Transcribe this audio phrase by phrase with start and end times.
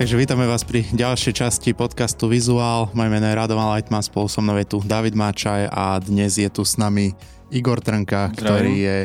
[0.00, 2.88] Takže vítame vás pri ďalšej časti podcastu Vizuál.
[2.96, 6.48] Moje meno je Radovan Lightman, spolu so mnou je tu David Máčaj a dnes je
[6.48, 7.12] tu s nami
[7.52, 8.40] Igor Trnka, Zdravím.
[8.40, 8.98] ktorý je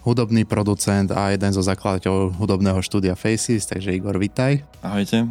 [0.00, 4.64] hudobný producent a jeden zo zakladateľov hudobného štúdia Faces, takže Igor, vitaj.
[4.80, 5.28] Ahojte.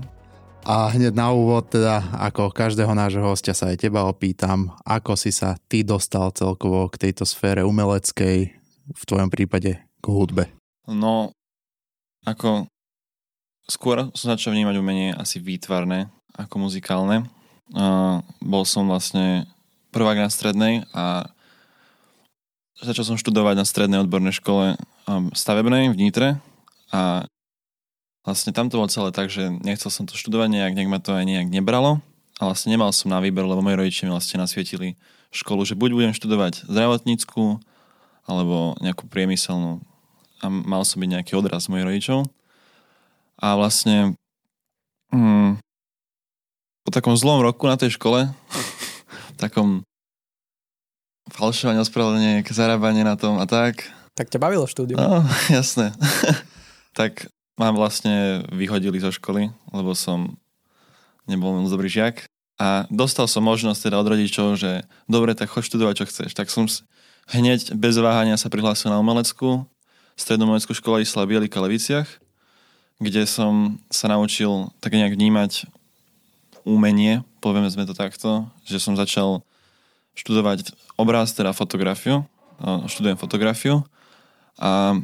[0.70, 5.34] A hneď na úvod, teda ako každého nášho hostia sa aj teba opýtam, ako si
[5.34, 8.54] sa ty dostal celkovo k tejto sfére umeleckej,
[8.86, 10.54] v tvojom prípade k hudbe?
[10.86, 11.34] No,
[12.22, 12.70] ako
[13.72, 17.24] skôr som začal vnímať umenie asi výtvarné ako muzikálne.
[17.72, 19.48] Uh, bol som vlastne
[19.96, 21.32] prvák na strednej a
[22.84, 24.76] začal som študovať na strednej odbornej škole
[25.08, 26.30] um, stavebnej v Nitre
[26.92, 27.24] a
[28.28, 31.16] vlastne tam to bolo celé tak, že nechcel som to študovať nejak, nejak ma to
[31.16, 32.04] aj nejak nebralo
[32.44, 35.00] a vlastne nemal som na výber, lebo moji rodičia mi vlastne nasvietili
[35.32, 37.64] školu, že buď budem študovať zdravotnícku
[38.28, 39.80] alebo nejakú priemyselnú
[40.42, 42.28] a mal som byť nejaký odraz mojich rodičov.
[43.42, 44.14] A vlastne
[45.10, 45.58] mm,
[46.86, 48.30] po takom zlom roku na tej škole,
[49.42, 49.82] takom
[51.34, 53.88] falšovanie, ospravedlenie, zarábanie na tom a tak.
[54.14, 55.02] Tak ťa bavilo štúdium.
[55.02, 55.26] No,
[55.58, 55.96] jasné.
[57.00, 57.26] tak
[57.58, 60.38] ma vlastne vyhodili zo školy, lebo som
[61.26, 62.26] nebol moc dobrý žiak.
[62.62, 66.30] A dostal som možnosť teda od rodičov, že dobre, tak choď študovať, čo chceš.
[66.38, 66.70] Tak som
[67.34, 69.66] hneď bez váhania sa prihlásil na umeleckú,
[70.14, 72.22] strednú umeleckú školu Isla Bielika Leviciach
[73.02, 75.66] kde som sa naučil tak nejak vnímať
[76.62, 79.42] umenie, povieme sme to takto, že som začal
[80.14, 82.30] študovať obraz, teda fotografiu,
[82.62, 83.82] študujem fotografiu.
[84.62, 85.02] A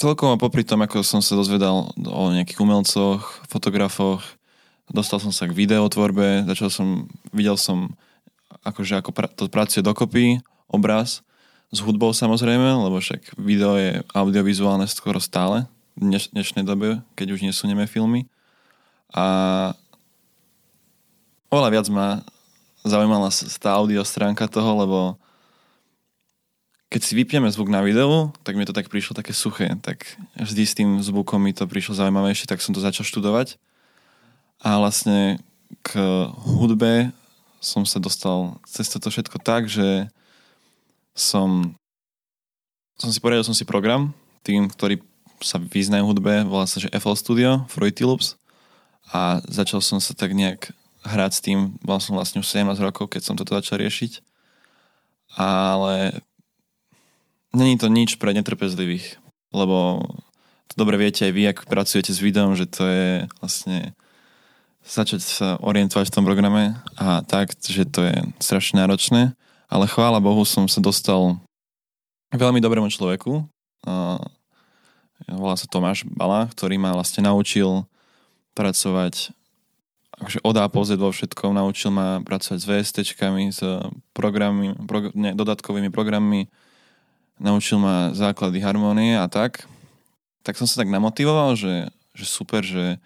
[0.00, 4.24] celkom popri tom, ako som sa dozvedal o nejakých umelcoch, fotografoch,
[4.88, 7.04] dostal som sa k videotvorbe, začal som,
[7.36, 7.92] videl som,
[8.64, 10.40] akože ako pra, to pracuje dokopy,
[10.72, 11.20] obraz,
[11.68, 17.44] s hudbou samozrejme, lebo však video je audiovizuálne skoro stále, dneš, dnešnej dobe, keď už
[17.44, 18.30] nesunieme filmy.
[19.10, 19.74] A
[21.50, 22.22] oveľa viac ma
[22.86, 23.28] zaujímala
[23.58, 24.98] tá audio stránka toho, lebo
[26.88, 29.76] keď si vypieme zvuk na videu, tak mi to tak prišlo také suché.
[29.84, 30.08] Tak
[30.40, 33.60] vždy s tým zvukom mi to prišlo zaujímavejšie, tak som to začal študovať.
[34.64, 35.36] A vlastne
[35.84, 36.00] k
[36.48, 37.12] hudbe
[37.60, 40.08] som sa dostal cez toto všetko tak, že
[41.12, 41.76] som,
[42.96, 44.14] som si poriadil som si program,
[44.46, 45.02] tým, ktorý
[45.40, 48.38] sa vyznajú hudbe, volá sa, že FL Studio, Fruity Loops.
[49.08, 50.72] A začal som sa tak nejak
[51.06, 54.20] hrať s tým, mal som vlastne už 17 rokov, keď som toto začal riešiť,
[55.40, 56.20] ale
[57.56, 59.16] není to nič pre netrpezlivých,
[59.56, 60.04] lebo
[60.68, 63.10] to dobre viete aj vy, ak pracujete s videom, že to je
[63.40, 63.96] vlastne
[64.84, 69.32] začať sa orientovať v tom programe a tak, že to je strašne náročné,
[69.68, 71.40] ale chvála Bohu som sa dostal
[72.32, 73.48] veľmi dobrému človeku,
[75.26, 77.88] volá sa Tomáš Bala, ktorý ma vlastne naučil
[78.54, 79.34] pracovať
[80.18, 83.62] akože od A po Z vo všetkom, naučil ma pracovať s VSTčkami, s
[84.10, 86.50] programy, prog- ne, dodatkovými programmi,
[87.38, 89.62] naučil ma základy harmonie a tak.
[90.42, 92.98] Tak som sa tak namotivoval, že, že super, že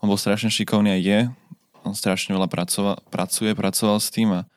[0.00, 1.20] on bol strašne šikovný a je.
[1.84, 4.48] On strašne veľa pracoval, pracuje, pracoval s tým a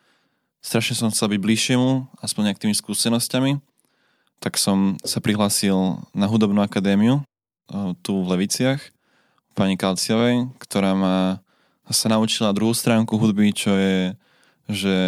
[0.64, 3.69] strašne som chcel byť bližšie mu, aspoň nejakými skúsenosťami
[4.40, 8.80] tak som sa prihlásil na hudobnú akadémiu eh, tu v Leviciach
[9.60, 11.44] pani Kalciovej, ktorá ma
[11.90, 14.16] sa naučila druhú stránku hudby, čo je,
[14.70, 15.00] že,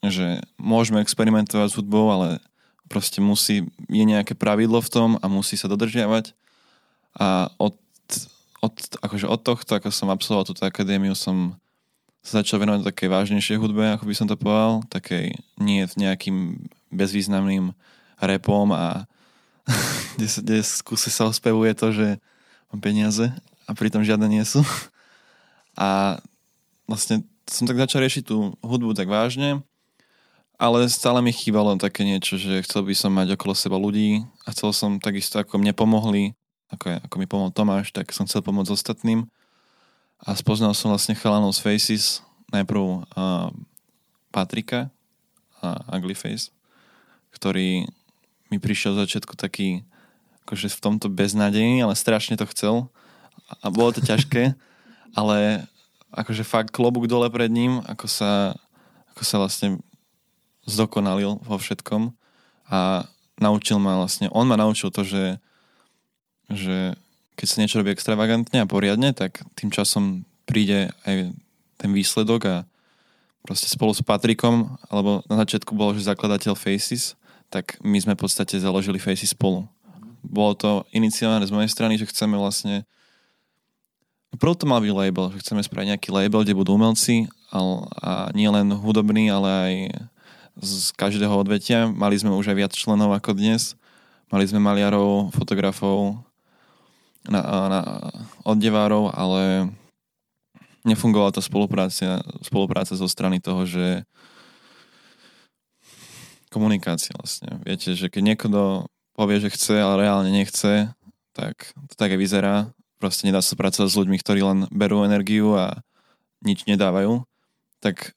[0.00, 2.38] že môžeme experimentovať s hudbou, ale
[2.86, 6.32] proste musí, je nejaké pravidlo v tom a musí sa dodržiavať.
[7.18, 7.76] A od,
[8.62, 11.58] od, akože od tohto, ako som absolvoval túto akadémiu, som
[12.24, 17.74] sa začal venovať takej vážnejšej hudbe, ako by som to povedal, takej nie nejakým bezvýznamným
[18.22, 19.04] repom a
[20.16, 22.08] kde, kde skúse sa ospevuje to, že
[22.70, 23.26] mám peniaze
[23.66, 24.62] a pritom žiadne nie sú.
[25.74, 26.22] A
[26.86, 29.58] vlastne som tak začal riešiť tú hudbu tak vážne,
[30.54, 34.54] ale stále mi chýbalo také niečo, že chcel by som mať okolo seba ľudí a
[34.54, 36.38] chcel som takisto, ako mne pomohli,
[36.70, 39.26] ako, ako mi pomohol Tomáš, tak som chcel pomôcť ostatným.
[40.22, 42.22] A spoznal som vlastne chalanov z Faces,
[42.54, 43.50] najprv uh,
[44.30, 44.88] Patrika
[45.58, 46.54] a Ugly Face,
[47.34, 47.90] ktorý
[48.48, 49.82] mi prišiel v začiatku taký
[50.46, 52.92] akože v tomto beznádejný, ale strašne to chcel.
[53.64, 54.54] A bolo to ťažké,
[55.18, 55.66] ale
[56.14, 58.54] akože fakt klobúk dole pred ním, ako sa,
[59.16, 59.82] ako sa vlastne
[60.68, 62.14] zdokonalil vo všetkom.
[62.70, 63.08] A
[63.40, 65.42] naučil ma vlastne, on ma naučil to, že,
[66.48, 66.94] že
[67.34, 71.34] keď sa niečo robí extravagantne a poriadne, tak tým časom príde aj
[71.80, 72.56] ten výsledok a
[73.42, 77.18] proste spolu s Patrikom, alebo na začiatku bolo, že zakladateľ Faces,
[77.54, 79.70] tak my sme v podstate založili Facey spolu.
[80.26, 82.82] Bolo to iniciované z mojej strany, že chceme vlastne
[84.34, 87.58] Prv to mal byť label, že chceme spraviť nejaký label, kde budú umelci a,
[88.02, 89.74] a nie len hudobní, ale aj
[90.58, 91.86] z každého odvetia.
[91.86, 93.78] Mali sme už aj viac členov ako dnes.
[94.34, 96.18] Mali sme maliarov, fotografov,
[97.30, 97.40] na,
[97.70, 97.80] na
[98.42, 99.70] oddevárov, ale
[100.82, 104.02] nefungovala tá spolupráca, spolupráca zo strany toho, že
[106.54, 107.58] komunikácia vlastne.
[107.66, 108.86] Viete, že keď niekto
[109.18, 110.94] povie, že chce, ale reálne nechce,
[111.34, 112.54] tak to tak aj vyzerá.
[113.02, 115.82] Proste nedá sa pracovať s ľuďmi, ktorí len berú energiu a
[116.46, 117.26] nič nedávajú.
[117.82, 118.14] Tak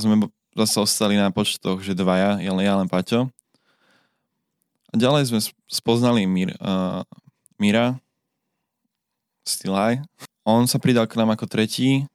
[0.00, 3.28] sme zase ostali na počtoch, že dvaja, ja, ja len Paťo.
[4.88, 7.04] A ďalej sme spoznali Mir, uh,
[7.60, 8.00] Mira,
[9.44, 10.00] Stilaj.
[10.48, 12.08] On sa pridal k nám ako tretí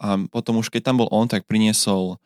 [0.00, 2.16] a potom už keď tam bol on, tak priniesol,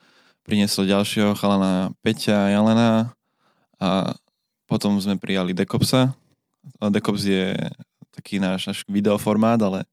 [0.49, 3.13] priniesol ďalšieho chalana Peťa Jelena
[3.77, 4.17] a
[4.65, 6.17] potom sme prijali Dekopsa.
[6.81, 7.53] Dekops je
[8.17, 9.85] taký náš, náš videoformát, ale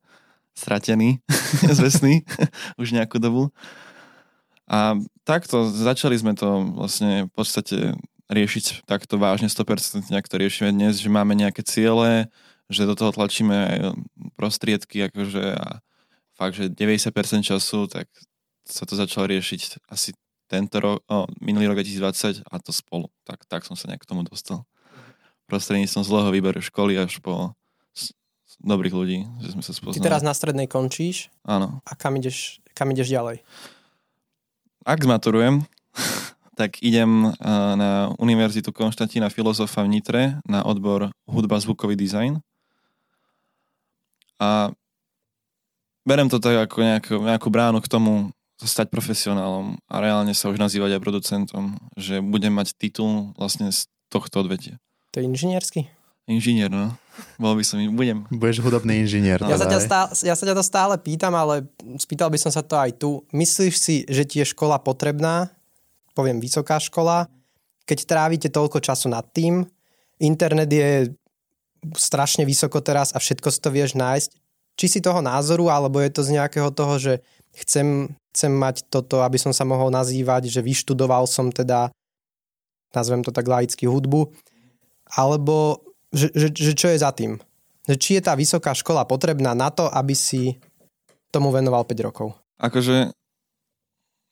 [0.55, 1.19] stratený,
[1.77, 2.23] zvesný
[2.81, 3.51] už nejakú dobu.
[4.71, 4.95] A
[5.27, 7.77] takto začali sme to vlastne v podstate
[8.31, 12.31] riešiť takto vážne 100%, ako to riešime dnes, že máme nejaké ciele,
[12.71, 13.77] že do toho tlačíme aj
[14.39, 15.83] prostriedky, akože a
[16.33, 18.09] fakt, že 90% času, tak
[18.65, 23.09] sa to začalo riešiť asi tento rok, oh, minulý rok 2020 a to spolu.
[23.25, 24.65] Tak, tak som sa nejak k tomu dostal.
[25.49, 27.53] Prostredníctvom zlého výberu školy až po
[28.61, 29.99] dobrých ľudí, že sme sa spoznali.
[29.99, 31.33] Ty teraz na strednej končíš?
[31.43, 31.81] Áno.
[31.83, 33.41] A kam ideš, kam ideš ďalej?
[34.85, 35.65] Ak zmaturujem,
[36.59, 37.33] tak idem
[37.75, 42.39] na Univerzitu Konštantína Filozofa v Nitre na odbor hudba zvukový dizajn.
[44.39, 44.71] A
[46.05, 48.29] berem to tak ako nejakú, nejakú bránu k tomu,
[48.63, 53.91] stať profesionálom a reálne sa už nazývať aj producentom, že budem mať titul vlastne z
[54.07, 54.79] tohto odvetia.
[55.11, 55.91] To je inžiniersky?
[56.25, 56.97] Inžinier, no.
[57.37, 58.25] Bol by som, budem.
[58.33, 59.37] Budeš hudobný inžinier.
[59.45, 61.69] Ja sa, ťa stále, ja sa ťa to stále pýtam, ale
[62.01, 63.21] spýtal by som sa to aj tu.
[63.29, 65.53] Myslíš si, že ti je škola potrebná?
[66.17, 67.29] Poviem vysoká škola.
[67.85, 69.69] Keď trávite toľko času nad tým,
[70.17, 71.13] internet je
[71.93, 74.29] strašne vysoko teraz a všetko si to vieš nájsť.
[74.75, 77.13] Či si toho názoru, alebo je to z nejakého toho, že
[77.61, 81.87] chcem, chcem mať toto, aby som sa mohol nazývať, že vyštudoval som teda,
[82.91, 84.27] nazvem to tak laicky, hudbu,
[85.15, 85.79] alebo
[86.11, 87.39] že, že, že čo je za tým?
[87.87, 90.59] Že či je tá vysoká škola potrebná na to, aby si
[91.31, 92.35] tomu venoval 5 rokov?
[92.59, 93.15] Akože,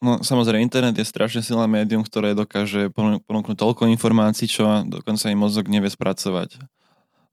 [0.04, 2.92] no samozrejme, internet je strašne silné médium, ktoré dokáže
[3.24, 6.60] ponúknuť toľko informácií, čo dokonca aj mozog nevie spracovať.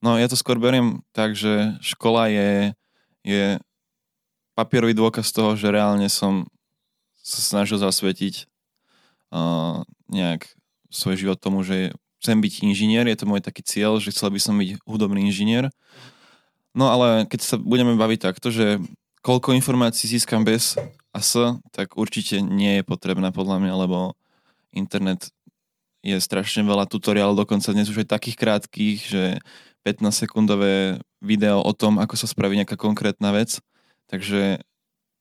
[0.02, 2.52] No ja to skôr beriem tak, že škola je,
[3.26, 3.44] je
[4.58, 6.48] papierový dôkaz toho, že reálne som
[7.20, 8.48] sa snažil zasvetiť
[9.32, 10.48] uh, nejak
[10.90, 14.40] svoj život tomu, že chcem byť inžinier, je to môj taký cieľ, že chcel by
[14.40, 15.72] som byť hudobný inžinier.
[16.76, 18.78] No ale keď sa budeme baviť takto, že
[19.24, 20.76] koľko informácií získam bez
[21.10, 21.36] a s,
[21.74, 24.14] tak určite nie je potrebné podľa mňa, lebo
[24.70, 25.32] internet
[26.00, 29.22] je strašne veľa tutoriálov, dokonca dnes už aj takých krátkých, že
[29.84, 33.60] 15 sekundové video o tom, ako sa spraví nejaká konkrétna vec
[34.10, 34.58] Takže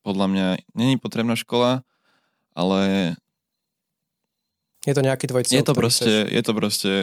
[0.02, 1.86] podľa mňa není potrebná škola,
[2.60, 2.80] ale
[4.84, 6.32] je to nejaký tvoj cieľ, je to proste, chceš...
[6.36, 6.94] je to proste,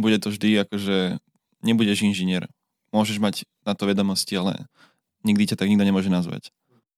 [0.00, 0.98] bude to vždy akože
[1.60, 2.48] nebudeš inžinier.
[2.92, 4.64] Môžeš mať na to vedomosti, ale
[5.24, 6.52] nikdy ťa tak nikto nemôže nazvať.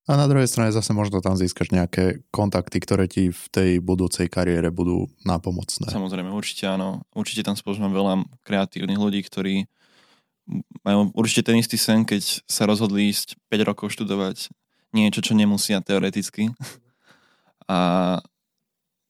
[0.06, 4.30] A na druhej strane zase možno tam získaš nejaké kontakty, ktoré ti v tej budúcej
[4.30, 5.90] kariére budú nápomocné.
[5.90, 7.02] Samozrejme, určite áno.
[7.10, 8.14] Určite tam spoznám veľa
[8.46, 9.66] kreatívnych ľudí, ktorí
[10.86, 14.54] majú určite ten istý sen, keď sa rozhodli ísť 5 rokov študovať
[14.94, 16.54] niečo, čo nemusia teoreticky.
[17.66, 17.78] A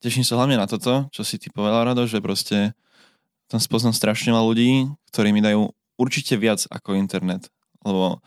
[0.00, 2.72] teším sa hlavne na toto, čo si ty povedal, Rado, že proste
[3.46, 7.48] tam spoznám strašne veľa ľudí, ktorí mi dajú určite viac ako internet,
[7.84, 8.20] lebo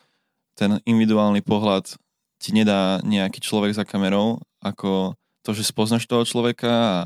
[0.55, 1.95] ten individuálny pohľad
[2.39, 6.98] ti nedá nejaký človek za kamerou, ako to, že spoznaš toho človeka a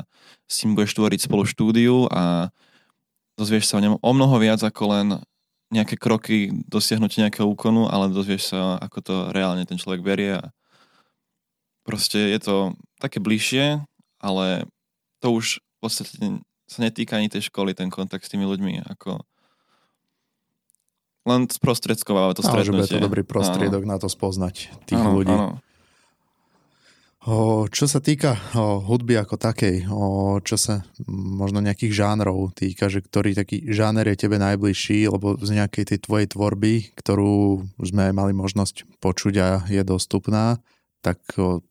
[0.50, 2.54] s ním budeš tvoriť spolu štúdiu a
[3.38, 5.08] dozvieš sa o ňom o mnoho viac ako len
[5.74, 10.54] nejaké kroky dosiahnutia nejakého úkonu, ale dozvieš sa, ako to reálne ten človek berie a
[11.84, 12.56] proste je to
[13.00, 13.84] také bližšie,
[14.24, 14.68] ale
[15.20, 16.16] to už v podstate
[16.68, 19.22] sa netýka ani tej školy, ten kontakt s tými ľuďmi, ako
[21.24, 22.68] len sprostredkováva to stretnutie.
[22.68, 23.92] Že bude to dobrý prostriedok áno.
[23.96, 25.32] na to spoznať tých áno, ľudí.
[25.32, 25.64] Áno.
[27.24, 32.92] O, čo sa týka o, hudby ako takej, o, čo sa možno nejakých žánrov týka,
[32.92, 38.12] že ktorý taký žáner je tebe najbližší, lebo z nejakej tej tvojej tvorby, ktorú sme
[38.12, 40.60] mali možnosť počuť a je dostupná,
[41.00, 41.64] tak o,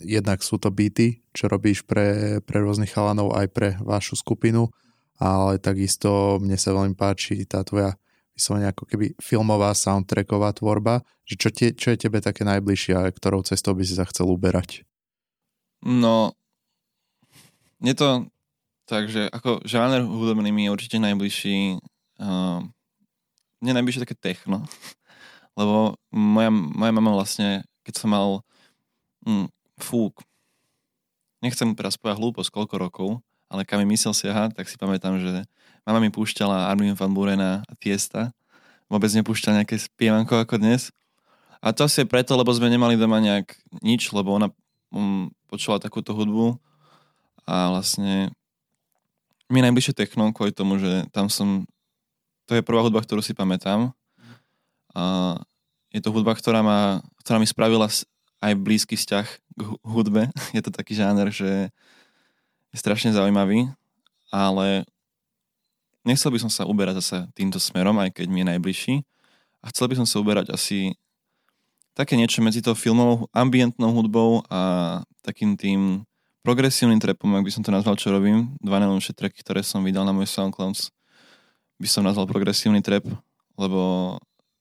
[0.00, 4.68] jednak sú to beaty, čo robíš pre, pre rôznych chalanov aj pre vašu skupinu,
[5.16, 7.96] ale takisto mne sa veľmi páči tá tvoja
[8.36, 13.08] vyslovene ako keby filmová soundtracková tvorba, že čo, tie, čo je tebe také najbližšie a
[13.08, 14.84] ktorou cestou by si sa chcel uberať?
[15.80, 16.36] No,
[17.80, 18.28] je to
[18.84, 21.80] tak, že ako žáner hudobný mi je určite najbližší
[22.20, 22.60] uh,
[23.64, 24.68] mne najbližšie také techno,
[25.58, 28.28] lebo moja, moja mama vlastne, keď som mal
[29.24, 30.24] mm, fúk,
[31.44, 33.08] nechcem teraz povedať hlúposť koľko rokov,
[33.46, 35.46] ale kam mi mysel siaha, tak si pamätám, že
[35.86, 38.34] mama mi púšťala Armin van Burena a Tiesta.
[38.90, 40.90] Vôbec nepúšťala nejaké spievanko ako dnes.
[41.62, 44.50] A to asi je preto, lebo sme nemali doma nejak nič, lebo ona
[44.90, 46.58] um, počula takúto hudbu
[47.46, 48.34] a vlastne
[49.46, 51.66] mi najbližšie techno kvôli tomu, že tam som
[52.46, 53.90] to je prvá hudba, ktorú si pamätám.
[54.94, 55.34] A
[55.90, 57.90] je to hudba, ktorá, ma, ktorá mi spravila
[58.38, 59.26] aj blízky vzťah
[59.84, 60.28] hudbe.
[60.56, 61.72] Je to taký žáner, že
[62.74, 63.72] je strašne zaujímavý,
[64.28, 64.84] ale
[66.04, 68.94] nechcel by som sa uberať zase týmto smerom, aj keď mi je najbližší.
[69.64, 70.92] A chcel by som sa uberať asi
[71.96, 76.04] také niečo medzi tou filmovou ambientnou hudbou a takým tým
[76.44, 78.52] progresívnym trapom, ak by som to nazval, čo robím.
[78.60, 80.76] Dva najlepšie tracky, ktoré som vydal na môj SoundCloud,
[81.80, 83.08] by som nazval progresívny trap,
[83.56, 84.14] lebo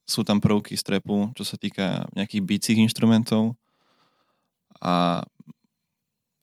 [0.08, 3.60] sú tam prvky z trapu, čo sa týka nejakých bicích inštrumentov
[4.86, 5.26] a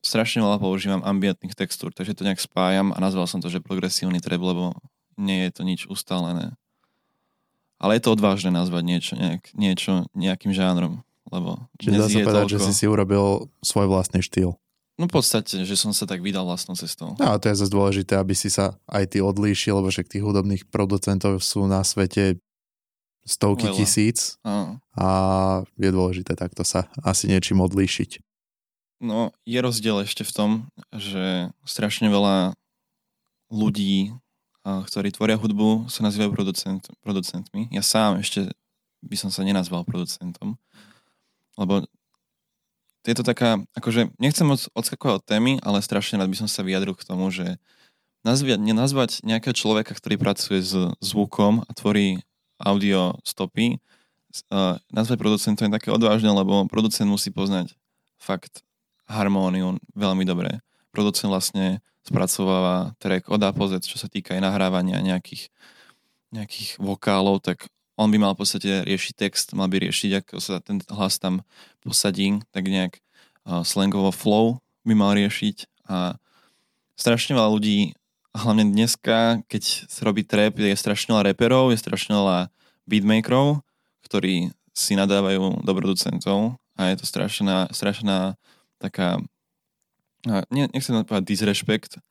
[0.03, 4.19] strašne veľa používam ambientných textúr, takže to nejak spájam a nazval som to, že progresívny
[4.19, 4.75] trap, lebo
[5.15, 6.59] nie je to nič ustálené.
[7.79, 12.47] Ale je to odvážne nazvať niečo, nejak, niečo nejakým žánrom, lebo Čiže dá sa povedať,
[12.47, 12.55] toľko...
[12.55, 14.59] že si si urobil svoj vlastný štýl.
[15.01, 17.17] No v podstate, že som sa tak vydal vlastnou cestou.
[17.17, 20.23] No a to je zase dôležité, aby si sa aj ty odlíšil, lebo však tých
[20.23, 22.39] hudobných producentov sú na svete
[23.25, 23.77] stovky Veľa.
[23.79, 24.77] tisíc a.
[24.99, 25.09] a
[25.79, 28.32] je dôležité takto sa asi niečím odlíšiť.
[29.03, 30.51] No, je rozdiel ešte v tom,
[30.95, 32.55] že strašne veľa
[33.51, 34.15] ľudí,
[34.63, 37.67] ktorí tvoria hudbu, sa nazývajú producent, producentmi.
[37.75, 38.55] Ja sám ešte
[39.03, 40.55] by som sa nenazval producentom,
[41.59, 41.83] lebo
[43.03, 46.63] je to taká, akože nechcem moc odskakovať od témy, ale strašne rád by som sa
[46.63, 47.59] vyjadril k tomu, že
[48.23, 52.23] nazvať, nenazvať nejakého človeka, ktorý pracuje s zvukom a tvorí
[52.63, 53.83] audio stopy,
[54.95, 57.75] nazvať producentom je také odvážne, lebo producent musí poznať
[58.23, 58.63] fakt
[59.13, 60.65] harmóniu veľmi dobre.
[60.89, 63.53] Producent vlastne spracováva track od A
[63.85, 65.53] čo sa týka aj nahrávania nejakých,
[66.33, 67.69] nejakých vokálov, tak
[68.01, 71.45] on by mal v podstate riešiť text, mal by riešiť, ako sa ten hlas tam
[71.85, 72.99] posadí, tak nejak
[73.63, 76.17] slangovo flow by mal riešiť a
[76.97, 77.95] strašne veľa ľudí,
[78.33, 82.49] hlavne dneska, keď sa robí trap, je strašne veľa reperov, je strašne veľa
[82.89, 83.61] beatmakerov,
[84.09, 88.41] ktorí si nadávajú do producentov a je to strašná, strašná
[88.83, 89.23] taká,
[90.27, 92.03] ne, nechcem povedať disrespekt,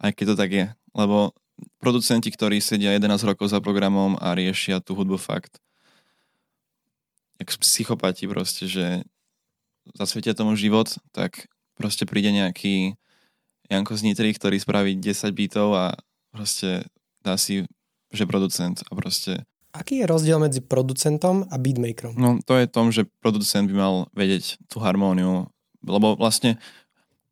[0.00, 1.36] aj keď to tak je, lebo
[1.80, 5.60] producenti, ktorí sedia 11 rokov za programom a riešia tú hudbu fakt.
[7.36, 9.04] Jak psychopati proste, že
[9.92, 12.96] zasvietia tomu život, tak proste príde nejaký
[13.68, 15.86] Janko z Nitry, ktorý spraví 10 bitov a
[16.32, 16.88] proste
[17.20, 17.68] dá si,
[18.08, 19.44] že producent a proste...
[19.76, 22.16] Aký je rozdiel medzi producentom a beatmakerom?
[22.16, 25.52] No to je tom, že producent by mal vedieť tú harmóniu,
[25.86, 26.58] lebo vlastne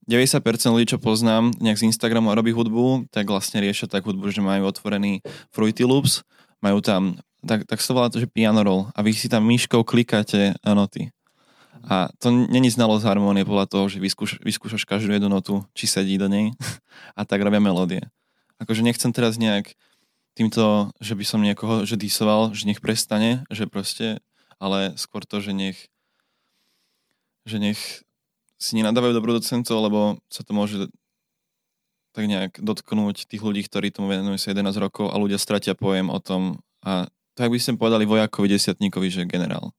[0.06, 4.28] 90% ľudí, čo poznám, nejak z Instagramu a robí hudbu, tak vlastne riešia tak hudbu,
[4.28, 6.20] že majú otvorený Fruity Loops,
[6.61, 9.80] majú tam, tak, tak sa volá to, že piano roll a vy si tam myškou
[9.84, 11.08] klikáte noty.
[11.84, 16.16] A to není znalosť harmónie podľa toho, že vyskúš, vyskúšaš každú jednu notu, či sedí
[16.16, 16.52] do nej
[17.18, 18.04] a tak robia melódie.
[18.61, 19.73] Akože nechcem teraz nejak
[20.37, 24.20] týmto, že by som niekoho že disoval, že nech prestane, že proste,
[24.61, 25.78] ale skôr to, že nech
[27.44, 28.03] že nech
[28.64, 30.88] si nenadávajú do producentov, lebo sa to môže
[32.14, 36.09] tak nejak dotknúť tých ľudí, ktorí tomu venujú sa 11 rokov a ľudia stratia pojem
[36.09, 39.75] o tom a tak by sme povedali vojakovi desiatníkovi, že generál.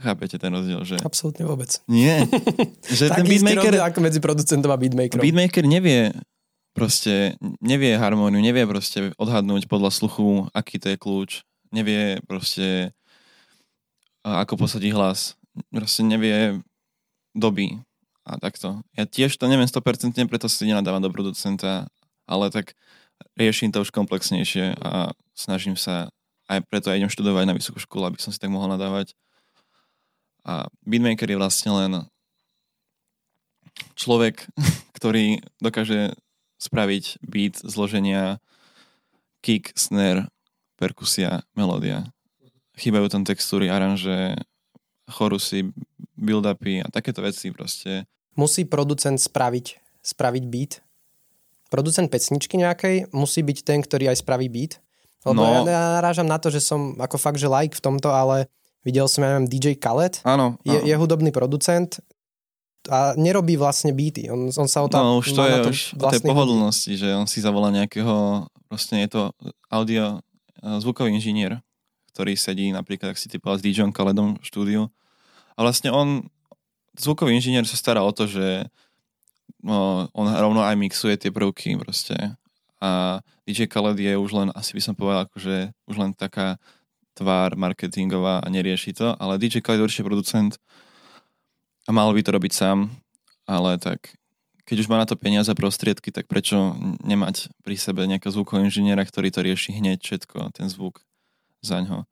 [0.00, 0.96] Chápete ten rozdiel, že...
[1.04, 1.78] Absolútne vôbec.
[1.86, 2.26] Nie.
[2.88, 3.76] že ten beatmaker...
[3.84, 5.20] ako medzi producentom a beatmakerom.
[5.20, 6.10] Beatmaker nevie
[6.72, 11.30] proste, nevie harmóniu, nevie proste odhadnúť podľa sluchu, aký to je kľúč.
[11.70, 12.96] Nevie proste,
[14.24, 15.36] ako posadí hlas.
[15.68, 16.64] Proste nevie
[17.36, 17.76] doby
[18.22, 18.82] a takto.
[18.94, 21.90] Ja tiež to neviem 100%, preto si nenadávam do producenta,
[22.26, 22.78] ale tak
[23.34, 26.10] riešim to už komplexnejšie a snažím sa,
[26.46, 29.14] aj preto aj idem študovať na vysokú školu, aby som si tak mohol nadávať.
[30.42, 31.92] A beatmaker je vlastne len
[33.94, 34.46] človek,
[34.98, 36.14] ktorý dokáže
[36.62, 38.38] spraviť beat zloženia
[39.42, 40.30] kick, snare,
[40.78, 42.06] perkusia, melódia.
[42.78, 44.38] Chýbajú tam textúry, aranže,
[45.08, 45.70] chorusy,
[46.14, 48.06] build-upy a takéto veci proste.
[48.34, 49.66] Musí producent spraviť,
[50.00, 50.72] spraviť beat?
[51.68, 54.78] Producent pesničky nejakej musí byť ten, ktorý aj spraví beat?
[55.24, 55.64] Lebo No.
[55.64, 58.50] ja, narážam na to, že som ako fakt, že like v tomto, ale
[58.82, 62.02] videl som, ja neviem, DJ Khaled, Áno, je, je hudobný producent
[62.90, 64.26] a nerobí vlastne beaty.
[64.26, 67.30] On, on sa o to, No už to je už o tej pohodlnosti, že on
[67.30, 69.22] si zavolá nejakého, vlastne je to
[69.70, 70.18] audio
[70.58, 71.62] eh, zvukový inžinier,
[72.12, 74.82] ktorý sedí napríklad, ak si typoval s DJom Kaledom v štúdiu.
[75.56, 76.28] A vlastne on,
[76.96, 78.68] zvukový inžinier sa stará o to, že
[79.64, 82.36] no, on rovno aj mixuje tie prvky proste.
[82.82, 86.58] A DJ Khaled je už len, asi by som povedal, akože už len taká
[87.14, 90.58] tvár marketingová a nerieši to, ale DJ Khaled je určite producent
[91.86, 92.90] a mal by to robiť sám,
[93.46, 94.16] ale tak
[94.66, 98.70] keď už má na to peniaze a prostriedky, tak prečo nemať pri sebe nejakého zvukového
[98.70, 101.02] inžiniera, ktorý to rieši hneď všetko, ten zvuk
[101.62, 102.04] za ňo.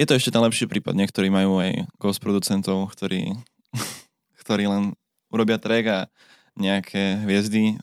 [0.00, 0.96] Je to ešte ten lepší prípad.
[0.96, 3.36] Niektorí majú aj ghost producentov, ktorí,
[4.40, 4.96] ktorí len
[5.28, 6.00] urobia track a
[6.56, 7.76] nejaké hviezdy,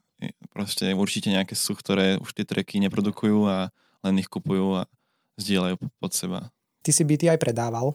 [0.50, 3.70] proste určite nejaké sú, ktoré už tie tracky neprodukujú a
[4.02, 4.90] len ich kupujú a
[5.38, 6.50] zdieľajú pod seba.
[6.82, 7.94] Ty si beaty aj predával.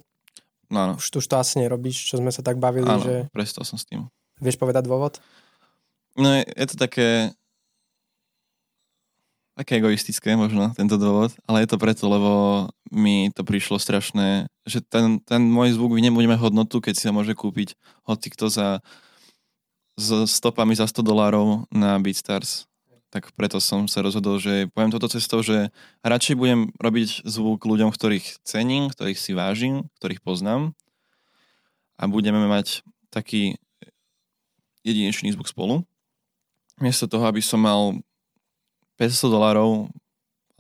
[0.73, 3.67] No áno, Už, už to asi nerobíš, čo sme sa tak bavili, áno že prestal
[3.67, 4.07] som s tým.
[4.41, 5.19] vieš povedať dôvod?
[6.17, 7.35] No je, je to také
[9.63, 12.33] také egoistické možno, tento dôvod, ale je to preto, lebo
[12.91, 17.39] mi to prišlo strašné, že ten, ten môj zvuk nebude hodnotu, keď si ho môže
[17.39, 18.83] kúpiť hoci kto za
[19.97, 20.09] s
[20.41, 22.65] stopami za 100 dolárov na BeatStars.
[23.13, 25.69] Tak preto som sa rozhodol, že poviem toto cestou, že
[26.01, 30.73] radšej budem robiť zvuk ľuďom, ktorých cením, ktorých si vážim, ktorých poznám
[32.01, 32.81] a budeme mať
[33.13, 33.61] taký
[34.81, 35.85] jedinečný zvuk spolu.
[36.81, 38.01] Miesto toho, aby som mal
[39.03, 39.91] 500 dolárov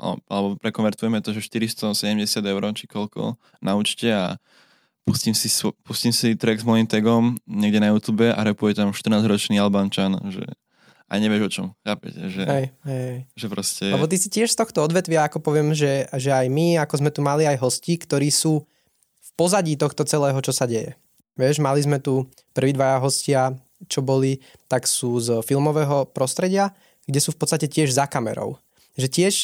[0.02, 4.42] al- alebo prekonvertujeme to, že 470 eur či koľko na účte a
[5.06, 5.46] pustím si,
[5.87, 10.42] pustím si track s mojím tagom niekde na YouTube a repuje tam 14-ročný Albančan, že
[11.12, 13.16] a nevieš o čom, chápete, že, Hej, hej.
[13.37, 13.84] že proste...
[13.84, 17.12] Lebo ty si tiež z tohto odvetvia, ako poviem, že, že aj my, ako sme
[17.12, 18.64] tu mali aj hosti, ktorí sú
[19.21, 20.97] v pozadí tohto celého, čo sa deje.
[21.36, 22.25] Vieš, mali sme tu
[22.56, 23.52] prví dvaja hostia,
[23.93, 24.40] čo boli,
[24.73, 26.73] tak sú z filmového prostredia,
[27.06, 28.58] kde sú v podstate tiež za kamerou.
[28.95, 29.34] Že tiež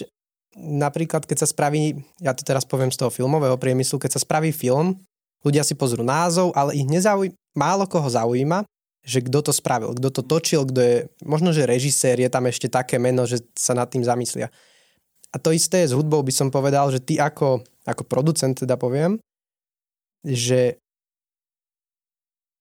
[0.58, 4.50] napríklad, keď sa spraví, ja to teraz poviem z toho filmového priemyslu, keď sa spraví
[4.50, 4.98] film,
[5.46, 8.66] ľudia si pozrú názov, ale ich nezaujíma, málo koho zaujíma,
[9.06, 12.68] že kto to spravil, kto to točil, kto je, možno, že režisér, je tam ešte
[12.68, 14.50] také meno, že sa nad tým zamyslia.
[15.32, 19.20] A to isté s hudbou, by som povedal, že ty ako, ako producent teda poviem,
[20.26, 20.76] že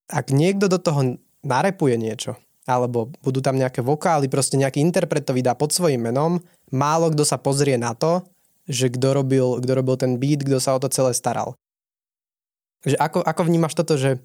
[0.07, 5.31] ak niekto do toho narepuje niečo, alebo budú tam nejaké vokály, proste nejaký interpret to
[5.31, 8.27] vydá pod svojím menom, málo kto sa pozrie na to,
[8.67, 11.55] že kto robil, kto robil ten beat, kto sa o to celé staral.
[12.83, 14.19] Že ako, ako vnímaš toto, že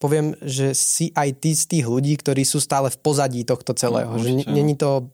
[0.00, 4.10] poviem, že si aj ty z tých ľudí, ktorí sú stále v pozadí tohto celého.
[4.10, 5.12] No, že n- není to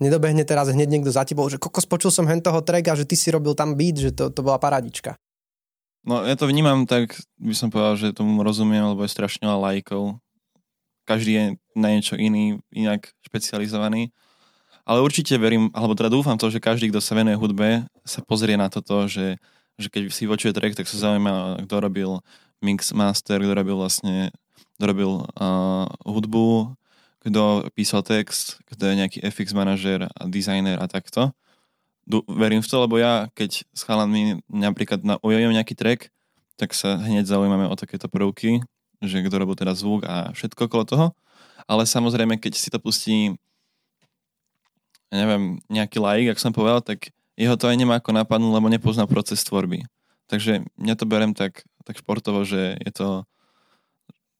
[0.00, 3.14] nedobehne teraz hneď niekto za tebou, že kokos počul som hen toho tracka, že ty
[3.14, 5.14] si robil tam beat, že to, to bola paradička.
[6.00, 9.60] No ja to vnímam tak, by som povedal, že tomu rozumiem, lebo je strašne veľa
[9.60, 10.16] lajkov.
[11.10, 11.44] Každý je
[11.74, 14.14] na niečo iný, inak špecializovaný.
[14.86, 18.54] Ale určite verím, alebo teda dúfam to, že každý, kto sa venuje hudbe, sa pozrie
[18.54, 19.42] na toto, že,
[19.74, 22.10] že keď si vočuje track, tak sa zaujíma, kto robil
[22.62, 24.30] mix master, kto robil vlastne,
[24.78, 26.78] kto robil uh, hudbu,
[27.26, 31.34] kto písal text, kto je nejaký FX manažer a designer a takto.
[32.06, 36.14] Du- verím v to, lebo ja, keď s chalanmi napríklad na, ujavujem nejaký track,
[36.56, 38.64] tak sa hneď zaujímame o takéto prvky,
[39.00, 41.06] že kto robil teda zvuk a všetko okolo toho.
[41.68, 43.36] Ale samozrejme, keď si to pustí
[45.10, 48.70] ja neviem, nejaký laik, ak som povedal, tak jeho to aj nemá ako napadnúť, lebo
[48.70, 49.82] nepozná proces tvorby.
[50.30, 53.26] Takže mňa to berem tak, tak športovo, že je to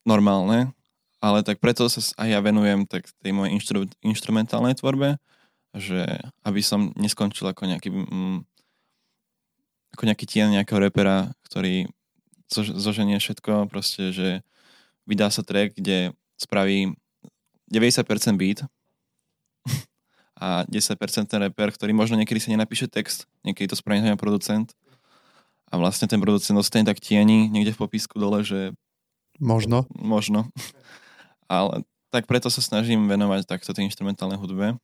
[0.07, 0.71] normálne,
[1.19, 5.19] ale tak preto sa aj ja venujem tak tej mojej inštru, instrumentálnej tvorbe,
[5.75, 6.07] že
[6.47, 8.39] aby som neskončil ako nejaký mm,
[9.91, 11.91] ako nejaký tien nejakého repera, ktorý
[12.51, 14.27] zoženie všetko, proste, že
[15.07, 16.93] vydá sa track, kde spraví
[17.71, 18.67] 90% beat
[20.43, 24.75] a 10% ten reper, ktorý možno niekedy sa nenapíše text, niekedy to spraví ten producent
[25.71, 28.75] a vlastne ten producent dostane tak tieni niekde v popisku dole, že
[29.41, 29.89] Možno.
[29.97, 30.51] možno.
[31.49, 34.75] Ale tak preto sa snažím venovať takto tej instrumentálnej hudbe.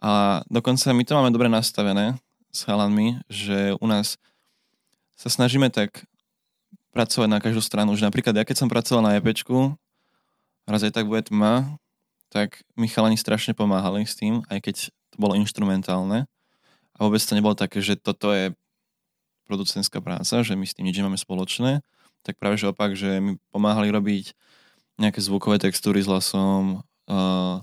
[0.00, 2.16] A dokonca my to máme dobre nastavené
[2.50, 4.16] s chalanmi, že u nás
[5.14, 6.08] sa snažíme tak
[6.90, 7.94] pracovať na každú stranu.
[7.94, 9.74] Že napríklad ja keď som pracoval na EPčku,
[10.66, 11.78] raz aj tak bude tma,
[12.30, 14.76] tak mi chalani strašne pomáhali s tým, aj keď
[15.10, 16.30] to bolo instrumentálne.
[16.94, 18.54] A vôbec to nebolo také, že toto je
[19.50, 21.82] producentská práca, že my s tým nič nemáme spoločné,
[22.22, 24.38] tak práve že opak, že mi pomáhali robiť
[25.00, 27.58] nejaké zvukové textúry s hlasom, uh,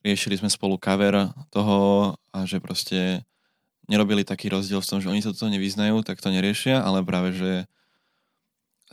[0.00, 3.26] riešili sme spolu cover toho a že proste
[3.90, 7.34] nerobili taký rozdiel v tom, že oni sa to nevyznajú, tak to neriešia, ale práve,
[7.34, 7.66] že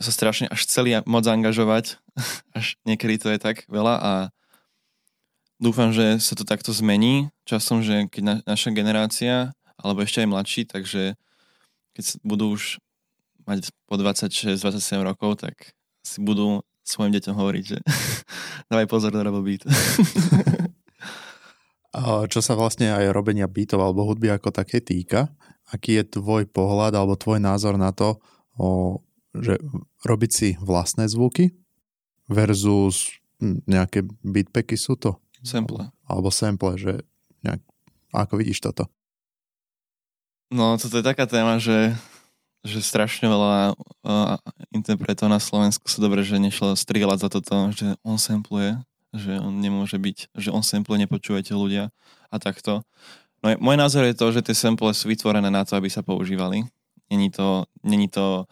[0.00, 2.00] sa strašne až chceli moc angažovať,
[2.58, 4.12] až niekedy to je tak veľa a
[5.60, 10.28] dúfam, že sa to takto zmení časom, že keď na, naša generácia, alebo ešte aj
[10.32, 11.20] mladší, takže
[11.92, 12.80] keď budú už
[13.44, 17.78] mať po 26-27 rokov, tak si budú svojim deťom hovoriť, že
[18.72, 19.62] dávaj pozor na beat.
[22.30, 25.26] Čo sa vlastne aj robenia bytov alebo hudby ako také týka,
[25.74, 28.22] aký je tvoj pohľad alebo tvoj názor na to,
[29.34, 29.58] že
[30.02, 31.54] robiť si vlastné zvuky
[32.26, 33.20] versus
[33.66, 35.16] nejaké beatpacky sú to?
[35.40, 35.88] Sample.
[36.04, 36.92] Alebo sample, že
[37.40, 37.64] nejak,
[38.12, 38.90] ako vidíš toto?
[40.50, 41.94] No, toto je taká téma, že,
[42.66, 44.36] že strašne veľa uh,
[44.74, 48.76] interpretov na Slovensku sú dobre, že nešlo strieľať za toto, že on sampluje,
[49.14, 51.94] že on nemôže byť, že on sample nepočúvate ľudia
[52.28, 52.82] a takto.
[53.40, 56.66] No môj názor je to, že tie sample sú vytvorené na to, aby sa používali.
[57.08, 58.44] Není to, není to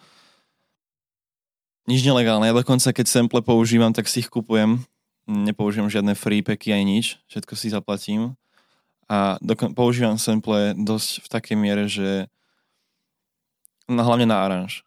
[1.89, 2.47] nič nelegálne.
[2.47, 4.85] Ja dokonca, keď sample používam, tak si ich kupujem
[5.29, 8.33] nepoužívam žiadne free packy aj nič, všetko si zaplatím.
[9.13, 12.33] A dokon- používam sample dosť v takej miere, že
[13.89, 14.85] no, hlavne na aranž.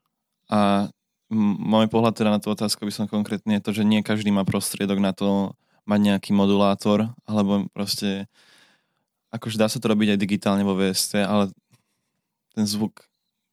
[0.50, 0.90] A
[1.32, 4.44] môj pohľad teda na tú otázku by som konkrétne je to, že nie každý má
[4.44, 5.54] prostriedok na to
[5.86, 8.30] mať nejaký modulátor, alebo proste
[9.32, 11.50] akože dá sa to robiť aj digitálne vo VST, ale
[12.52, 13.08] ten zvuk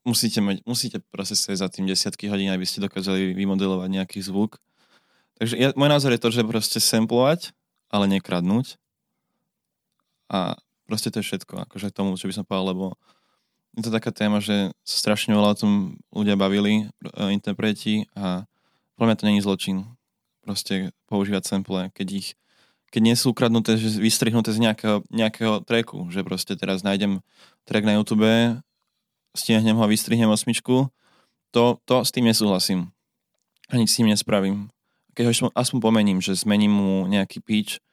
[0.09, 4.57] musíte mať, musíte proste za tým desiatky hodín, aby ste dokázali vymodelovať nejaký zvuk
[5.39, 7.55] Takže ja, môj názor je to, že proste samplovať,
[7.87, 8.75] ale nekradnúť.
[10.27, 12.85] A proste to je všetko, akože tomu, čo by som povedal, lebo
[13.79, 15.73] je to taká téma, že strašne veľa o tom
[16.11, 18.43] ľudia bavili, e, interpreti a
[18.99, 19.87] podľa mňa to není zločin.
[20.43, 22.29] Proste používať sample, keď ich
[22.89, 27.21] keď nie sú ukradnuté, že vystrihnuté z nejakého, nejakého tracku, že proste teraz nájdem
[27.69, 28.25] track na YouTube,
[29.35, 30.89] stiahnem ho a vystrihnem osmičku,
[31.49, 32.93] to, to s tým nesúhlasím.
[33.69, 34.69] A nič s tým nespravím
[35.19, 37.83] keď ho aspoň pomením, že zmením mu nejaký pitch,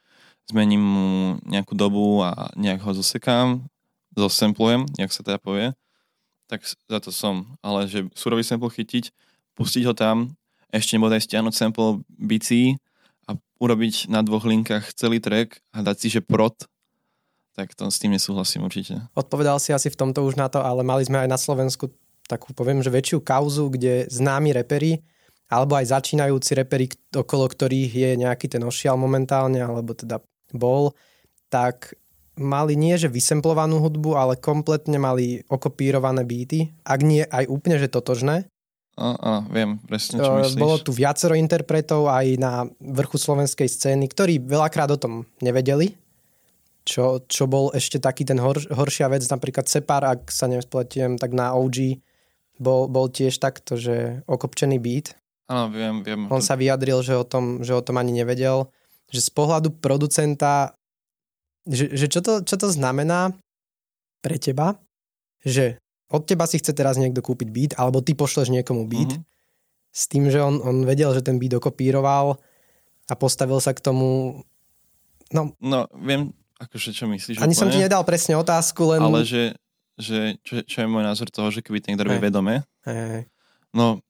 [0.46, 3.66] zmením mu nejakú dobu a nejak ho zosekám,
[4.14, 5.74] zosamplujem, jak sa teda povie,
[6.46, 7.58] tak za to som.
[7.66, 9.10] Ale že surový sample chytiť,
[9.58, 10.38] pustiť ho tam,
[10.70, 12.78] ešte nebodaj stiahnuť sample bicí
[13.26, 16.70] a urobiť na dvoch linkách celý track a dať si, že prot,
[17.56, 19.00] tak to s tým nesúhlasím určite.
[19.16, 21.88] Odpovedal si asi v tomto už na to, ale mali sme aj na Slovensku
[22.28, 25.00] takú, poviem, že väčšiu kauzu, kde známi reperi
[25.46, 30.18] alebo aj začínajúci reperi, okolo ktorých je nejaký ten ošial momentálne, alebo teda
[30.50, 30.90] bol,
[31.46, 31.94] tak
[32.34, 37.86] mali nie, že vysemplovanú hudbu, ale kompletne mali okopírované beaty, ak nie aj úplne, že
[37.86, 38.50] totožné.
[38.96, 40.58] Áno, viem presne, čo myslíš.
[40.58, 45.94] Bolo tu viacero interpretov aj na vrchu slovenskej scény, ktorí veľakrát o tom nevedeli,
[46.86, 51.34] čo, čo bol ešte taký ten hor, horšia vec, napríklad Separ, ak sa nespletiem, tak
[51.34, 51.98] na OG
[52.62, 56.26] bol, bol tiež takto, že okopčený beat Áno, viem, viem.
[56.26, 58.66] On sa vyjadril, že o tom, že o tom ani nevedel.
[59.14, 60.74] Že z pohľadu producenta,
[61.62, 63.30] že, že čo, to, čo to znamená
[64.18, 64.74] pre teba,
[65.46, 65.78] že
[66.10, 69.94] od teba si chce teraz niekto kúpiť beat, alebo ty pošleš niekomu beat, mm-hmm.
[69.94, 72.42] s tým, že on, on vedel, že ten beat okopíroval
[73.06, 74.42] a postavil sa k tomu...
[75.30, 77.36] No, no viem, akože čo myslíš.
[77.40, 79.00] Ani úplne, som ti nedal presne otázku, len...
[79.00, 79.56] Ale že,
[80.00, 83.28] že čo, čo je môj názor toho, že keby ten niekto robí vedome, hey.
[83.72, 84.00] no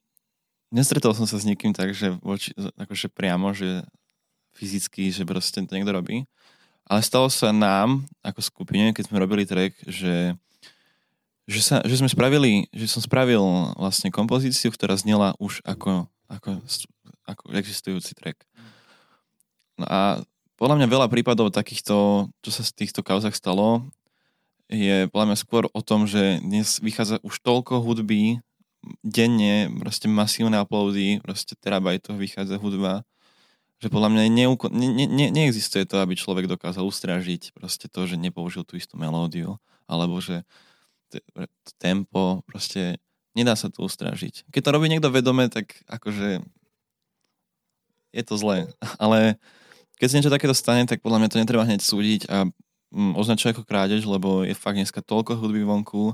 [0.67, 3.87] Nestretol som sa s nikým tak, že voči, akože priamo, že
[4.59, 6.27] fyzicky, že proste to niekto robí.
[6.87, 10.35] Ale stalo sa nám, ako skupine, keď sme robili track, že,
[11.47, 13.43] že, sa, že sme spravili, že som spravil
[13.79, 16.59] vlastne kompozíciu, ktorá znela už ako, ako,
[17.23, 18.43] ako existujúci track.
[19.79, 19.99] No a
[20.57, 23.85] podľa mňa veľa prípadov takýchto, čo sa v týchto kauzach stalo,
[24.67, 28.43] je podľa mňa skôr o tom, že dnes vychádza už toľko hudby
[29.05, 33.07] denne proste masívne uploady, proste terabajtoch vychádza hudba,
[33.77, 38.09] že podľa mňa neuko- ne, ne, ne, neexistuje to, aby človek dokázal ustražiť proste to,
[38.09, 40.41] že nepoužil tú istú melódiu, alebo že
[41.13, 41.21] te,
[41.77, 42.97] tempo, proste
[43.37, 44.49] nedá sa to ustražiť.
[44.49, 46.41] Keď to robí niekto vedome, tak akože
[48.11, 48.73] je to zlé.
[49.03, 49.37] Ale
[49.97, 52.45] keď sa niečo takéto stane, tak podľa mňa to netreba hneď súdiť a
[52.93, 56.13] mm, označuje ako krádež, lebo je fakt dneska toľko hudby vonku,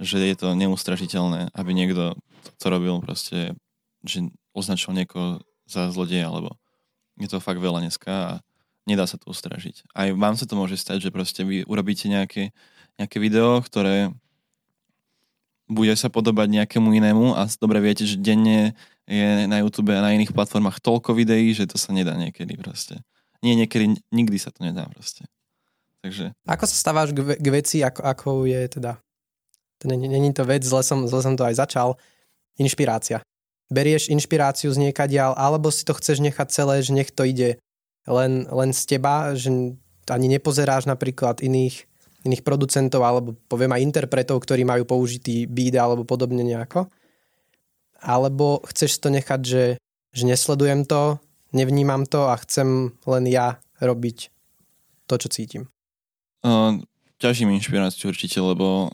[0.00, 2.16] že je to neustražiteľné, aby niekto
[2.56, 3.52] to robil proste,
[4.06, 6.56] že označil niekoho za zlodeja, alebo
[7.20, 8.32] je to fakt veľa dneska a
[8.88, 9.92] nedá sa to ustražiť.
[9.92, 12.56] Aj vám sa to môže stať, že proste vy urobíte nejaké,
[12.96, 14.14] nejaké video, ktoré
[15.70, 18.74] bude sa podobať nejakému inému a dobre viete, že denne
[19.10, 23.02] je na YouTube a na iných platformách toľko videí, že to sa nedá niekedy proste.
[23.42, 25.26] Nie niekedy, nikdy sa to nedá proste.
[26.06, 26.30] Takže...
[26.46, 29.02] Ako sa stávaš k, veci, ako, ako je teda
[29.80, 31.96] to není, není to vec, zle som, zle som to aj začal.
[32.60, 33.24] Inšpirácia.
[33.72, 37.56] Berieš inšpiráciu z niekadiaľ, alebo si to chceš nechať celé, že nech to ide
[38.04, 39.48] len, len z teba, že
[40.10, 41.88] ani nepozeráš napríklad iných,
[42.28, 46.92] iných producentov alebo poviem aj interpretov, ktorí majú použitý beat alebo podobne nejako.
[48.00, 49.64] Alebo chceš to nechať, že,
[50.12, 51.20] že nesledujem to,
[51.52, 54.32] nevnímam to a chcem len ja robiť
[55.06, 55.62] to, čo cítim.
[56.40, 56.80] Uh,
[57.20, 58.88] ťažím inšpiráciu určite, lebo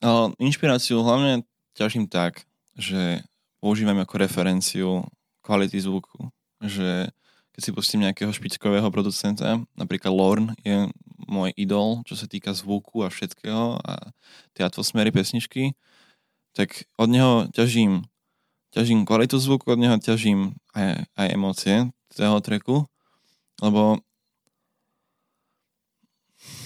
[0.00, 1.44] uh, inšpiráciu hlavne
[1.76, 3.20] ťažím tak, že
[3.60, 5.04] používam ako referenciu
[5.44, 6.32] kvality zvuku.
[6.64, 7.12] Že
[7.52, 10.88] keď si pustím nejakého špičkového producenta, napríklad Lorn je
[11.28, 13.92] môj idol, čo sa týka zvuku a všetkého a
[14.56, 15.76] tie atmosféry pesničky,
[16.52, 18.06] tak od neho ťažím,
[18.74, 21.76] ťažím kvalitu zvuku, od neho ťažím aj, aj emócie
[22.14, 22.86] toho treku,
[23.62, 24.02] lebo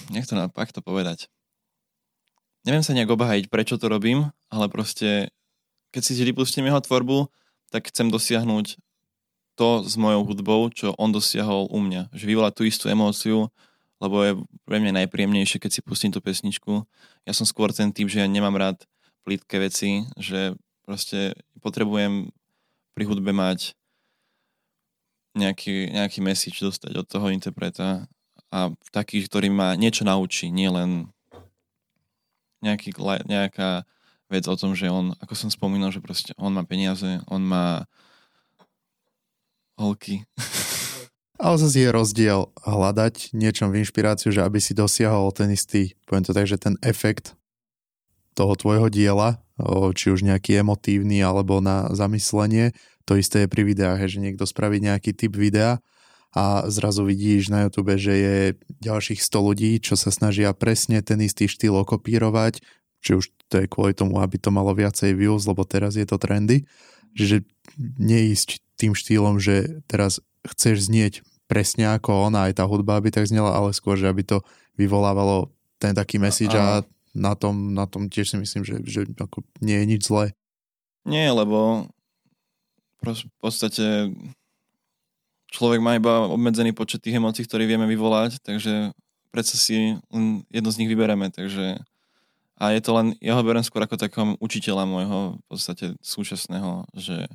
[0.09, 1.29] nech to napak to povedať.
[2.65, 5.29] Neviem sa nejak obhájiť, prečo to robím, ale proste,
[5.93, 7.29] keď si vypustím jeho tvorbu,
[7.69, 8.81] tak chcem dosiahnuť
[9.55, 12.09] to s mojou hudbou, čo on dosiahol u mňa.
[12.11, 13.53] Že vyvolá tú istú emóciu,
[14.01, 14.31] lebo je
[14.67, 16.83] pre mňa najpríjemnejšie, keď si pustím tú pesničku.
[17.23, 18.83] Ja som skôr ten typ, že ja nemám rád
[19.25, 20.53] plítke veci, že
[20.85, 22.29] proste potrebujem
[22.93, 23.73] pri hudbe mať
[25.35, 28.07] nejaký, nejaký message dostať od toho interpreta
[28.53, 31.11] a taký, ktorý ma niečo naučí, nie len
[32.63, 32.95] nejaký,
[33.27, 33.83] nejaká
[34.31, 37.83] vec o tom, že on, ako som spomínal, že proste on má peniaze, on má
[39.75, 40.23] holky.
[41.35, 46.23] Ale zase je rozdiel hľadať niečom v inšpiráciu, že aby si dosiahol ten istý, poviem
[46.23, 47.35] to tak, že ten efekt
[48.35, 49.39] toho tvojho diela,
[49.95, 52.75] či už nejaký emotívny alebo na zamyslenie,
[53.07, 55.79] to isté je pri videách, že niekto spraví nejaký typ videa
[56.35, 58.37] a zrazu vidíš na YouTube, že je
[58.83, 62.59] ďalších 100 ľudí, čo sa snažia presne ten istý štýl okopírovať,
[62.99, 66.19] či už to je kvôli tomu, aby to malo viacej views, lebo teraz je to
[66.19, 66.67] trendy,
[67.15, 67.47] že
[67.79, 73.29] neísť tým štýlom, že teraz chceš znieť presne ako ona, aj tá hudba, aby tak
[73.29, 74.43] znela, ale skôr, že aby to
[74.75, 76.83] vyvolávalo ten taký message a, a
[77.15, 80.35] na tom, na tom tiež si myslím, že, že ako nie je nič zlé.
[81.07, 81.87] Nie, lebo
[82.99, 84.11] v podstate
[85.53, 88.91] človek má iba obmedzený počet tých emócií, ktoré vieme vyvolať, takže
[89.31, 91.79] predsa si len jedno z nich vybereme, takže
[92.55, 96.87] a je to len, ja ho berem skôr ako takého učiteľa môjho v podstate súčasného,
[96.95, 97.27] že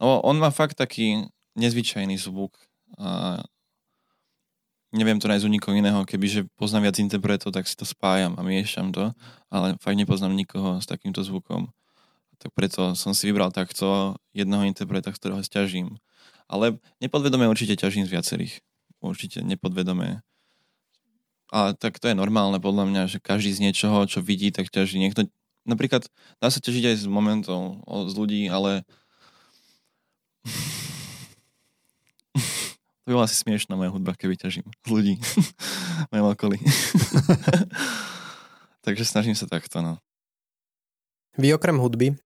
[0.00, 1.28] no, on má fakt taký
[1.60, 2.56] nezvyčajný zvuk
[2.96, 3.40] a
[4.90, 8.42] neviem to nájsť u nikoho iného, kebyže poznám viac interpretov, tak si to spájam a
[8.42, 9.14] miešam to,
[9.50, 11.70] ale fakt nepoznám nikoho s takýmto zvukom.
[12.40, 16.00] Tak preto som si vybral takto jedného interpreta, ktorého stiažím.
[16.50, 18.54] Ale nepodvedome určite ťažím z viacerých.
[18.98, 20.22] Určite nepodvedome.
[21.50, 24.98] A tak to je normálne podľa mňa, že každý z niečoho, čo vidí, tak ťaží.
[24.98, 25.28] Niekto,
[25.68, 26.08] napríklad
[26.40, 28.84] dá sa ťažiť aj z momentov, z ľudí, ale
[33.04, 35.14] to by bola asi smiešná moja hudba, keby ťažím z ľudí.
[36.12, 36.58] Moje okolí.
[38.86, 39.96] Takže snažím sa takto, no.
[41.40, 42.16] Vy okrem hudby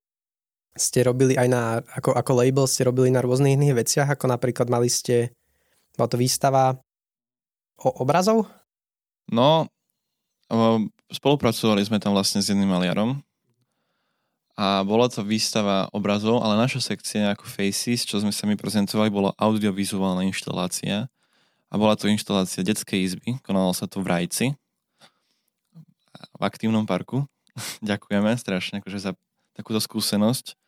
[0.74, 1.62] ste robili aj na,
[1.94, 5.30] ako, ako label ste robili na rôznych iných veciach, ako napríklad mali ste,
[5.94, 6.74] bola to výstava
[7.78, 8.50] o obrazov?
[9.30, 9.70] No,
[11.14, 13.22] spolupracovali sme tam vlastne s jedným maliarom
[14.54, 19.10] a bola to výstava obrazov, ale naša sekcia ako Faces, čo sme sa mi prezentovali,
[19.10, 21.10] bola audiovizuálna inštalácia
[21.70, 24.46] a bola to inštalácia detskej izby, konalo sa to v Rajci
[26.38, 27.26] v aktívnom parku.
[27.82, 29.12] Ďakujeme strašne akože za
[29.54, 30.58] takúto skúsenosť.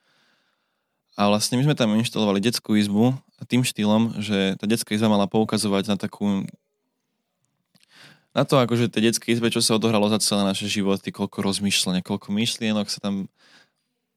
[1.17, 5.09] A vlastne my sme tam inštalovali detskú izbu a tým štýlom, že tá detská izba
[5.09, 6.45] mala poukazovať na takú
[8.37, 12.05] na to, akože tie detské izbe, čo sa odohralo za celé naše životy, koľko rozmýšľania,
[12.05, 13.33] koľko myšlienok sa tam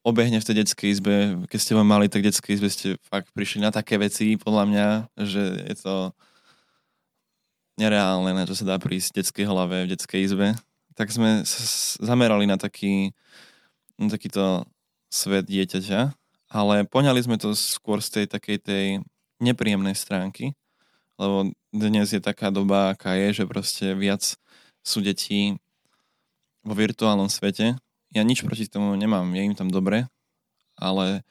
[0.10, 1.16] obehne v tej detskej izbe.
[1.46, 4.64] Keď ste vám mali, tak v detskej izbe ste fakt prišli na také veci, podľa
[4.66, 4.88] mňa,
[5.24, 5.96] že je to
[7.78, 10.48] nereálne, na čo sa dá prísť v detskej hlave, v detskej izbe.
[10.98, 11.46] Tak sme
[12.02, 13.16] zamerali na taký
[14.00, 14.68] na takýto
[15.12, 16.20] svet dieťaťa
[16.50, 18.86] ale poňali sme to skôr z tej takej tej
[19.38, 20.58] nepríjemnej stránky,
[21.22, 24.26] lebo dnes je taká doba, aká je, že proste viac
[24.82, 25.56] sú deti
[26.66, 27.78] vo virtuálnom svete.
[28.14, 30.10] Ja nič proti tomu nemám, je im tam dobre,
[30.78, 31.22] ale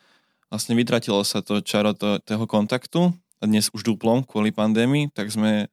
[0.46, 5.30] vlastne vytratilo sa to čaro to, toho kontaktu a dnes už duplom kvôli pandémii, tak
[5.34, 5.66] sme,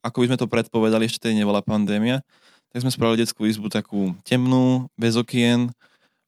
[0.00, 2.24] ako by sme to predpovedali, ešte tej nebola pandémia,
[2.72, 5.72] tak sme spravili detskú izbu takú temnú, bez okien,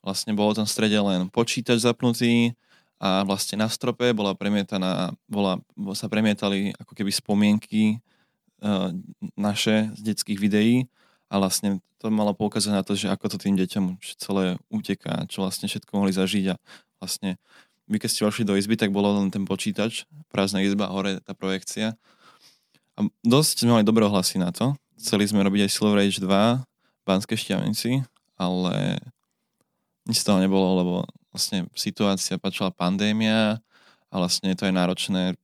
[0.03, 2.55] Vlastne bolo tam v strede len počítač zapnutý
[2.97, 5.61] a vlastne na strope bola premietaná, bola,
[5.95, 8.01] sa premietali ako keby spomienky
[8.64, 8.95] uh,
[9.37, 10.88] naše z detských videí
[11.29, 15.45] A vlastne to malo poukázať na to, že ako to tým deťom celé uteká, čo
[15.45, 16.61] vlastne všetko mohli zažiť a
[17.03, 17.37] vlastne
[17.88, 21.33] vy keď ste vošli do izby, tak bolo len ten počítač, prázdna izba, hore tá
[21.33, 21.97] projekcia.
[23.01, 24.77] A dosť sme mali dobré ohlasy na to.
[25.01, 28.05] Chceli sme robiť aj Silver Age 2 v Banskej šťavnici,
[28.37, 29.01] ale
[30.05, 30.95] nič z toho nebolo, lebo
[31.33, 33.57] vlastne situácia, pačala pandémia
[34.12, 35.37] a vlastne to je náročné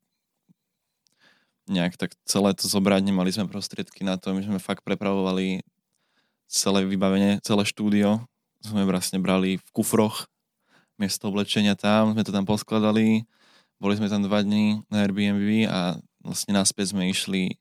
[1.64, 5.64] nejak tak celé to zobrať, nemali sme prostriedky na to, my sme fakt prepravovali
[6.48, 8.24] celé vybavenie, celé štúdio,
[8.64, 10.28] sme vlastne brali v kufroch
[10.94, 13.26] miesto oblečenia tam, sme to tam poskladali,
[13.83, 17.59] boli sme tam dva dní na Airbnb a vlastne naspäť sme išli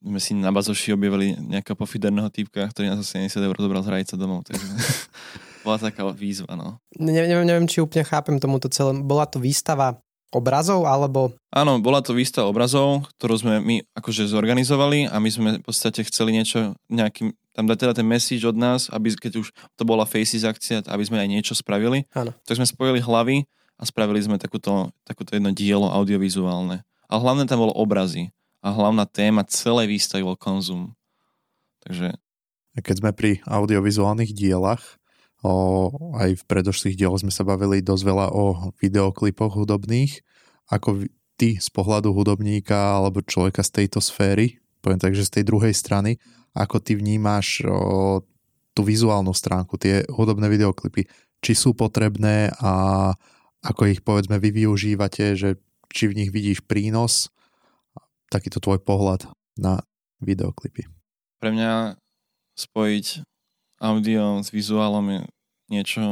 [0.00, 3.88] sme si na bazoši objavili nejakého pofiderného typka, ktorý nás asi 70 eur zobral z
[3.92, 4.64] hrajca domov, takže
[5.64, 6.80] bola taká výzva, no.
[6.96, 8.96] Ne, neviem, neviem, či úplne chápem tomuto celé.
[8.96, 10.00] Bola to výstava
[10.32, 11.36] obrazov, alebo...
[11.52, 16.00] Áno, bola to výstava obrazov, ktorú sme my akože zorganizovali a my sme v podstate
[16.08, 20.08] chceli niečo, nejakým, tam dať teda ten message od nás, aby keď už to bola
[20.08, 22.08] Faces akcia, aby sme aj niečo spravili.
[22.16, 22.32] Áno.
[22.48, 23.44] Tak sme spojili hlavy
[23.76, 26.80] a spravili sme takúto, takúto jedno dielo audiovizuálne.
[27.12, 28.32] A hlavne tam bolo obrazy.
[28.64, 30.96] A hlavná téma celej výstavy bol konzum.
[31.84, 32.16] Takže...
[32.80, 34.96] Keď sme pri audiovizuálnych dielach,
[35.40, 35.88] O,
[36.20, 40.20] aj v predošlých dieloch sme sa bavili dosť veľa o videoklipoch hudobných.
[40.68, 41.08] Ako
[41.40, 45.72] ty z pohľadu hudobníka alebo človeka z tejto sféry, poviem tak, že z tej druhej
[45.72, 46.20] strany,
[46.54, 48.22] ako ty vnímaš o,
[48.74, 51.06] tú vizuálnu stránku, tie hudobné videoklipy,
[51.40, 53.12] či sú potrebné a
[53.60, 55.60] ako ich povedzme vy využívate, že
[55.92, 57.28] či v nich vidíš prínos,
[58.30, 59.26] takýto tvoj pohľad
[59.58, 59.82] na
[60.22, 60.86] videoklipy.
[61.42, 61.98] Pre mňa
[62.54, 63.06] spojiť
[63.82, 65.20] audio s vizuálom je
[65.72, 66.04] niečo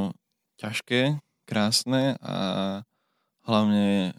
[0.59, 2.37] ťažké, krásne a
[3.49, 4.17] hlavne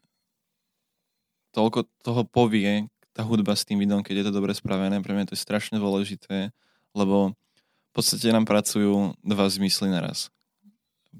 [1.54, 2.88] toľko toho povie
[3.20, 5.04] tá hudba s tým videom, keď je to dobre spravené.
[5.04, 6.56] Pre mňa to je strašne dôležité,
[6.96, 10.32] lebo v podstate nám pracujú dva zmysly naraz.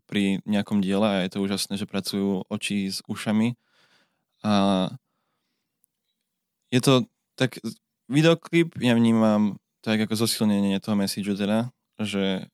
[0.08, 3.60] Pri nejakom diele a je to úžasné, že pracujú oči s ušami
[4.48, 4.88] a
[6.72, 7.04] je to
[7.36, 7.60] tak,
[8.08, 11.68] videoklip ja vnímam tak ako zosilnenie toho messageu teda,
[12.00, 12.48] že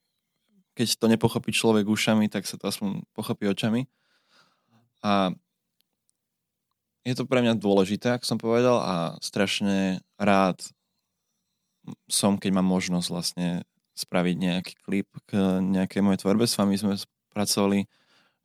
[0.73, 3.85] keď to nepochopí človek ušami, tak sa to aspoň pochopí očami.
[5.05, 5.37] A
[7.05, 10.57] je to pre mňa dôležité, ako som povedal, a strašne rád
[12.09, 13.47] som, keď mám možnosť vlastne
[13.93, 16.49] spraviť nejaký klip k nejakej mojej tvorbe.
[16.49, 16.97] S vami sme
[17.31, 17.85] pracovali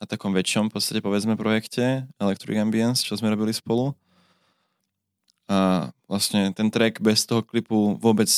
[0.00, 3.96] na takom väčšom, v podstate povedzme, projekte Electric Ambience, čo sme robili spolu.
[5.50, 8.30] A vlastne ten track bez toho klipu vôbec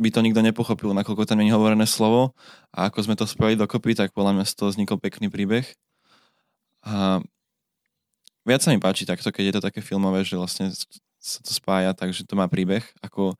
[0.00, 2.32] by to nikto nepochopil, nakoľko tam je hovorené slovo
[2.72, 5.68] a ako sme to spravili dokopy, tak podľa mňa z toho vznikol pekný príbeh.
[6.88, 7.20] A
[8.44, 10.72] viac sa mi páči takto, keď je to také filmové, že vlastne
[11.20, 13.36] sa to spája, takže to má príbeh, ako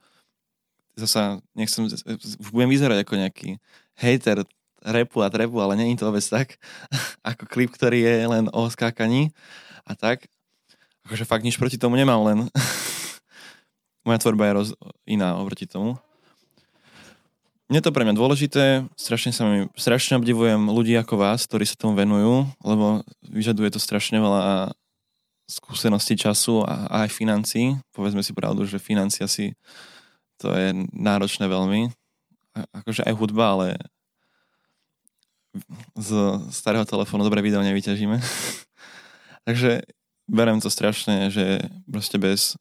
[0.96, 1.88] zasa nechcem,
[2.40, 3.48] už budem vyzerať ako nejaký
[3.96, 4.44] hater
[4.84, 6.60] repu a trepu, ale není to vôbec tak,
[7.30, 9.32] ako klip, ktorý je len o skákaní
[9.88, 10.28] a tak.
[11.08, 12.38] Akože fakt nič proti tomu nemám, len
[14.06, 14.68] moja tvorba je roz,
[15.08, 15.96] iná oproti tomu
[17.70, 18.64] je to pre mňa dôležité,
[18.98, 23.78] strašne sa mi, strašne obdivujem ľudí ako vás, ktorí sa tomu venujú, lebo vyžaduje to
[23.78, 24.74] strašne veľa
[25.50, 27.74] skúseností času a, a aj financí.
[27.90, 29.58] Povedzme si pravdu, že financia si
[30.38, 31.90] to je náročné veľmi.
[32.54, 33.68] A, akože aj hudba, ale
[35.98, 36.10] z
[36.54, 38.22] starého telefónu dobré video nevyťažíme.
[39.46, 39.82] Takže
[40.30, 41.58] berem to strašne, že
[41.90, 42.54] proste bez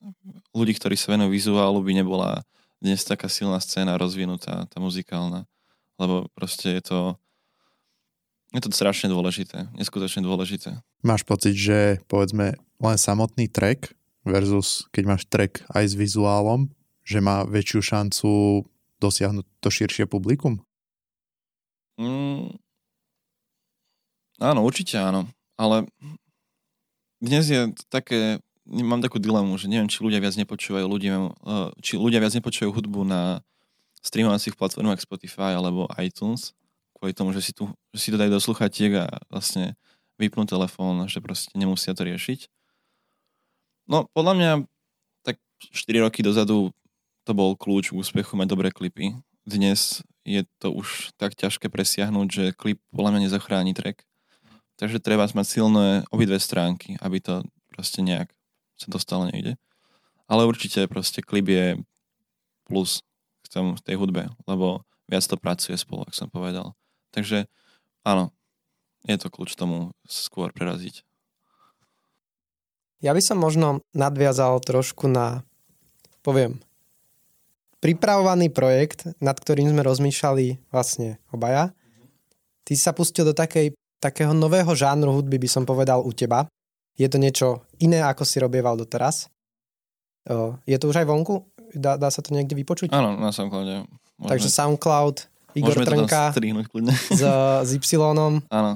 [0.58, 2.42] ľudí, ktorí sa venujú vizuálu, by nebola
[2.82, 5.46] dnes taká silná scéna rozvinutá, tá muzikálna,
[6.02, 7.00] lebo proste je to
[8.50, 10.82] je to strašne dôležité, neskutočne dôležité.
[11.06, 16.72] Máš pocit, že povedzme len samotný track versus keď máš track aj s vizuálom,
[17.04, 18.30] že má väčšiu šancu
[19.00, 20.60] dosiahnuť to širšie publikum?
[22.00, 22.56] Mm,
[24.40, 25.28] áno, určite áno.
[25.60, 25.88] Ale
[27.20, 28.40] dnes je také
[28.70, 32.72] mám takú dilemu, že neviem, či ľudia viac nepočúvajú ľudia, eh, či ľudia viac nepočúvajú
[32.72, 33.42] hudbu na
[34.06, 36.56] streamovacích platformách Spotify alebo iTunes,
[36.96, 39.76] kvôli tomu, že si, tu, že si to dajú do sluchatiek a vlastne
[40.22, 42.48] vypnú telefón, že proste nemusia to riešiť.
[43.90, 44.52] No, podľa mňa
[45.26, 45.42] tak
[45.74, 46.70] 4 roky dozadu
[47.26, 49.18] to bol kľúč k úspechu mať dobré klipy.
[49.50, 54.06] Dnes je to už tak ťažké presiahnuť, že klip podľa mňa nezachráni track.
[54.78, 57.42] Takže treba mať silné obidve stránky, aby to
[57.74, 58.30] proste nejak
[58.78, 59.58] sa to stále nejde.
[60.30, 61.82] Ale určite proste klip je
[62.70, 63.02] plus
[63.42, 66.78] k tomu, tej hudbe, lebo viac to pracuje spolu, ak som povedal.
[67.10, 67.50] Takže
[68.06, 68.30] áno,
[69.10, 71.09] je to kľúč tomu skôr preraziť.
[73.00, 75.48] Ja by som možno nadviazal trošku na,
[76.20, 76.60] poviem,
[77.80, 81.72] pripravovaný projekt, nad ktorým sme rozmýšľali vlastne obaja.
[82.68, 83.72] Ty sa pustil do takej,
[84.04, 86.46] takého nového žánru hudby, by som povedal, u teba.
[87.00, 89.32] Je to niečo iné, ako si robieval doteraz.
[90.68, 91.48] Je to už aj vonku?
[91.72, 92.92] Dá, dá sa to niekde vypočuť?
[92.92, 93.88] Áno, na SoundCloude.
[94.20, 95.16] Môžeme, Takže SoundCloud,
[95.56, 96.36] Igor môžeme Trnka
[97.16, 97.24] s,
[97.64, 97.96] s Y.
[98.52, 98.72] Áno.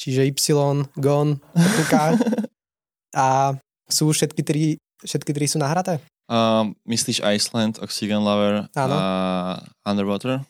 [0.00, 2.02] Čiže Y, Gon, Trnka.
[3.14, 3.58] A
[3.90, 5.98] sú všetky tri, všetky tri sú nahraté?
[6.30, 8.94] Uh, myslíš Iceland, Oxygen Lover Áno.
[8.94, 9.04] a
[9.82, 10.46] Underwater?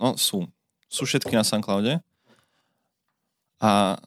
[0.00, 0.48] No, sú.
[0.88, 2.00] Sú všetky na SoundCloude.
[3.60, 4.00] A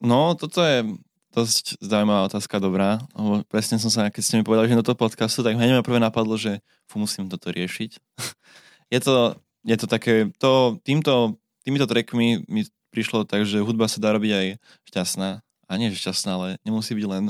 [0.00, 0.88] no, toto je
[1.36, 3.02] dosť zaujímavá otázka, dobrá.
[3.12, 5.84] Lebo presne som sa, keď ste mi povedali, že do toho podcastu, tak hneď ma
[5.84, 7.90] prvé napadlo, že fú, musím toto riešiť.
[8.94, 9.36] je, to,
[9.68, 14.32] je to také, to, týmto, týmito trackmi mi prišlo tak, že hudba sa dá robiť
[14.32, 14.46] aj
[14.88, 15.44] šťastná.
[15.68, 17.24] A nie, že šťastná, ale nemusí byť len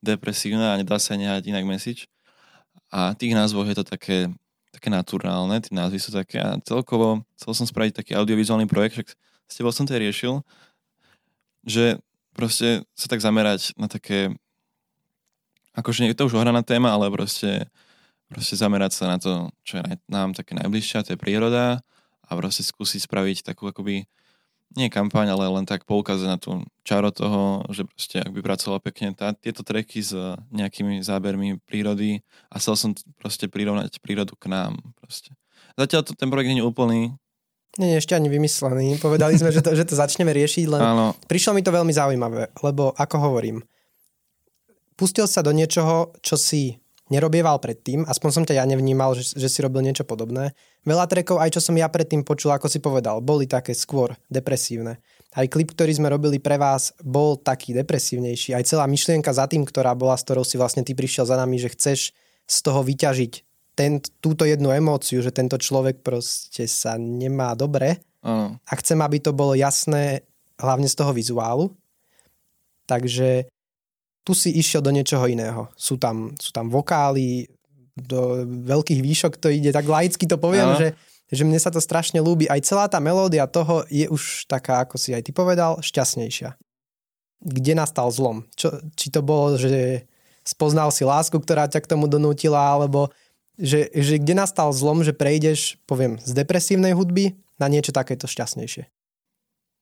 [0.00, 2.08] depresívna a nedá sa nehať inak message.
[2.88, 4.32] A tých názvoch je to také,
[4.72, 9.08] také naturálne, tie názvy sú také a celkovo chcel som spraviť taký audiovizuálny projekt, však
[9.48, 10.40] s tebou som to riešil,
[11.64, 12.00] že
[12.36, 14.32] proste sa tak zamerať na také,
[15.76, 17.68] akože je to už ohraná téma, ale proste,
[18.28, 21.80] proste zamerať sa na to, čo je nám také najbližšie, to je príroda
[22.24, 24.08] a proste skúsiť spraviť takú akoby
[24.74, 28.82] nie kampaň, ale len tak poukázať na tú čaro toho, že proste ak by pracovala
[28.82, 30.14] pekne tá, tieto treky s
[30.50, 34.78] nejakými zábermi prírody a chcel som proste prirovnať prírodu k nám.
[34.98, 35.32] Proste.
[35.78, 37.00] Zatiaľ to, ten projekt nie je úplný.
[37.74, 39.02] Nie, nie, ešte ani vymyslený.
[39.02, 41.06] Povedali sme, že to, že to začneme riešiť, len Áno.
[41.26, 43.66] prišlo mi to veľmi zaujímavé, lebo ako hovorím,
[44.94, 46.78] pustil sa do niečoho, čo si
[47.10, 50.54] nerobieval predtým, aspoň som ťa ja nevnímal, že, že si robil niečo podobné.
[50.84, 55.00] Veľa trekov, aj čo som ja predtým počul, ako si povedal, boli také skôr depresívne.
[55.32, 58.52] Aj klip, ktorý sme robili pre vás, bol taký depresívnejší.
[58.52, 61.56] Aj celá myšlienka za tým, ktorá bola, s ktorou si vlastne ty prišiel za nami,
[61.56, 62.12] že chceš
[62.44, 63.32] z toho vyťažiť
[63.74, 68.04] ten, túto jednu emóciu, že tento človek proste sa nemá dobre.
[68.22, 68.60] Áno.
[68.62, 70.22] A chcem, aby to bolo jasné
[70.60, 71.74] hlavne z toho vizuálu.
[72.86, 73.50] Takže
[74.22, 75.68] tu si išiel do niečoho iného.
[75.74, 77.50] Sú tam, sú tam vokály,
[77.94, 80.88] do veľkých výšok to ide, tak laicky to poviem, že,
[81.30, 82.50] že mne sa to strašne ľúbi.
[82.50, 86.58] Aj celá tá melódia toho je už taká, ako si aj ty povedal, šťastnejšia.
[87.44, 88.48] Kde nastal zlom?
[88.58, 90.06] Čo, či to bolo, že
[90.42, 93.14] spoznal si lásku, ktorá ťa k tomu donútila, alebo
[93.54, 98.90] že, že kde nastal zlom, že prejdeš, poviem, z depresívnej hudby na niečo takéto šťastnejšie.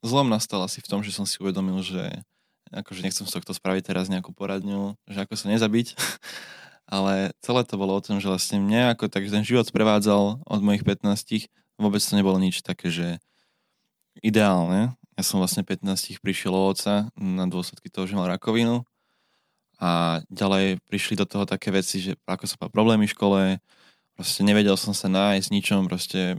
[0.04, 2.20] Zlom nastal asi v tom, že som si uvedomil, že
[2.72, 5.86] akože nechcem z tohto spraviť teraz nejakú poradňu, že ako sa nezabiť,
[6.92, 10.60] ale celé to bolo o tom, že vlastne mňa ako tak ten život sprevádzal od
[10.60, 11.48] mojich 15,
[11.80, 13.16] vôbec to nebolo nič také, že
[14.20, 14.92] ideálne.
[15.16, 18.84] Ja som vlastne 15 prišiel o oca na dôsledky toho, že mal rakovinu
[19.80, 23.40] a ďalej prišli do toho také veci, že ako sa problémy v škole,
[24.12, 26.36] proste nevedel som sa nájsť ničom, proste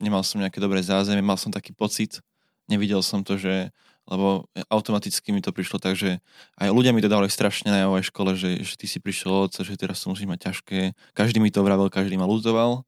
[0.00, 2.24] nemal som nejaké dobré zázemie, mal som taký pocit,
[2.72, 3.68] nevidel som to, že
[4.04, 6.20] lebo automaticky mi to prišlo tak, že
[6.60, 9.52] aj ľudia mi to dávali strašne na aj škole, že, že ty si prišiel od
[9.56, 10.92] že teraz to musí mať ťažké.
[11.16, 12.84] Každý mi to vravel, každý ma ľudoval.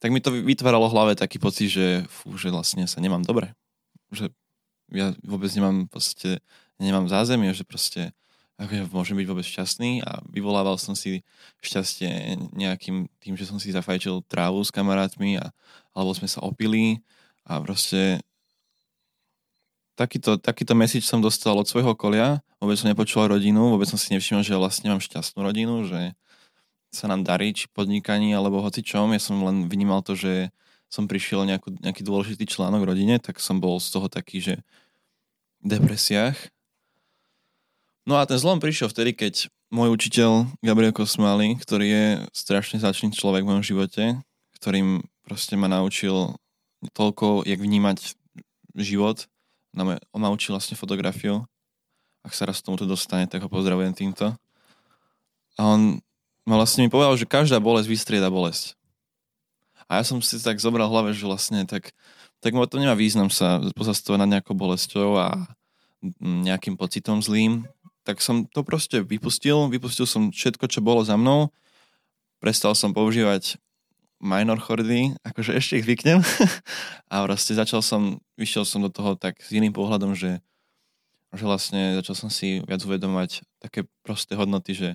[0.00, 3.52] Tak mi to vytváralo v hlave taký pocit, že, fú, že vlastne sa nemám dobre.
[4.12, 4.32] Že
[4.92, 6.40] ja vôbec nemám proste,
[6.80, 8.16] nemám zázemie, že proste
[8.56, 11.20] ako ja môžem byť vôbec šťastný a vyvolával som si
[11.60, 15.52] šťastie nejakým tým, že som si zafajčil trávu s kamarátmi a,
[15.92, 17.04] alebo sme sa opili
[17.44, 18.24] a proste
[19.96, 24.12] takýto, takýto message som dostal od svojho okolia, vôbec som nepočul rodinu, vôbec som si
[24.12, 26.12] nevšimol, že vlastne mám šťastnú rodinu, že
[26.92, 29.10] sa nám darí, či podnikaní, alebo hoci čom.
[29.10, 30.52] Ja som len vnímal to, že
[30.86, 34.54] som prišiel nejakú, nejaký dôležitý článok v rodine, tak som bol z toho taký, že
[35.64, 36.36] v depresiách.
[38.06, 43.10] No a ten zlom prišiel vtedy, keď môj učiteľ Gabriel Kosmali, ktorý je strašne začný
[43.10, 44.22] človek v mojom živote,
[44.54, 46.38] ktorým proste ma naučil
[46.94, 48.14] toľko, jak vnímať
[48.78, 49.26] život,
[49.84, 51.44] on ma učil vlastne fotografiu.
[52.24, 54.32] Ak sa raz tomuto dostane, tak ho pozdravujem týmto.
[55.56, 56.00] A on
[56.48, 58.78] ma vlastne mi povedal, že každá bolesť vystrieda bolesť.
[59.86, 61.94] A ja som si tak zobral hlave, že vlastne tak,
[62.42, 65.46] tak to nemá význam sa pozastavať nad nejakou bolesťou a
[66.22, 67.66] nejakým pocitom zlým.
[68.02, 71.50] Tak som to proste vypustil, vypustil som všetko, čo bolo za mnou,
[72.38, 73.58] prestal som používať
[74.26, 76.18] minor chordy, akože ešte ich zvyknem.
[77.12, 80.42] a proste začal som, vyšiel som do toho tak s iným pohľadom, že,
[81.30, 84.88] že vlastne začal som si viac uvedomať také prosté hodnoty, že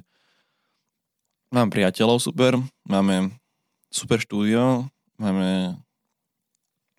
[1.55, 3.31] mám priateľov super, máme
[3.87, 5.79] super štúdio, máme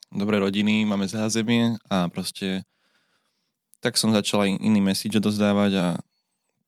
[0.09, 2.65] dobré rodiny, máme zázemie a proste
[3.83, 5.87] tak som začal aj iný message dozdávať a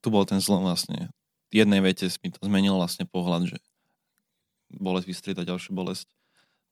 [0.03, 1.09] tu bol ten zlom vlastne.
[1.49, 3.57] V jednej vete mi to zmenilo vlastne pohľad, že
[4.79, 6.09] bolesť vystrieda ďalšiu bolesť,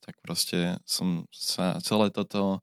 [0.03, 2.62] tak proste som sa celé toto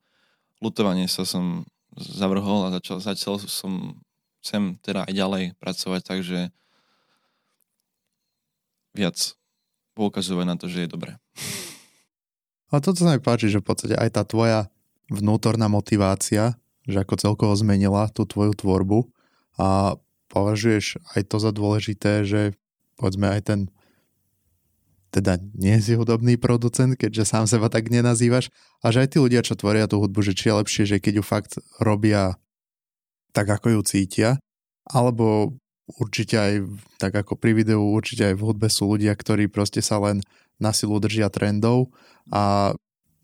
[0.59, 1.63] lutovanie sa som
[1.95, 3.99] zavrhol a začal, začal som
[4.43, 6.39] chcem teda aj ďalej pracovať, takže
[8.95, 9.17] viac
[9.95, 11.19] poukazovať na to, že je dobré.
[12.69, 14.69] A toto sa mi páči, že v podstate aj tá tvoja
[15.09, 16.53] vnútorná motivácia,
[16.85, 19.09] že ako celkovo zmenila tú tvoju tvorbu
[19.57, 19.97] a
[20.29, 22.53] považuješ aj to za dôležité, že
[22.95, 23.59] povedzme aj ten
[25.09, 28.53] teda nie si hudobný producent, keďže sám seba tak nenazývaš,
[28.85, 31.21] a že aj tí ľudia, čo tvoria tú hudbu, že či je lepšie, že keď
[31.21, 32.37] ju fakt robia
[33.33, 34.29] tak, ako ju cítia,
[34.89, 35.57] alebo
[35.97, 36.53] určite aj,
[37.01, 40.21] tak ako pri videu, určite aj v hudbe sú ľudia, ktorí proste sa len
[40.61, 41.89] na silu držia trendov
[42.29, 42.73] a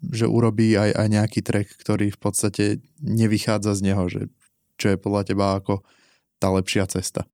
[0.01, 2.63] že urobí aj, aj nejaký track, ktorý v podstate
[3.01, 4.29] nevychádza z neho, že
[4.77, 5.81] čo je podľa teba ako
[6.37, 7.25] tá lepšia cesta.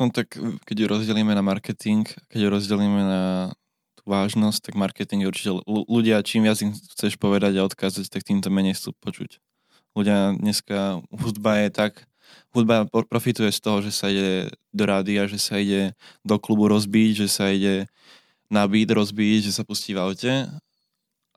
[0.00, 0.34] No tak
[0.66, 3.22] keď ju rozdelíme na marketing, keď ju rozdelíme na
[4.02, 8.50] vážnosť, tak marketing je určite ľudia, čím viac im chceš povedať a odkázať, tak týmto
[8.50, 9.38] menej chcú počuť.
[9.94, 11.92] Ľudia dneska, hudba je tak,
[12.50, 15.94] hudba profituje z toho, že sa ide do rádia, že sa ide
[16.24, 17.86] do klubu rozbiť, že sa ide
[18.52, 20.32] na beat rozbiť, že sa pustí v aute.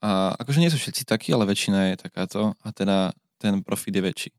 [0.03, 4.03] A akože nie sú všetci takí, ale väčšina je takáto a teda ten profit je
[4.03, 4.31] väčší.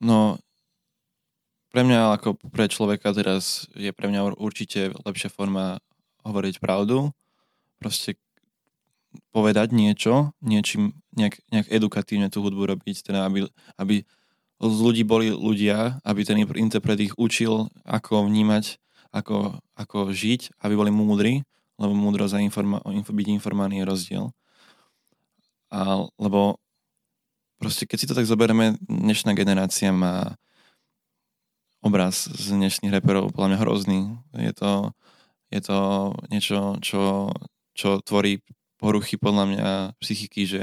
[0.00, 0.40] No
[1.70, 5.78] pre mňa ako pre človeka teraz je pre mňa určite lepšia forma
[6.24, 7.12] hovoriť pravdu.
[7.80, 8.20] Proste
[9.34, 14.06] povedať niečo, niečím, nejak, nejak edukatívne tú hudbu robiť, teda aby, aby
[14.60, 18.76] z ľudí boli ľudia, aby ten interpret ich učil, ako vnímať,
[19.10, 21.42] ako, ako žiť, aby boli múdri,
[21.80, 24.24] lebo múdrosť a informa- byť informovaný je rozdiel.
[25.72, 26.60] A, lebo
[27.56, 30.36] proste keď si to tak zoberieme, dnešná generácia má
[31.80, 34.00] obraz z dnešných reperov podľa mňa hrozný.
[34.36, 34.92] Je to,
[35.50, 35.78] je to
[36.30, 37.34] niečo, čo,
[37.74, 38.42] čo tvorí
[38.78, 39.68] poruchy podľa mňa
[40.00, 40.62] psychiky, že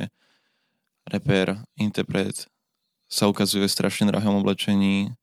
[1.07, 2.47] reper, interpret
[3.07, 5.15] sa ukazuje v strašne drahom oblečení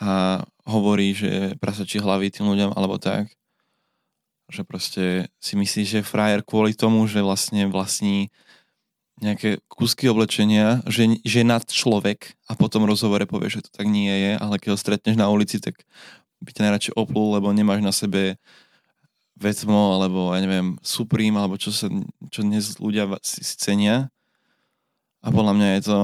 [0.00, 3.32] a hovorí, že prasačí hlavy tým ľuďom alebo tak.
[4.48, 5.04] Že proste
[5.36, 8.32] si myslí, že frajer kvôli tomu, že vlastne vlastní
[9.18, 14.08] nejaké kúsky oblečenia, že, že nad človek a potom rozhovore povie, že to tak nie
[14.08, 15.82] je, ale keď ho stretneš na ulici, tak
[16.38, 18.38] by ťa najradšej oplul, lebo nemáš na sebe
[19.38, 21.86] Vetmo, alebo ja neviem, Supreme, alebo čo, sa,
[22.28, 24.10] čo dnes ľudia si cenia.
[25.22, 25.98] A podľa mňa je to,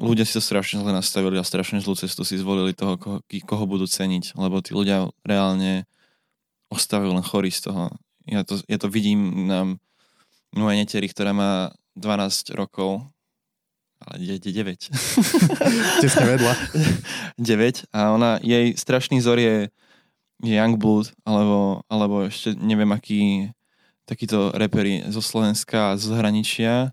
[0.00, 3.64] ľudia si to strašne zle nastavili a strašne zlú cestu si zvolili toho, koho, koho
[3.68, 5.84] budú ceniť, lebo tí ľudia reálne
[6.72, 7.92] ostávajú len chorí z toho.
[8.24, 9.76] Ja to, ja to vidím na
[10.56, 13.04] mojej neteri, ktorá má 12 rokov,
[14.00, 14.88] ale je 9.
[16.02, 16.54] Tesne vedľa.
[17.36, 19.56] 9 a ona, jej strašný vzor je
[20.40, 23.52] Youngblood, alebo, alebo ešte neviem aký
[24.08, 26.90] takýto repery zo Slovenska a z zahraničia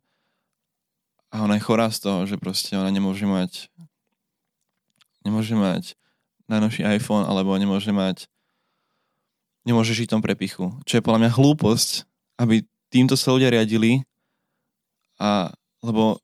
[1.34, 3.72] a ona je chorá z toho, že proste ona nemôže mať
[5.26, 6.00] nemôže mať
[6.48, 8.32] najnovší iPhone alebo nemôže mať
[9.68, 10.72] nemôže žiť tom prepichu.
[10.88, 12.08] Čo je podľa mňa hlúposť,
[12.40, 14.08] aby týmto sa ľudia riadili
[15.20, 15.52] a
[15.84, 16.24] lebo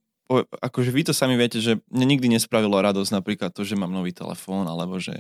[0.64, 4.16] akože vy to sami viete, že mne nikdy nespravilo radosť napríklad to, že mám nový
[4.16, 5.14] telefón, alebo že,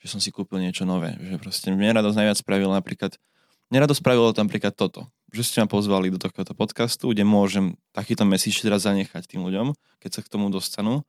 [0.00, 1.14] že som si kúpil niečo nové.
[1.20, 3.20] Že proste mne radosť najviac spravilo napríklad,
[3.68, 7.76] mne radosť spravilo tam napríklad toto, že ste ma pozvali do tohto podcastu, kde môžem
[7.92, 11.06] takýto message teraz zanechať tým ľuďom, keď sa k tomu dostanú.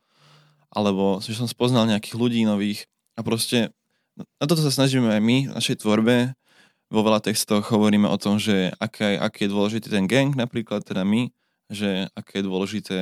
[0.72, 3.74] Alebo že som spoznal nejakých ľudí nových a proste
[4.40, 6.36] na toto sa snažíme aj my v našej tvorbe.
[6.92, 11.08] Vo veľa textoch hovoríme o tom, že aký, aký je dôležitý ten gang napríklad, teda
[11.08, 11.32] my,
[11.72, 13.00] že aké je dôležité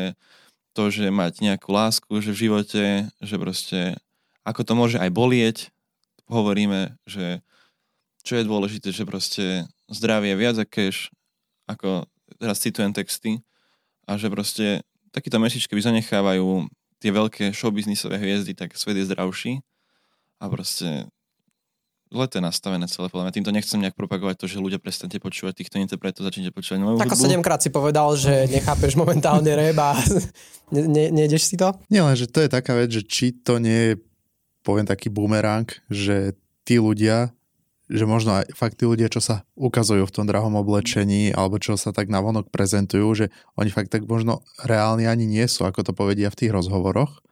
[0.77, 3.97] to, že mať nejakú lásku, že v živote, že proste
[4.45, 5.57] ako to môže aj bolieť,
[6.29, 7.41] hovoríme, že
[8.23, 11.09] čo je dôležité, že proste zdravie viac a cash,
[11.65, 12.05] ako
[12.37, 13.41] teraz citujem texty,
[14.05, 16.69] a že proste takýto mesičky by zanechávajú
[17.01, 19.61] tie veľké showbiznisové hviezdy, tak svet je zdravší
[20.41, 21.09] a proste
[22.09, 23.37] zle to je nastavené celé, podľa mňa.
[23.37, 27.13] Týmto nechcem nejak propagovať to, že ľudia prestanete počúvať týchto interpretov, začnete počúvať novú Tak
[27.13, 29.89] sedemkrát si povedal, že nechápeš momentálne rap a
[30.73, 31.69] ne, ne, nejdeš si to?
[31.93, 34.01] Nie len, že to je taká vec, že či to nie je,
[34.69, 37.33] poviem taký boomerang, že tí ľudia,
[37.89, 41.73] že možno aj fakt tí ľudia, čo sa ukazujú v tom drahom oblečení alebo čo
[41.73, 43.25] sa tak navonok prezentujú, že
[43.57, 47.25] oni fakt tak možno reálni ani nie sú, ako to povedia v tých rozhovoroch,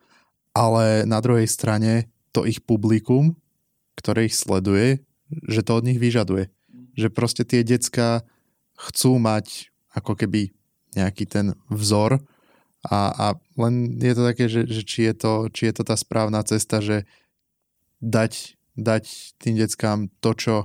[0.57, 3.37] ale na druhej strane to ich publikum
[3.97, 5.01] ktoré ich sleduje,
[5.49, 6.53] že to od nich vyžaduje.
[6.93, 8.23] Že proste tie decka
[8.77, 10.53] chcú mať ako keby
[10.93, 12.21] nejaký ten vzor
[12.85, 13.25] a, a
[13.57, 16.77] len je to také, že, že či, je to, či je to tá správna cesta,
[16.79, 17.09] že
[18.03, 19.03] dať, dať
[19.41, 20.55] tým deckám to, čo,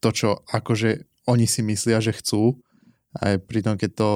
[0.00, 2.60] to, čo akože oni si myslia, že chcú.
[3.16, 4.10] Aj pritom, keď to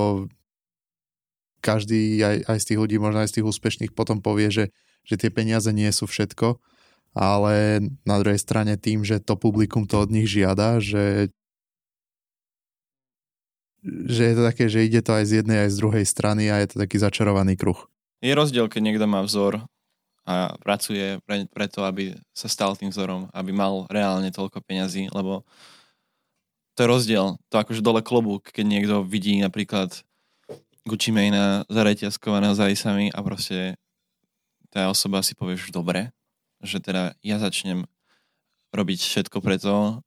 [1.60, 4.64] každý, aj, aj z tých ľudí, možno aj z tých úspešných potom povie, že,
[5.02, 6.58] že tie peniaze nie sú všetko,
[7.14, 11.34] ale na druhej strane tým, že to publikum to od nich žiada, že
[13.88, 16.58] že je to také, že ide to aj z jednej, aj z druhej strany a
[16.58, 17.78] je to taký začarovaný kruh.
[18.18, 19.70] Je rozdiel, keď niekto má vzor
[20.28, 25.48] a pracuje pre, preto, aby sa stal tým vzorom, aby mal reálne toľko peňazí, lebo
[26.76, 27.40] to je rozdiel.
[27.48, 30.04] To akože dole klobúk, keď niekto vidí napríklad
[30.84, 33.80] Gucci Mane'a zareťazkovaného za isami a proste
[34.68, 36.12] tá osoba si povie, že dobre,
[36.60, 37.88] že teda ja začnem
[38.76, 40.04] robiť všetko preto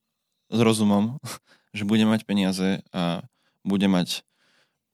[0.53, 1.17] s rozumom,
[1.77, 3.25] že budem mať peniaze a
[3.65, 4.21] bude mať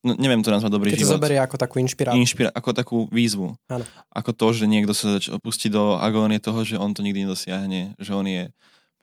[0.08, 1.12] no, neviem to nazvať dobrý Keď život.
[1.12, 2.16] to zoberie ako takú inšpiráciu.
[2.16, 3.52] Inšpira- ako takú výzvu.
[3.68, 3.84] Áno.
[4.08, 7.92] Ako to, že niekto sa zač- opustí do agónie toho, že on to nikdy nedosiahne,
[8.00, 8.48] že on je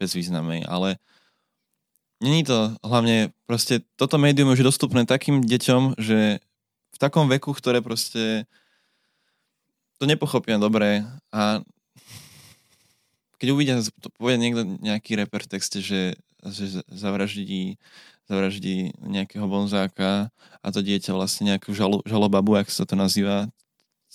[0.02, 0.66] bezvýznamný.
[0.66, 0.98] Ale
[2.20, 6.42] není to hlavne, proste toto médium je už dostupné takým deťom, že
[6.92, 8.50] v takom veku, ktoré proste
[10.00, 11.62] to nepochopia dobre a
[13.36, 17.76] keď uvidia, to povie niekto nejaký reper texte, že, že zavraždí
[18.26, 23.50] zavraždí nejakého bonzáka a to dieťa vlastne nejakú žalo, žalobabu, ak sa to nazýva,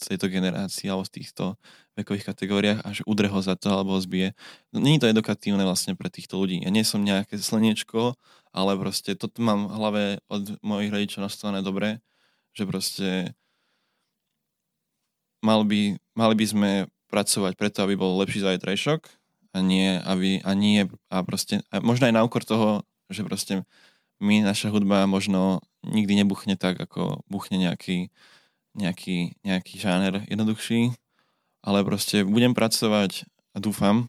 [0.00, 1.60] z tejto generácii alebo z týchto
[1.92, 4.32] vekových kategóriách a že udre ho za to alebo ho zbije.
[4.72, 6.64] No, Není to edukatívne vlastne pre týchto ľudí.
[6.64, 8.16] Ja nie som nejaké slniečko,
[8.56, 12.00] ale proste toto mám v hlave od mojich rodičov nastavené dobre,
[12.56, 13.08] že proste
[15.44, 16.70] mal by, mali by sme
[17.12, 19.00] pracovať preto, aby bol lepší zajtrajšok
[19.52, 23.66] a nie, aby, a nie, a proste, a možno aj na úkor toho, že proste
[24.20, 28.12] my, naša hudba možno nikdy nebuchne tak, ako buchne nejaký,
[28.76, 30.92] nejaký, nejaký žáner jednoduchší,
[31.64, 34.08] ale proste budem pracovať a dúfam,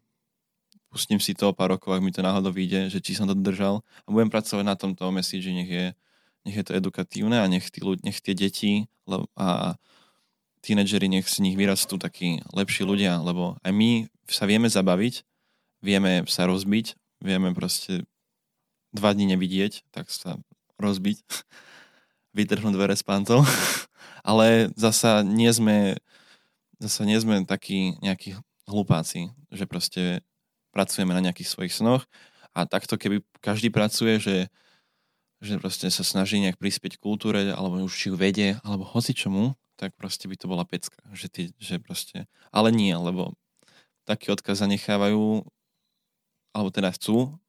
[0.92, 3.36] pustím si to o pár rokov, ak mi to náhodou vyjde, že či som to
[3.36, 5.86] držal a budem pracovať na tomto message, nech je,
[6.44, 8.92] nech je to edukatívne a nech, tí nech tie deti
[9.40, 9.80] a
[10.62, 13.90] tínedžeri nech z nich vyrastú takí lepší ľudia, lebo aj my
[14.30, 15.26] sa vieme zabaviť,
[15.82, 18.06] vieme sa rozbiť, vieme proste
[18.92, 20.40] dva dní nevidieť, tak sa
[20.80, 21.24] rozbiť,
[22.38, 23.44] vytrhnúť dvere s pantov.
[24.28, 25.98] Ale zasa nie sme,
[26.78, 28.38] zasa nie sme takí nejakí
[28.70, 30.22] hlupáci, že proste
[30.72, 32.06] pracujeme na nejakých svojich snoch
[32.56, 34.38] a takto keby každý pracuje, že,
[35.42, 39.58] že proste sa snaží nejak prispieť kultúre alebo už či ju vedie, alebo hoci čomu,
[39.76, 41.02] tak proste by to bola pecka.
[41.12, 43.34] Že, ty, že proste, ale nie, lebo
[44.06, 45.42] taký odkaz zanechávajú
[46.52, 47.41] alebo teda chcú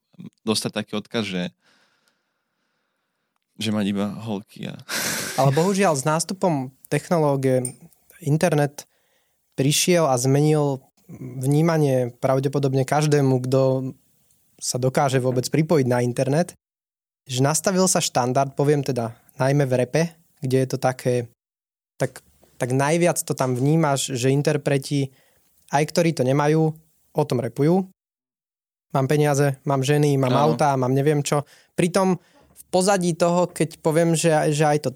[0.45, 1.43] dostať taký odkaz, že
[3.61, 4.67] že mať iba holky.
[4.67, 4.75] A...
[5.41, 7.77] Ale bohužiaľ s nástupom technológie
[8.25, 8.89] internet
[9.55, 10.81] prišiel a zmenil
[11.21, 13.93] vnímanie pravdepodobne každému, kto
[14.57, 16.57] sa dokáže vôbec pripojiť na internet,
[17.29, 20.03] že nastavil sa štandard, poviem teda najmä v repe,
[20.41, 21.29] kde je to také,
[22.01, 22.25] tak,
[22.57, 25.13] tak najviac to tam vnímaš, že interpreti,
[25.75, 26.73] aj ktorí to nemajú,
[27.13, 27.92] o tom repujú,
[28.93, 30.41] mám peniaze, mám ženy, mám no.
[30.41, 31.43] auta, mám neviem čo.
[31.77, 32.17] Pritom
[32.53, 34.91] v pozadí toho, keď poviem, že, že aj to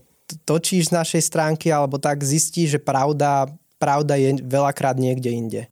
[0.45, 3.47] točíš z našej stránky alebo tak, zistí, že pravda,
[3.79, 5.63] pravda je veľakrát niekde inde.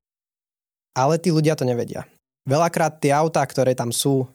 [0.95, 2.07] Ale tí ľudia to nevedia.
[2.47, 4.29] Veľakrát tie autá, ktoré tam sú,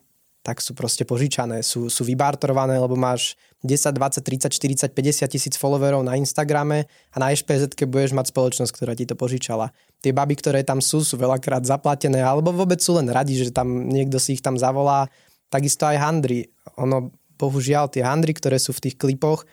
[0.43, 5.53] tak sú proste požičané, sú, sú vybartrované, lebo máš 10, 20, 30, 40, 50 tisíc
[5.55, 9.71] followerov na Instagrame a na špz budeš mať spoločnosť, ktorá ti to požičala.
[9.99, 13.91] Tie baby, ktoré tam sú, sú veľakrát zaplatené, alebo vôbec sú len radi, že tam
[13.91, 15.11] niekto si ich tam zavolá.
[15.51, 16.47] Takisto aj handry.
[16.79, 19.43] Ono, bohužiaľ, tie handry, ktoré sú v tých klipoch,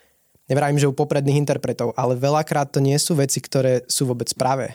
[0.46, 4.74] nevrajím, že u popredných interpretov, ale veľakrát to nie sú veci, ktoré sú vôbec pravé.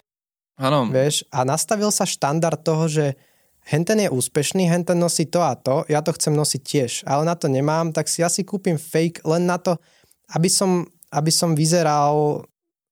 [0.60, 0.88] Áno.
[0.92, 3.06] Vieš, a nastavil sa štandard toho, že
[3.66, 7.34] henten je úspešný, henten nosí to a to, ja to chcem nosiť tiež, ale na
[7.34, 9.80] to nemám, tak si asi kúpim fake len na to,
[10.36, 12.46] aby som, aby som vyzeral,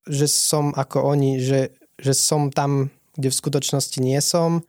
[0.08, 1.70] že som ako oni, že,
[2.00, 4.64] že som tam, kde v skutočnosti nie som.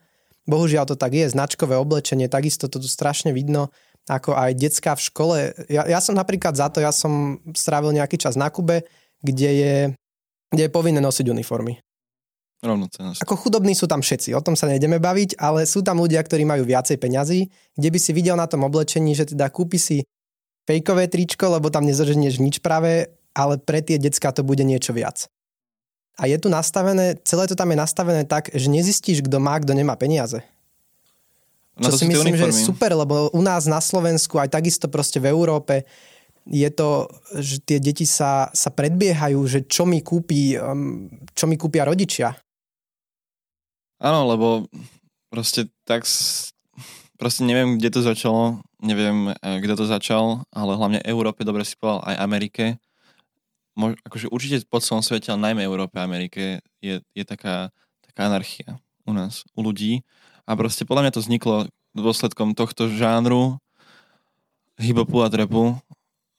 [0.46, 3.72] Bohužiaľ to tak je, značkové oblečenie, takisto to tu strašne vidno,
[4.10, 5.38] ako aj detská v škole.
[5.70, 8.84] Ja, ja som napríklad za to, ja som strávil nejaký čas na Kube,
[9.22, 9.76] kde je,
[10.50, 11.78] kde je povinné nosiť uniformy.
[12.62, 13.26] Rovnocenosť.
[13.26, 16.46] Ako chudobní sú tam všetci, o tom sa nejdeme baviť, ale sú tam ľudia, ktorí
[16.46, 20.06] majú viacej peňazí, kde by si videl na tom oblečení, že teda kúpi si
[20.70, 25.26] fejkové tričko, lebo tam nezoženieš nič práve, ale pre tie decka to bude niečo viac.
[26.20, 29.72] A je tu nastavené, celé to tam je nastavené tak, že nezistíš, kto má, kto
[29.72, 30.44] nemá peniaze.
[31.80, 35.18] Na Čo si myslím, že je super, lebo u nás na Slovensku, aj takisto proste
[35.24, 35.88] v Európe,
[36.46, 37.08] je to,
[37.38, 41.08] že tie deti sa, sa predbiehajú, že čo mi, kúpi, um,
[41.38, 42.34] čo mi kúpia rodičia.
[44.02, 44.66] Áno, lebo
[45.30, 46.04] proste tak
[47.22, 51.78] proste neviem, kde to začalo, neviem, eh, kto to začal, ale hlavne Európe, dobre si
[51.78, 52.66] povedal, aj Amerike.
[53.72, 57.72] Mož, akože určite po celom svete, ale najmä Európe a Amerike je, je taká,
[58.04, 60.04] taká anarchia u nás, u ľudí.
[60.44, 61.56] A proste podľa mňa to vzniklo
[61.96, 63.60] dôsledkom tohto žánru
[64.80, 65.78] hip-hopu a trapu,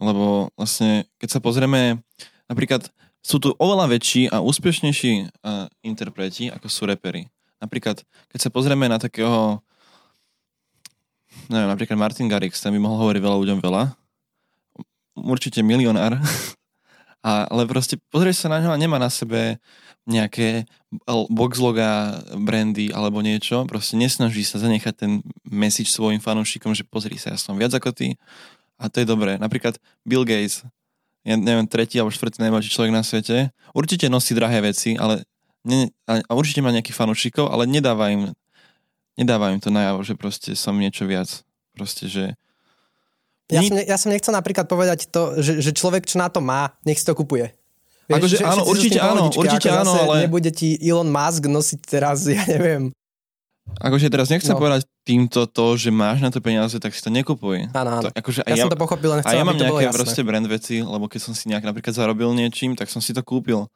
[0.02, 2.02] lebo vlastne, keď sa pozrieme,
[2.50, 2.90] napríklad
[3.22, 7.30] sú tu oveľa väčší a úspešnejší uh, interpreti, ako sú repery.
[7.62, 8.02] Napríklad,
[8.34, 9.62] keď sa pozrieme na takého,
[11.46, 13.82] neviem, napríklad Martin Garrix, ten by mohol hovoriť veľa ľuďom veľa.
[15.22, 16.18] Určite milionár.
[17.22, 19.62] A, ale proste pozrieš sa na ňo a nemá na sebe
[20.10, 20.66] nejaké
[21.30, 23.62] boxloga, brandy alebo niečo.
[23.70, 25.12] Proste nesnaží sa zanechať ten
[25.46, 28.18] message svojim fanúšikom, že pozri sa, ja som viac ako ty.
[28.82, 29.38] A to je dobré.
[29.38, 30.66] Napríklad Bill Gates,
[31.22, 33.54] ja neviem, tretí alebo štvrtý najbohatší človek na svete.
[33.70, 35.22] Určite nosí drahé veci, ale
[35.62, 38.34] ne, a určite má nejakých fanúšikov, ale nedáva im,
[39.14, 41.46] nedáva im to najavo, že proste som niečo viac.
[41.78, 42.34] Proste, že
[43.50, 46.76] ja, som, ja som nechcel napríklad povedať to, že, že človek, čo na to má,
[46.86, 47.50] nech si to kupuje.
[48.10, 50.16] Vieš, akože áno, určite áno, určite ako áno, ale...
[50.26, 52.92] Nebude ti Elon Musk nosiť teraz, ja neviem.
[53.78, 54.58] Akože teraz nechcem no.
[54.58, 57.70] povedať týmto to, že máš na to peniaze, tak si to nekupuj.
[57.70, 58.02] Áno, áno.
[58.04, 60.46] To, akože ja, ja som to pochopil, len chcel, A ja mám nejaké proste brand
[60.50, 63.70] veci, lebo keď som si nejak napríklad zarobil niečím, tak som si to kúpil.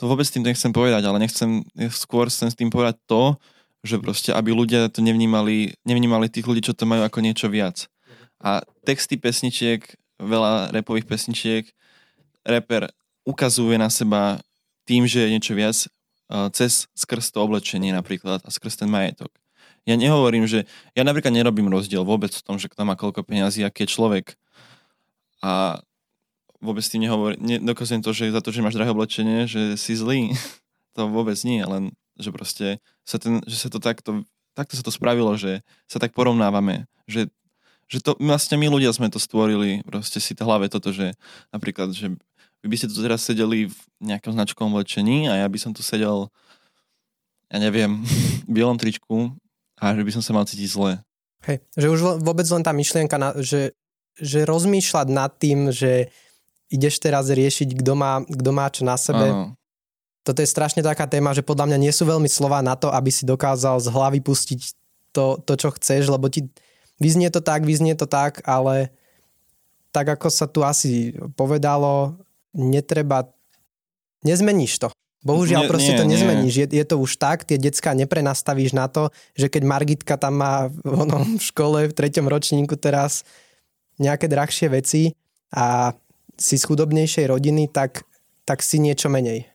[0.00, 3.36] To vôbec tým nechcem povedať, ale nechcem, skôr chcem s tým povedať to,
[3.84, 7.86] že proste, aby ľudia to nevnímali, nevnímali tých ľudí, čo to majú ako niečo viac.
[8.42, 9.82] A texty pesničiek,
[10.20, 11.64] veľa repových pesničiek,
[12.44, 12.92] reper
[13.26, 14.38] ukazuje na seba
[14.86, 15.76] tým, že je niečo viac,
[16.54, 19.30] cez skrz to oblečenie napríklad a skrz ten majetok.
[19.86, 20.66] Ja nehovorím, že
[20.98, 24.34] ja napríklad nerobím rozdiel vôbec v tom, že kto má koľko peniazí, aký je človek.
[25.42, 25.78] A
[26.58, 30.34] vôbec tým nehovorím, nedokazujem to, že za to, že máš drahé oblečenie, že si zlý.
[30.98, 32.66] to vôbec nie, len že proste
[33.06, 34.26] sa, ten, že sa to takto,
[34.56, 37.30] takto sa to spravilo, že sa tak porovnávame, že
[37.86, 41.14] že to, vlastne my ľudia sme to stvorili, proste si to hlave toto, že
[41.54, 42.10] napríklad, že
[42.62, 45.86] vy by ste tu teraz sedeli v nejakom značkom oblečení a ja by som tu
[45.86, 46.26] sedel,
[47.46, 48.02] ja neviem,
[48.46, 49.30] v bielom tričku
[49.78, 50.98] a že by som sa mal cítiť zle.
[51.46, 53.70] Hej, že už vôbec len tá myšlienka, na, že,
[54.18, 56.10] že rozmýšľať nad tým, že
[56.66, 59.30] ideš teraz riešiť, kto má, kto má čo na sebe.
[59.30, 59.54] Ano.
[60.26, 63.14] Toto je strašne taká téma, že podľa mňa nie sú veľmi slova na to, aby
[63.14, 64.74] si dokázal z hlavy pustiť
[65.14, 66.50] to, to čo chceš, lebo ti
[66.96, 68.88] Vyznie to tak, vyznie to tak, ale
[69.92, 72.16] tak ako sa tu asi povedalo,
[72.52, 73.28] netreba,
[74.24, 74.88] nezmeníš to.
[75.26, 76.54] Bohužiaľ, nie, proste nie, to nezmeníš.
[76.54, 80.70] Je, je to už tak, tie decka neprenastavíš na to, že keď Margitka tam má
[80.86, 83.26] ono, v škole v treťom ročníku teraz
[83.98, 85.16] nejaké drahšie veci
[85.50, 85.96] a
[86.36, 88.04] si z chudobnejšej rodiny, tak,
[88.44, 89.48] tak si niečo menej.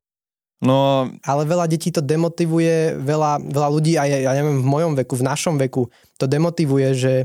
[0.62, 5.18] No, ale veľa detí to demotivuje, veľa, veľa ľudí, aj ja neviem, v mojom veku,
[5.18, 5.89] v našom veku,
[6.22, 7.16] to demotivuje, že,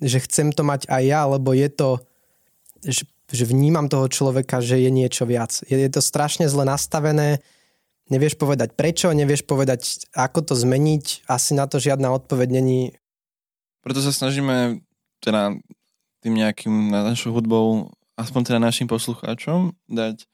[0.00, 2.00] že chcem to mať aj ja, lebo je to,
[2.80, 5.60] že, že vnímam toho človeka, že je niečo viac.
[5.68, 7.44] Je, je to strašne zle nastavené,
[8.08, 12.96] nevieš povedať prečo, nevieš povedať, ako to zmeniť, asi na to žiadna odpoveď není.
[13.84, 14.80] Preto sa snažíme
[15.20, 15.52] teda
[16.24, 20.24] tým nejakým našou hudbou, aspoň teda našim poslucháčom, dať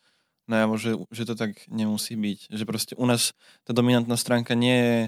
[0.46, 2.52] najavo, že, že to tak nemusí byť.
[2.52, 3.32] Že proste u nás
[3.64, 4.98] tá dominantná stránka nie je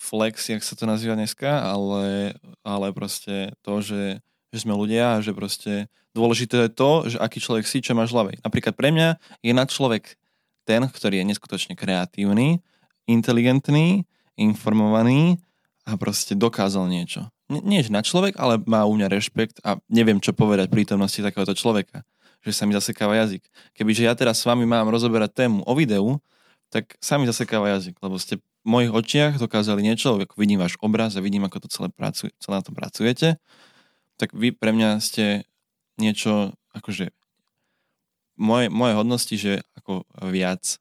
[0.00, 2.34] flex, jak sa to nazýva dneska, ale,
[2.64, 7.38] ale proste to, že, že sme ľudia a že proste dôležité je to, že aký
[7.38, 8.40] človek si, čo máš hlavej.
[8.40, 10.16] Napríklad pre mňa je na človek
[10.64, 12.64] ten, ktorý je neskutočne kreatívny,
[13.08, 15.40] inteligentný, informovaný
[15.84, 17.28] a proste dokázal niečo.
[17.48, 21.56] Nie, nie na človek, ale má u mňa rešpekt a neviem, čo povedať prítomnosti takéhoto
[21.56, 22.04] človeka
[22.48, 23.44] že sa mi zasekáva jazyk.
[23.76, 26.16] Kebyže ja teraz s vami mám rozoberať tému o videu,
[26.72, 30.76] tak sa mi zasekáva jazyk, lebo ste v mojich očiach dokázali niečo, ako vidím váš
[30.80, 33.40] obraz a vidím, ako to celé, pracuj, celé na tom pracujete,
[34.20, 35.48] tak vy pre mňa ste
[35.96, 37.14] niečo, akože
[38.36, 40.76] moje, moje hodnosti, že ako viac,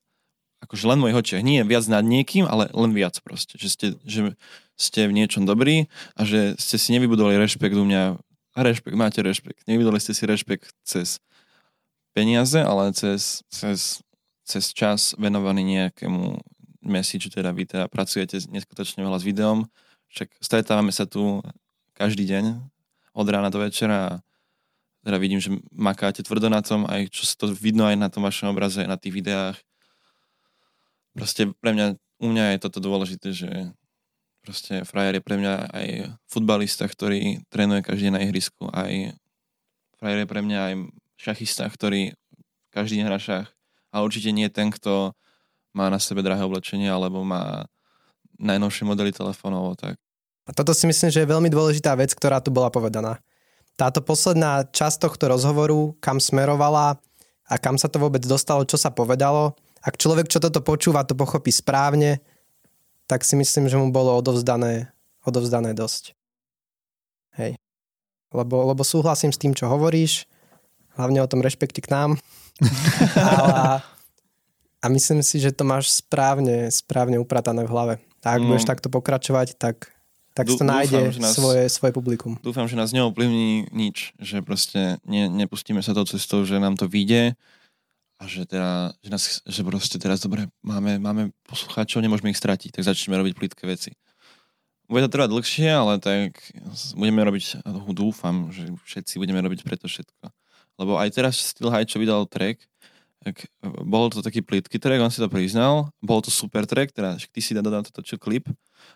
[0.61, 4.35] akože len mojich očiach, nie viac nad niekým, ale len viac proste, že ste, že
[4.77, 8.19] ste v niečom dobrí a že ste si nevybudovali rešpekt u mňa,
[8.57, 11.21] a rešpekt, máte rešpekt, nevybudovali ste si rešpekt cez
[12.17, 14.01] peniaze, ale cez, cez,
[14.41, 16.41] cez čas venovaný nejakému
[16.81, 19.69] message, teda vy teda pracujete neskutočne veľa s videom,
[20.09, 21.45] však stretávame sa tu
[21.93, 22.57] každý deň
[23.13, 24.11] od rána do večera a
[25.05, 28.25] teda vidím, že makáte tvrdo na tom, aj čo sa to vidno aj na tom
[28.25, 29.55] vašom obraze, na tých videách.
[31.13, 33.49] Proste pre mňa, u mňa je toto dôležité, že
[34.41, 35.87] proste frajer je pre mňa aj
[36.27, 39.15] futbalista, ktorý trénuje každý na ihrisku, aj
[40.01, 40.73] frajer je pre mňa aj
[41.17, 42.13] šachista, ktorý
[42.71, 43.47] každý deň hrá šach.
[43.91, 45.17] A určite nie ten, kto
[45.73, 47.65] má na sebe drahé oblečenie alebo má
[48.37, 49.77] najnovšie modely telefónov.
[49.77, 49.97] Tak.
[50.45, 53.17] A toto si myslím, že je veľmi dôležitá vec, ktorá tu bola povedaná.
[53.77, 56.97] Táto posledná časť tohto rozhovoru, kam smerovala
[57.45, 59.53] a kam sa to vôbec dostalo, čo sa povedalo,
[59.85, 62.19] ak človek, čo toto počúva, to pochopí správne,
[63.07, 64.91] tak si myslím, že mu bolo odovzdané,
[65.23, 66.17] odovzdané dosť.
[67.39, 67.55] Hej.
[68.33, 70.27] Lebo, lebo súhlasím s tým, čo hovoríš,
[70.97, 72.11] hlavne o tom rešpekte k nám.
[73.15, 73.79] a,
[74.81, 77.95] a myslím si, že to máš správne, správne upratané v hlave.
[78.25, 78.51] A ak no.
[78.51, 79.93] budeš takto pokračovať, tak
[80.37, 82.37] tak to nájde nás, svoje, svoje publikum.
[82.45, 86.85] Dúfam, že nás neovplyvní nič, že proste ne, nepustíme sa tou cestou, že nám to
[86.85, 87.33] vyjde
[88.21, 92.69] a že, teda, že, nás, že proste teraz dobre, máme, máme poslucháčov, nemôžeme ich stratiť,
[92.69, 93.97] tak začneme robiť plítke veci.
[94.85, 96.37] Bude to trvať dlhšie, ale tak
[96.93, 97.65] budeme robiť,
[97.97, 100.36] dúfam, že všetci budeme robiť preto všetko.
[100.77, 102.61] Lebo aj teraz Steel High, čo vydal track,
[103.25, 103.49] tak
[103.83, 107.41] bol to taký plitky track, on si to priznal, bol to super track, teda ty
[107.41, 108.45] si dodal to točil klip,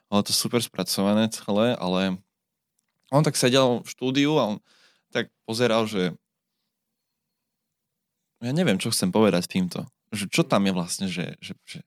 [0.07, 2.21] bolo to super spracované celé, ale
[3.11, 4.57] on tak sedel v štúdiu a on
[5.11, 6.15] tak pozeral, že
[8.41, 9.85] ja neviem, čo chcem povedať týmto.
[10.09, 11.85] Že čo tam je vlastne, že, že, že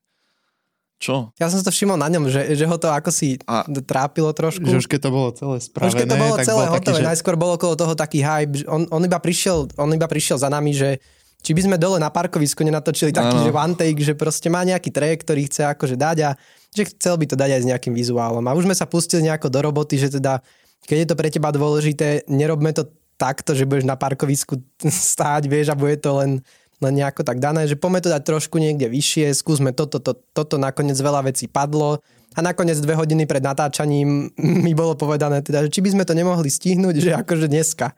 [1.03, 1.35] čo?
[1.37, 4.31] Ja som si to všimol na ňom, že, že ho to ako si a, trápilo
[4.31, 4.65] trošku.
[4.65, 5.91] Že už keď to bolo celé spravené.
[5.91, 7.09] Už keď to bolo celé bol hotové, taký, že...
[7.11, 8.65] najskôr bol okolo toho taký hype.
[8.71, 11.03] On, on, iba prišiel, on iba prišiel za nami, že
[11.45, 13.45] či by sme dole na parkovisku nenatočili taký, ano.
[13.45, 16.31] že one take, že proste má nejaký track, ktorý chce akože dať a
[16.73, 18.41] že chcel by to dať aj s nejakým vizuálom.
[18.49, 20.41] A už sme sa pustili nejako do roboty, že teda,
[20.89, 22.89] keď je to pre teba dôležité, nerobme to
[23.21, 24.57] takto, že budeš na parkovisku
[25.13, 26.41] stáť, vieš, a bude to len,
[26.85, 30.61] len nejako tak dané, že poďme to dať trošku niekde vyššie, skúsme toto, to, toto,
[30.61, 32.05] nakoniec veľa vecí padlo
[32.37, 34.29] a nakoniec dve hodiny pred natáčaním
[34.65, 37.97] mi bolo povedané, teda, že či by sme to nemohli stihnúť, že akože dneska.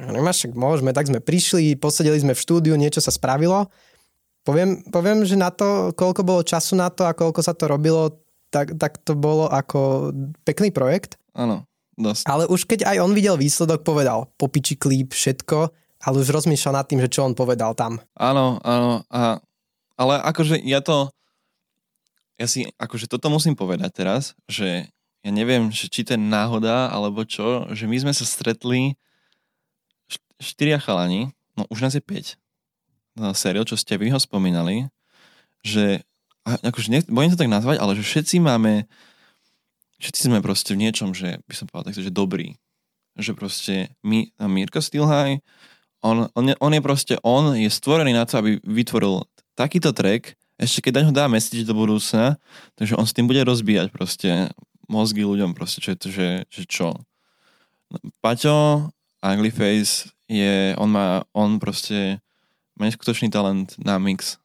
[0.00, 3.68] Nemáš, však môžeme, tak sme prišli, posedeli sme v štúdiu, niečo sa spravilo.
[4.42, 8.18] Poviem, poviem, že na to, koľko bolo času na to a koľko sa to robilo,
[8.48, 10.10] tak, tak to bolo ako
[10.42, 11.20] pekný projekt.
[11.36, 12.24] Áno, dosť.
[12.26, 16.86] Ale už keď aj on videl výsledok, povedal popiči klíp, všetko, ale už rozmýšľal nad
[16.90, 18.02] tým, že čo on povedal tam.
[18.18, 19.06] Áno, áno.
[19.08, 19.38] A,
[19.94, 21.14] ale akože ja to,
[22.36, 24.90] ja si akože toto musím povedať teraz, že
[25.22, 28.98] ja neviem, že či to je náhoda, alebo čo, že my sme sa stretli
[30.42, 32.34] štyria chalani, no už nás je 5,
[33.22, 34.90] no, seriál, čo ste vy ho spomínali,
[35.62, 36.02] že,
[36.42, 38.90] akože nech, bojím to tak nazvať, ale že všetci máme,
[40.02, 42.58] všetci sme proste v niečom, že by som povedal takto, že dobrý.
[43.14, 45.38] Že proste my, Mirko Stilhaj,
[46.02, 49.22] on, on, on je proste, on je stvorený na to, aby vytvoril
[49.54, 52.38] takýto track, ešte keď ho dá message do budúcna,
[52.78, 54.50] takže on s tým bude rozbíjať proste
[54.86, 56.88] mozgy ľuďom proste, čo je to, že, že čo.
[58.20, 58.90] Paťo,
[59.22, 62.18] Angliface je, on má, on proste
[62.76, 64.38] má neskutočný talent na mix.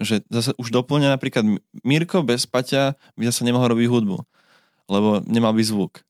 [0.00, 1.44] Že zase už doplňa napríklad
[1.84, 4.16] Mirko bez Paťa by zase nemohol robiť hudbu,
[4.88, 6.00] lebo nemal by zvuk.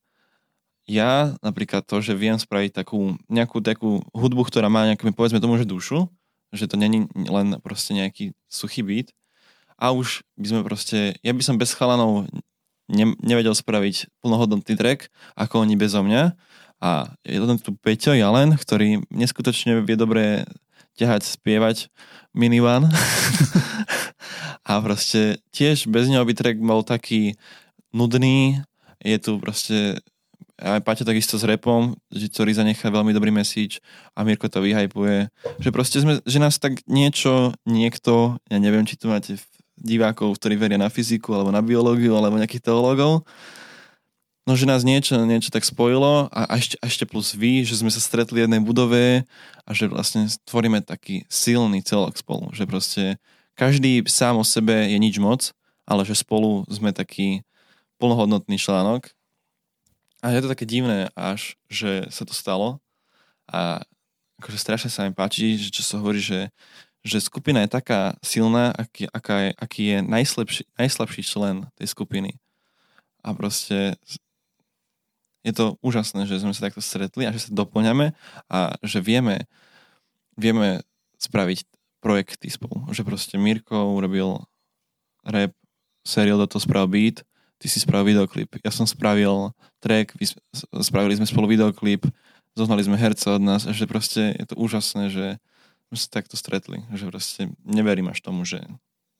[0.90, 5.54] Ja napríklad to, že viem spraviť takú nejakú takú hudbu, ktorá má nejakú, povedzme tomu,
[5.54, 6.10] že dušu,
[6.50, 9.14] že to není len proste nejaký suchý beat,
[9.80, 12.28] a už by sme proste, ja by som bez chalanov
[12.92, 15.08] ne, nevedel spraviť plnohodnotný track,
[15.40, 16.36] ako oni bezo mňa,
[16.80, 20.48] a je to tu Peťo Jalen, ktorý neskutočne vie dobre
[20.96, 21.92] ťahať, spievať
[22.32, 22.88] minivan.
[24.68, 27.36] a proste tiež bez neho by track bol taký
[27.92, 28.64] nudný.
[29.04, 30.00] Je tu proste
[30.60, 33.80] aj Paťo takisto s repom, ktorý zanechá veľmi dobrý message
[34.12, 35.32] a Mirko to vyhypuje.
[35.58, 39.40] Že proste sme, že nás tak niečo, niekto, ja neviem, či tu máte
[39.80, 43.24] divákov, ktorí veria na fyziku, alebo na biológiu, alebo nejakých teológov,
[44.44, 47.80] no, že nás niečo, niečo tak spojilo a, a, ešte, a ešte plus vy, že
[47.80, 49.24] sme sa stretli v jednej budove
[49.64, 53.16] a že vlastne tvoríme taký silný celok spolu, že proste
[53.56, 55.52] každý sám o sebe je nič moc,
[55.84, 57.44] ale že spolu sme taký
[58.00, 59.12] plnohodnotný článok.
[60.20, 62.80] A je to také divné až, že sa to stalo
[63.48, 63.80] a
[64.40, 66.52] akože strašne sa mi páči, že čo sa hovorí, že,
[67.00, 72.36] že skupina je taká silná, aký, aká je, aký je najslabší, najslabší člen tej skupiny.
[73.20, 73.96] A proste
[75.40, 78.12] je to úžasné, že sme sa takto stretli a že sa doplňame
[78.48, 79.48] a že vieme,
[80.36, 80.84] vieme
[81.16, 81.64] spraviť
[82.00, 82.88] projekty spolu.
[82.92, 84.44] Že proste Mirko urobil
[85.24, 85.52] rap,
[86.04, 87.24] seriál do toho spravil beat,
[87.60, 88.56] ty si spravil videoklip.
[88.64, 89.52] Ja som spravil
[89.84, 90.16] track,
[90.80, 92.08] spravili sme spolu videoklip,
[92.56, 95.26] zohnali sme herca od nás a že proste je to úžasné, že
[95.92, 96.80] sme sa takto stretli.
[96.90, 98.64] Že proste neverím až tomu, že,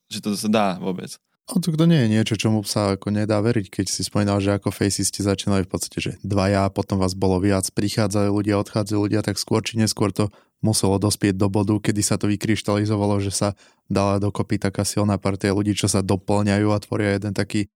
[0.09, 1.21] že to sa dá vôbec.
[1.51, 4.55] No to to nie je niečo, čomu sa ako nedá veriť, keď si spomínal, že
[4.55, 8.99] ako Facey ste začínali v podstate, že dvaja, potom vás bolo viac, prichádzajú ľudia, odchádzajú
[9.03, 10.31] ľudia, tak skôr či neskôr to
[10.63, 13.49] muselo dospieť do bodu, kedy sa to vykryštalizovalo, že sa
[13.91, 17.67] dala dokopy taká silná partia ľudí, čo sa doplňajú a tvoria jeden taký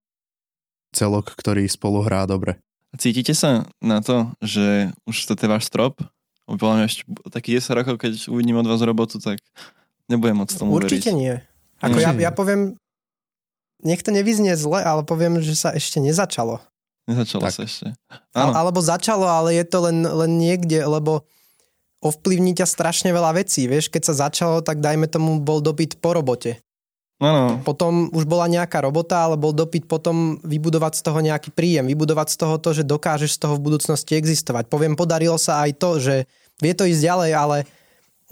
[0.95, 2.57] celok, ktorý spolu hrá dobre.
[2.95, 5.99] Cítite sa na to, že už to je váš strop?
[6.47, 7.03] Podľa mňa ešte
[7.35, 9.43] taký 10 rokov, keď uvidím od vás robotu, tak
[10.07, 11.19] nebudem moc tomu Určite veriť.
[11.19, 11.35] nie.
[11.83, 12.79] Ako ja, ja poviem,
[13.83, 16.63] nech to nevyznie zle, ale poviem, že sa ešte nezačalo.
[17.05, 17.53] Nezačalo Tak.
[17.53, 17.87] sa ešte.
[18.33, 21.29] Áno, alebo začalo, ale je to len, len niekde, lebo
[22.01, 23.69] ovplyvní ťa strašne veľa vecí.
[23.69, 26.64] Vieš, keď sa začalo, tak dajme tomu bol dopyt po robote.
[27.23, 31.87] Áno, Potom už bola nejaká robota, ale bol dopyt potom vybudovať z toho nejaký príjem,
[31.87, 34.67] vybudovať z toho to, že dokážeš z toho v budúcnosti existovať.
[34.67, 36.27] Poviem, podarilo sa aj to, že
[36.59, 37.57] vie to ísť ďalej, ale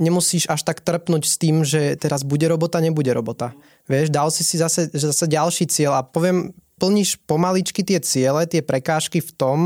[0.01, 3.53] nemusíš až tak trpnúť s tým, že teraz bude robota, nebude robota.
[3.87, 8.65] Vieš, dal si si zase, zase ďalší cieľ a poviem, plníš pomaličky tie ciele, tie
[8.65, 9.59] prekážky v tom,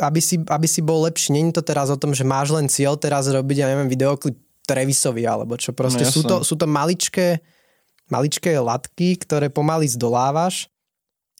[0.00, 1.36] aby si, aby si bol lepší.
[1.36, 4.34] Není to teraz o tom, že máš len cieľ teraz robiť, ja neviem, videoklip
[4.66, 5.70] Trevisovi alebo čo.
[5.76, 7.38] Proste No, sú, to, sú to maličké,
[8.10, 10.70] maličké latky, ktoré pomaly zdolávaš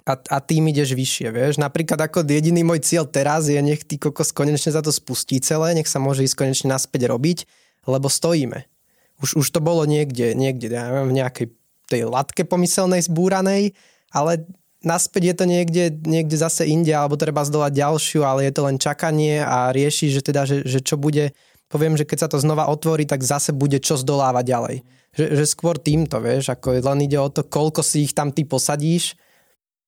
[0.06, 1.54] a, a tým ideš vyššie, vieš.
[1.58, 5.74] Napríklad ako jediný môj cieľ teraz je, nech ty kokos konečne za to spustí celé,
[5.74, 7.46] nech sa môže ísť konečne naspäť robiť,
[7.90, 8.70] lebo stojíme.
[9.18, 11.46] Už, už to bolo niekde, niekde, ja neviem, v nejakej
[11.90, 13.74] tej latke pomyselnej zbúranej,
[14.14, 14.46] ale
[14.86, 18.78] naspäť je to niekde, niekde zase inde, alebo treba zdolať ďalšiu, ale je to len
[18.78, 21.34] čakanie a rieši, že teda, že, že čo bude,
[21.66, 24.76] poviem, že keď sa to znova otvorí, tak zase bude čo zdolávať ďalej.
[25.16, 28.44] Že, že skôr týmto, vieš, ako len ide o to, koľko si ich tam ty
[28.44, 29.16] posadíš.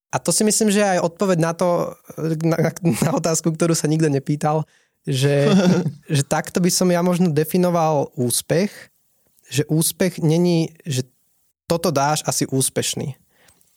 [0.09, 1.93] A to si myslím, že aj odpoveď na to,
[2.41, 4.65] na, na otázku, ktorú sa nikto nepýtal,
[5.05, 5.53] že,
[6.17, 8.73] že takto by som ja možno definoval úspech,
[9.49, 11.05] že úspech není, že
[11.69, 13.17] toto dáš asi úspešný.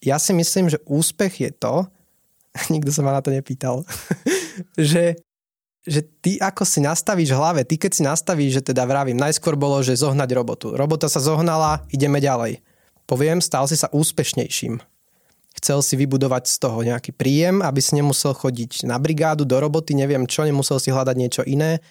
[0.04, 1.88] Ja si myslím, že úspech je to,
[2.74, 3.84] nikto sa ma na to nepýtal,
[4.80, 5.20] že,
[5.86, 9.58] že ty ako si nastavíš v hlave, ty keď si nastavíš, že teda vravím, najskôr
[9.58, 10.68] bolo, že zohnať robotu.
[10.78, 12.62] Robota sa zohnala, ideme ďalej.
[13.10, 14.78] Poviem, stal si sa úspešnejším.
[15.58, 19.98] Chcel si vybudovať z toho nejaký príjem, aby si nemusel chodiť na brigádu, do roboty,
[19.98, 21.84] neviem čo, nemusel si hľadať niečo iné.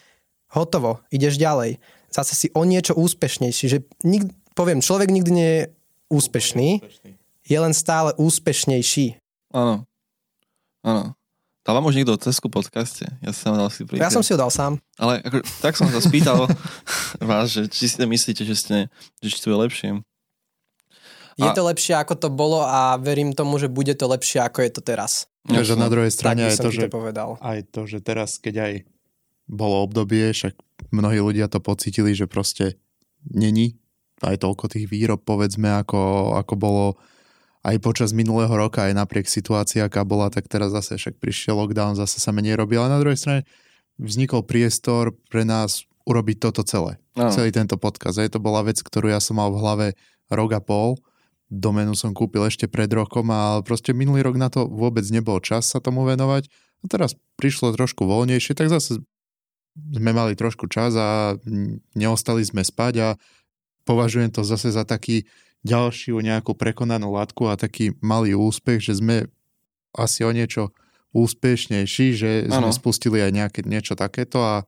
[0.50, 1.76] Hotovo, ideš ďalej.
[2.10, 3.64] Zase si o niečo úspešnejší.
[3.68, 5.62] Že nik, poviem, človek nikdy nie je
[6.10, 6.82] úspešný,
[7.46, 9.20] je len stále úspešnejší.
[9.52, 9.84] áno.
[10.80, 11.19] Áno.
[11.70, 13.06] Dal vám už niekto Tesku podcaste?
[13.22, 14.02] Ja som dal si príklad.
[14.02, 14.82] Ja som si ho dal sám.
[14.98, 16.50] Ale ako, tak som sa spýtal
[17.30, 18.76] vás, že či si myslíte, že, ste,
[19.22, 19.88] že či to je lepšie.
[21.38, 24.66] Je A- to lepšie, ako to bolo a verím tomu, že bude to lepšie, ako
[24.66, 25.30] je to teraz.
[25.46, 27.38] Takže na druhej strane by aj som to, že, povedal.
[27.38, 28.72] aj to, že teraz, keď aj
[29.46, 30.58] bolo obdobie, však
[30.90, 32.82] mnohí ľudia to pocitili, že proste
[33.30, 33.78] není
[34.26, 36.98] aj toľko tých výrob, povedzme, ako, ako bolo
[37.60, 41.92] aj počas minulého roka, aj napriek situácii, aká bola, tak teraz zase však prišiel lockdown,
[41.92, 43.40] zase sa menej robí, ale na druhej strane
[44.00, 46.96] vznikol priestor pre nás urobiť toto celé.
[47.14, 47.28] Áno.
[47.28, 48.16] Celý tento podcast.
[48.16, 49.86] Aj to bola vec, ktorú ja som mal v hlave
[50.32, 50.96] rok a pol.
[51.52, 55.68] Domenu som kúpil ešte pred rokom a proste minulý rok na to vôbec nebol čas
[55.68, 56.48] sa tomu venovať.
[56.80, 59.04] A teraz prišlo trošku voľnejšie, tak zase
[59.76, 61.36] sme mali trošku čas a
[61.92, 63.08] neostali sme spať a
[63.84, 65.28] považujem to zase za taký
[65.66, 69.28] ďalšiu nejakú prekonanú látku a taký malý úspech, že sme
[69.92, 70.72] asi o niečo
[71.10, 72.74] úspešnejší, že sme Áno.
[72.74, 74.62] spustili aj nejaké, niečo takéto a,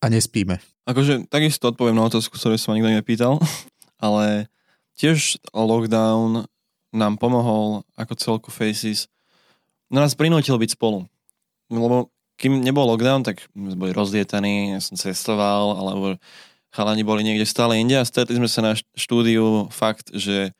[0.00, 0.58] a nespíme.
[0.88, 3.32] Akože takisto odpoviem na otázku, ktorú som ma nikto nepýtal,
[4.04, 4.48] ale
[4.96, 6.48] tiež lockdown
[6.92, 9.08] nám pomohol ako celku Faces.
[9.92, 11.04] No nás prinútil byť spolu.
[11.72, 16.04] Lebo kým nebol lockdown, tak sme boli rozlietaní, ja som cestoval, alebo
[16.72, 20.56] chalani boli niekde stále inde a stretli sme sa na štúdiu fakt, že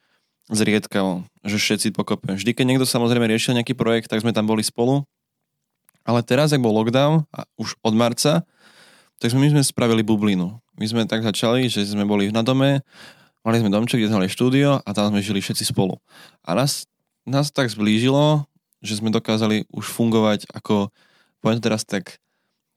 [0.52, 2.36] zriedkavo, že všetci pokope.
[2.36, 5.08] Vždy, keď niekto samozrejme riešil nejaký projekt, tak sme tam boli spolu.
[6.04, 8.44] Ale teraz, ak bol lockdown, a už od marca,
[9.22, 10.58] tak my sme spravili bublinu.
[10.76, 12.82] My sme tak začali, že sme boli na dome,
[13.46, 15.96] mali sme domček, kde sme mali štúdio a tam sme žili všetci spolu.
[16.42, 16.90] A nás,
[17.22, 18.44] nás tak zblížilo,
[18.82, 20.90] že sme dokázali už fungovať ako,
[21.38, 22.18] poviem to teraz tak,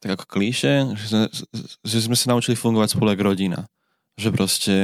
[0.06, 1.24] tak ako klíše, že sme,
[1.82, 3.66] že sme sa naučili fungovať spolu ako rodina.
[4.22, 4.76] Že proste,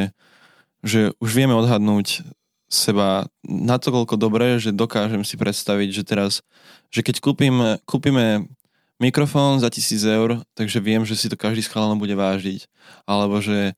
[0.82, 2.26] že už vieme odhadnúť
[2.66, 6.42] seba natoľko dobre, že dokážem si predstaviť, že teraz,
[6.90, 8.50] že keď kúpim, kúpime
[8.98, 12.66] mikrofón za tisíc eur, takže viem, že si to každý chalanov bude vážiť.
[13.06, 13.78] Alebo že,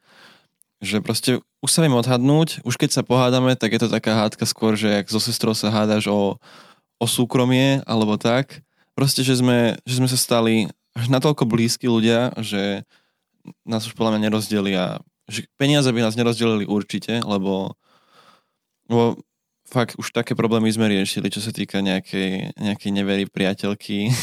[0.80, 4.48] že proste už sa viem odhadnúť, už keď sa pohádame, tak je to taká hádka
[4.48, 6.40] skôr, že jak so sestrou sa hádaš o,
[7.04, 8.64] o súkromie, alebo tak.
[8.96, 12.86] Proste, že sme, že sme sa stali až natoľko blízki ľudia, že
[13.66, 14.86] nás už podľa mňa nerozdelia.
[15.28, 17.76] Že peniaze by nás nerozdelili určite, lebo,
[18.88, 19.18] lebo
[19.68, 24.10] fakt už také problémy sme riešili, čo sa týka nejakej, nejakej nevery priateľky.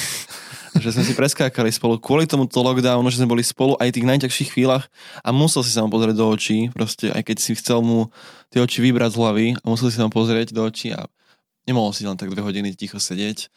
[0.79, 4.07] že sme si preskákali spolu kvôli tomuto lockdownu, že sme boli spolu aj v tých
[4.07, 4.87] najťažších chvíľach
[5.27, 8.07] a musel si sa mu pozrieť do očí, proste aj keď si chcel mu
[8.55, 11.11] tie oči vybrať z hlavy a musel si sa mu pozrieť do očí a
[11.67, 13.51] nemohol si len tak dve hodiny ticho sedieť.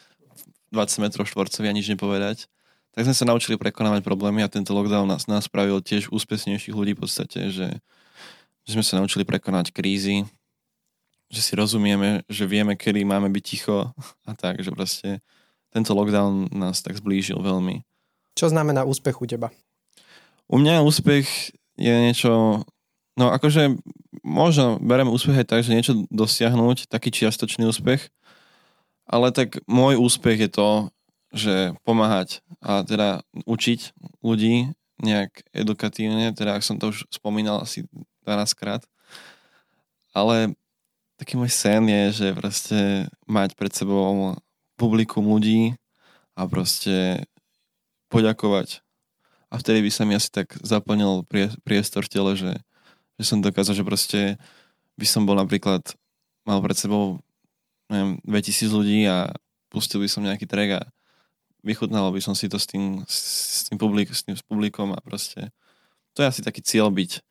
[0.74, 2.50] 20 metrov štvorcových a nič nepovedať.
[2.94, 6.94] Tak sme sa naučili prekonávať problémy a tento lockdown nás, nás spravil tiež úspešnejších ľudí
[6.94, 7.82] v podstate, že,
[8.64, 10.30] že sme sa naučili prekonať krízy,
[11.34, 13.90] že si rozumieme, že vieme, kedy máme byť ticho
[14.30, 15.26] a tak, že proste
[15.74, 17.82] tento lockdown nás tak zblížil veľmi.
[18.38, 19.50] Čo znamená úspech u teba?
[20.46, 22.62] U mňa úspech je niečo,
[23.18, 23.74] no akože
[24.22, 28.14] možno berem úspech aj tak, že niečo dosiahnuť, taký čiastočný úspech,
[29.10, 30.70] ale tak môj úspech je to,
[31.34, 34.72] že pomáhať a teda učiť ľudí
[35.02, 37.90] nejak edukatívne, teda ak som to už spomínal asi
[38.24, 38.86] 12 krát,
[40.14, 40.54] ale
[41.18, 42.80] taký môj sen je, že proste
[43.26, 44.38] mať pred sebou
[44.78, 45.74] publikum ľudí
[46.38, 47.26] a proste
[48.14, 48.86] poďakovať.
[49.50, 51.26] A vtedy by sa mi asi tak zaplnil
[51.66, 52.54] priestor v tele, že,
[53.22, 54.22] že som dokázal, že proste
[54.98, 55.82] by som bol napríklad,
[56.46, 57.22] mal pred sebou
[57.90, 59.34] neviem, 2000 ľudí a
[59.70, 60.82] pustil by som nejaký track a
[61.64, 65.00] vychutnal by som si to s tým, s tým, publik, s tým s publikom a
[65.00, 65.50] proste
[66.14, 67.24] to je asi taký cieľ byť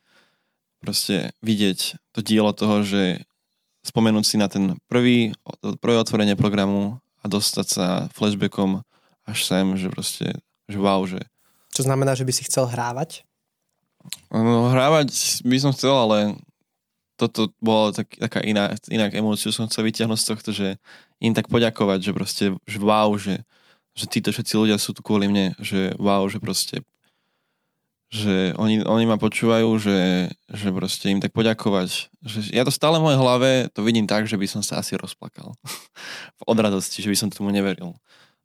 [0.83, 3.22] proste vidieť to dielo toho, že
[3.87, 5.30] spomenúť si na ten prvý,
[5.78, 8.83] prvé otvorenie programu a dostať sa flashbackom
[9.22, 10.26] až sem, že proste,
[10.66, 11.22] že wow, že
[11.72, 13.24] čo znamená, že by si chcel hrávať?
[14.28, 16.37] No, hrávať by som chcel, ale
[17.16, 20.68] toto bola tak, taká iná, inak emóciu som chcel vyťahnuť z tohto, že
[21.22, 23.41] im tak poďakovať, že proste, že wow, že,
[23.93, 26.80] že títo všetci ľudia sú tu kvôli mne, že wow, že proste
[28.12, 32.12] že oni, oni ma počúvajú, že, že proste im tak poďakovať.
[32.20, 35.01] Že ja to stále v mojej hlave to vidím tak, že by som sa asi
[35.01, 35.57] rozplakal.
[36.51, 37.97] Od radosti, že by som tomu neveril.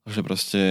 [0.07, 0.63] Že proste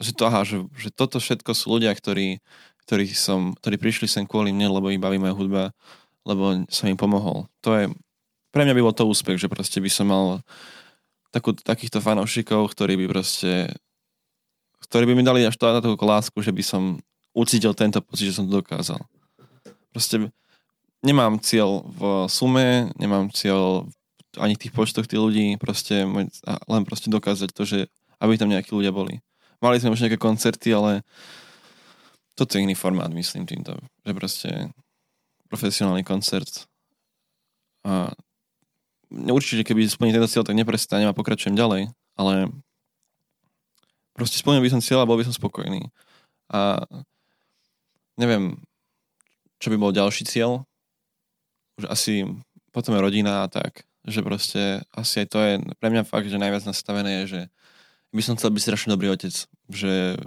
[0.00, 2.40] že to, aha, že, že toto všetko sú ľudia, ktorí,
[2.88, 5.76] ktorí, som, ktorí prišli sem kvôli mne, lebo ich baví moja hudba,
[6.24, 7.46] lebo som im pomohol.
[7.68, 7.84] To je,
[8.48, 10.40] pre mňa by bol to úspech, že proste by som mal
[11.30, 13.70] takú, takýchto fanoušikov, ktorí by proste,
[14.86, 16.82] ktorí by mi dali až to na takú lásku, že by som
[17.34, 18.98] ucítil tento pocit, že som to dokázal.
[19.94, 20.30] Proste
[21.02, 23.86] nemám cieľ v sume, nemám cieľ
[24.38, 26.06] ani v tých počtoch tých ľudí, proste
[26.46, 27.78] len proste dokázať to, že
[28.22, 29.18] aby tam nejakí ľudia boli.
[29.58, 31.02] Mali sme už nejaké koncerty, ale
[32.38, 33.74] toto je iný formát, myslím týmto.
[34.06, 34.48] Že proste
[35.50, 36.70] profesionálny koncert.
[37.82, 38.14] A
[39.10, 41.90] určite, keby splním tento cieľ, tak neprestanem a pokračujem ďalej.
[42.14, 42.50] Ale
[44.14, 45.90] proste splnil by som cieľ a bol by som spokojný.
[46.50, 46.86] A
[48.18, 48.58] neviem,
[49.58, 50.64] čo by bol ďalší cieľ.
[51.78, 52.24] Už asi
[52.70, 53.84] potom je rodina a tak.
[54.06, 54.62] Že proste
[54.94, 57.40] asi aj to je pre mňa fakt, že najviac nastavené je, že
[58.10, 59.34] by som chcel byť strašne dobrý otec,
[59.70, 60.18] že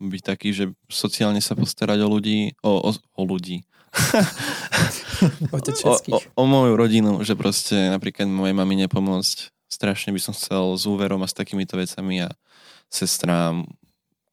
[0.00, 3.68] byť taký, že sociálne sa postarať o ľudí, o, o, o ľudí.
[5.56, 9.52] Otec o, o, o moju rodinu, že proste napríklad mojej mami nepomôcť.
[9.70, 12.28] Strašne by som chcel s úverom a s takýmito vecami a
[12.90, 13.70] sestrám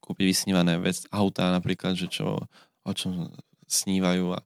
[0.01, 2.47] kúpiť vysnívané vec, autá napríklad, že čo,
[2.87, 3.29] o čom
[3.67, 4.33] snívajú.
[4.33, 4.39] A...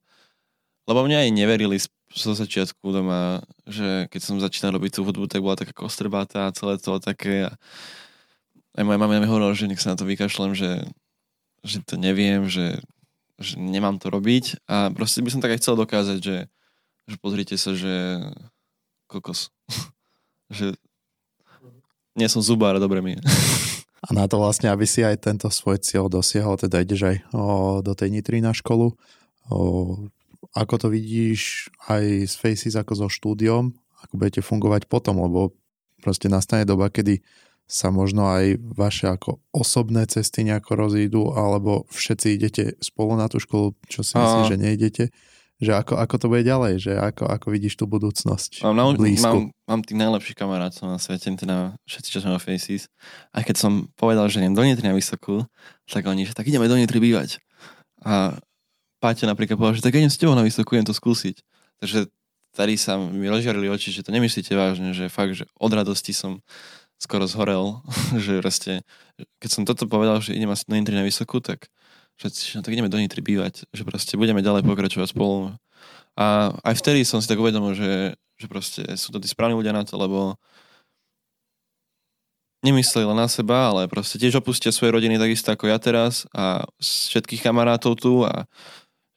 [0.90, 1.78] Lebo mňa aj neverili
[2.12, 6.56] zo začiatku doma, že keď som začínal robiť tú hudbu, tak bola taká kostrbátá a
[6.56, 7.52] celé to také a
[8.76, 10.88] aj moja mama mi hovorila, že nech sa na to vykašlem, že,
[11.64, 12.80] že to neviem, že,
[13.42, 16.38] že nemám to robiť a proste by som tak aj chcel dokázať, že,
[17.10, 18.22] že pozrite sa, že
[19.10, 19.52] kokos.
[20.58, 20.78] že
[22.16, 23.18] nie som zubár, dobre mi.
[24.02, 27.44] A na to vlastne, aby si aj tento svoj cieľ dosiahol, teda ideš aj o,
[27.86, 28.98] do tej Nitry na školu.
[29.48, 29.58] O,
[30.52, 35.54] ako to vidíš aj z Faces ako so štúdiom, ako budete fungovať potom, lebo
[36.02, 37.22] proste nastane doba, kedy
[37.72, 43.40] sa možno aj vaše ako osobné cesty nejako rozídu, alebo všetci idete spolu na tú
[43.40, 45.04] školu, čo si myslíš, že nejdete?
[45.62, 46.74] Že ako, ako to bude ďalej?
[46.84, 48.66] Že ako, ako vidíš tú budúcnosť?
[48.68, 49.40] Mám, na, mám,
[49.72, 52.92] mám tých najlepších kamarátov na svete, teda všetci, čo sme na Faces.
[53.32, 55.48] Aj keď som povedal, že idem do Nitry na vysokú,
[55.88, 57.40] tak oni, že tak ideme do Nitry bývať.
[58.04, 58.36] A
[59.00, 61.40] Páťa napríklad povedal, že tak idem s tebou na vysokú, idem to skúsiť.
[61.78, 62.10] Takže
[62.58, 66.44] tady sa mi rozžiarili oči, že to nemyslíte vážne, že fakt, že od radosti som
[67.02, 67.82] skoro zhorel,
[68.24, 68.86] že proste,
[69.42, 71.66] keď som toto povedal, že idem asi do Nitry na vysokú, tak
[72.22, 75.58] všetci, no tak ideme do Nitry bývať, že proste budeme ďalej pokračovať spolu.
[76.14, 79.74] A aj vtedy som si tak uvedomil, že, že proste sú to tí správni ľudia
[79.74, 80.38] na to, lebo
[82.62, 86.62] nemysleli len na seba, ale proste tiež opustia svoje rodiny takisto ako ja teraz a
[86.78, 88.46] všetkých kamarátov tu a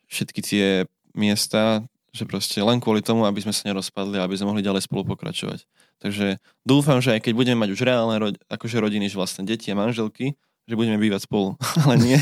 [0.09, 0.67] všetky tie
[1.13, 1.85] miesta,
[2.17, 5.05] že proste len kvôli tomu, aby sme sa nerozpadli a aby sme mohli ďalej spolu
[5.13, 5.69] pokračovať.
[6.03, 9.73] Takže dúfam, že aj keď budeme mať už reálne ro- akože rodiny, že vlastne deti
[9.73, 11.57] a manželky, že budeme bývať spolu.
[11.85, 12.19] Ale nie.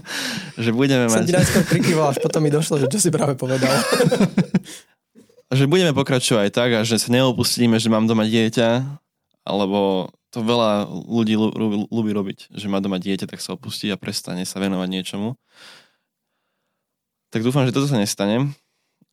[0.64, 1.26] že budeme mať...
[1.26, 3.72] Som ti najskôr prikýval, až potom mi došlo, že čo si práve povedal.
[5.56, 8.82] že budeme pokračovať tak a že sa neopustíme, že mám doma dieťa,
[9.46, 11.38] alebo to veľa ľudí
[11.88, 15.38] ľúbi robiť, že má doma dieťa, tak sa opustí a prestane sa venovať niečomu.
[17.30, 18.50] Tak dúfam, že toto sa nestane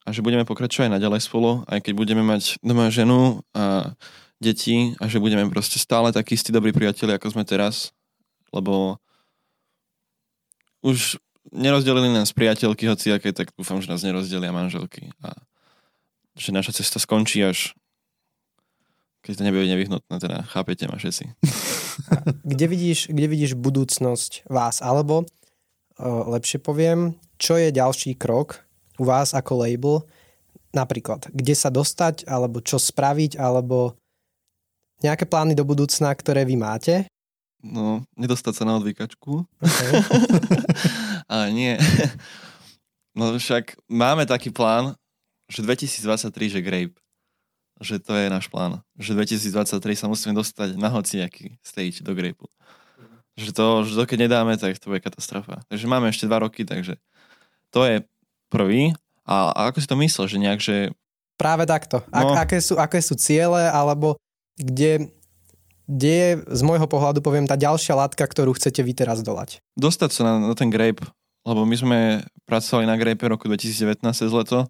[0.04, 3.96] a že budeme pokračovať naďalej spolu, aj keď budeme mať doma ženu a
[4.44, 7.96] deti a že budeme proste stále takí istí dobrí priatelia, ako sme teraz,
[8.52, 9.00] lebo
[10.84, 11.16] už
[11.56, 15.32] nerozdelili nás priateľky, hoci aké, tak dúfam, že nás nerozdelia manželky a
[16.36, 17.72] že naša cesta skončí až
[19.24, 21.32] keď to nebude nevyhnutné, teda chápete ma všetci.
[22.52, 24.84] kde, vidíš, kde vidíš budúcnosť vás?
[24.84, 28.68] Alebo, uh, lepšie poviem, čo je ďalší krok
[28.98, 29.96] u vás ako label?
[30.74, 33.94] Napríklad, kde sa dostať, alebo čo spraviť, alebo
[35.06, 37.06] nejaké plány do budúcna, ktoré vy máte?
[37.62, 39.46] No, nedostať sa na odvykačku.
[39.62, 39.92] Okay.
[41.32, 41.74] Ale nie.
[43.14, 44.98] No však máme taký plán,
[45.46, 46.98] že 2023, že Grape
[47.84, 48.80] že to je náš plán.
[48.96, 52.48] Že 2023 sa musíme dostať na hociaký stage do Grape.
[53.36, 55.62] Že to, že to keď nedáme, tak to bude katastrofa.
[55.68, 57.02] Takže máme ešte dva roky, takže
[57.74, 58.06] to je
[58.54, 58.94] prvý.
[59.26, 60.94] A, a ako si to myslel, že nejak, že...
[61.42, 62.06] Práve takto.
[62.14, 62.38] No.
[62.38, 64.22] Ak, aké, sú, aké sú ciele, alebo
[64.54, 65.10] kde,
[65.90, 69.58] kde je z môjho pohľadu, poviem, tá ďalšia látka, ktorú chcete vy teraz dolať?
[69.74, 71.02] Dostať sa na, na ten Grape,
[71.42, 72.00] lebo my sme
[72.46, 74.70] pracovali na Grape roku 2019 cez leto.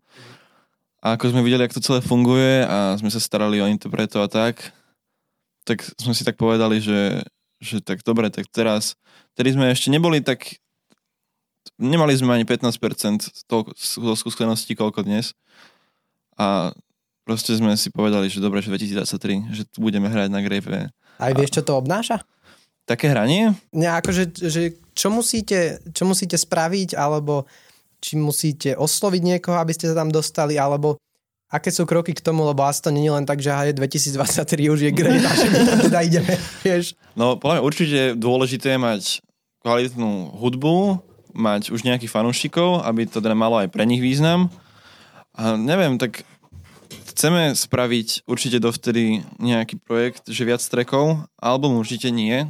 [1.04, 4.32] A ako sme videli, ako to celé funguje a sme sa starali o interpretov a
[4.32, 4.72] tak,
[5.68, 7.28] tak sme si tak povedali, že,
[7.60, 8.96] že tak dobre, tak teraz,
[9.36, 10.63] tedy sme ešte neboli tak,
[11.80, 13.72] nemali sme ani 15% toľko
[14.16, 15.36] skúseností, koľko dnes.
[16.38, 16.74] A
[17.24, 20.92] proste sme si povedali, že dobre, že 2023, že budeme hrať na Grape.
[21.20, 22.24] A vieš, čo to obnáša?
[22.84, 23.56] Také hranie?
[23.72, 27.48] Nie, akože, že čo, musíte, čo musíte spraviť, alebo
[28.04, 31.00] či musíte osloviť niekoho, aby ste sa tam dostali, alebo
[31.48, 34.74] aké sú kroky k tomu, lebo asi to nie je len tak, že je 2023
[34.74, 36.36] už je a že tam teda ideme,
[36.66, 36.98] vieš.
[37.16, 39.02] No, podľa mňa určite dôležité je mať
[39.64, 41.00] kvalitnú hudbu,
[41.34, 44.50] mať už nejakých fanúšikov, aby to teda malo aj pre nich význam.
[45.34, 46.26] A neviem, tak
[47.14, 52.50] chceme spraviť určite dovtedy nejaký projekt, že viac trackov, album určite nie,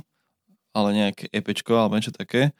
[0.75, 2.51] ale nejaké EPčko alebo niečo také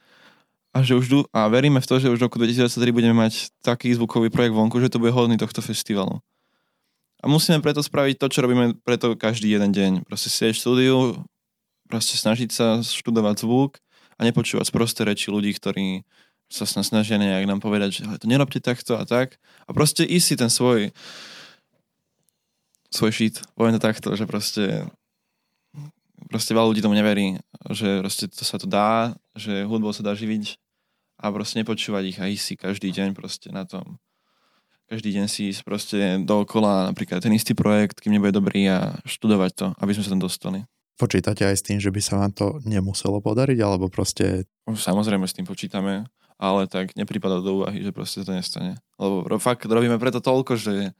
[0.74, 3.94] a, že už, a veríme v to, že už v roku 2023 budeme mať taký
[3.94, 6.18] zvukový projekt vonku, že to bude hodný tohto festivalu.
[7.22, 9.92] A musíme preto spraviť to, čo robíme preto každý jeden deň.
[10.04, 10.96] Proste sedieť v štúdiu,
[11.86, 13.78] proste snažiť sa študovať zvuk
[14.14, 16.06] a nepočúvať prosté reči ľudí, ktorí
[16.52, 19.40] sa snažia nejak nám povedať, že to nerobte takto a tak.
[19.66, 20.94] A proste ísť si ten svoj
[22.94, 24.86] svoj šít, poviem to takto, že proste
[26.30, 27.42] proste veľa ľudí tomu neverí,
[27.74, 30.56] že proste to sa to dá, že hudbou sa dá živiť
[31.20, 33.98] a proste nepočúvať ich a ísť si každý deň proste na tom.
[34.86, 39.50] Každý deň si ísť proste dookola napríklad ten istý projekt, kým nebude dobrý a študovať
[39.56, 40.60] to, aby sme sa tam dostali.
[40.94, 44.46] Počítate aj s tým, že by sa vám to nemuselo podariť, alebo proste...
[44.70, 46.06] Samozrejme s tým počítame,
[46.38, 48.78] ale tak nepripada do úvahy, že proste to nestane.
[48.94, 50.94] Lebo fakt robíme preto toľko, že,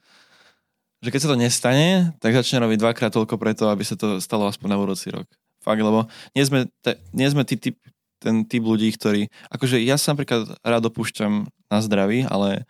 [0.98, 4.50] že keď sa to nestane, tak začne robiť dvakrát toľko preto, aby sa to stalo
[4.50, 5.30] aspoň na budúci rok.
[5.62, 7.78] Fakt, lebo nie sme, te, nie sme tí typ,
[8.18, 9.30] ten typ ľudí, ktorí...
[9.48, 12.66] Akože ja sa napríklad rád opúšťam na zdraví, ale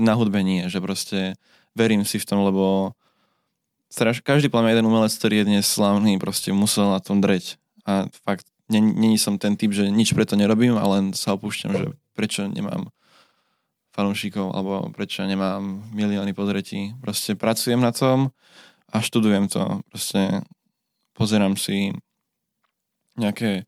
[0.00, 1.36] na hudbe nie, že proste
[1.76, 2.96] verím si v tom, lebo
[3.88, 7.56] straš, každý plán jeden umelec, ktorý je dnes slavný, proste musel na tom dreť.
[7.88, 11.86] A fakt, není som ten typ, že nič preto nerobím, ale len sa opúšťam, že
[12.12, 12.92] prečo nemám
[13.96, 16.94] fanúšikov, alebo prečo nemám milióny pozretí.
[17.02, 18.30] Proste pracujem na tom
[18.92, 19.82] a študujem to.
[19.90, 20.44] Proste
[21.18, 21.96] pozerám si
[23.18, 23.66] nejaké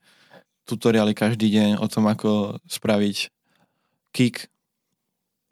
[0.70, 3.32] tutoriály každý deň o tom, ako spraviť
[4.14, 4.46] kick,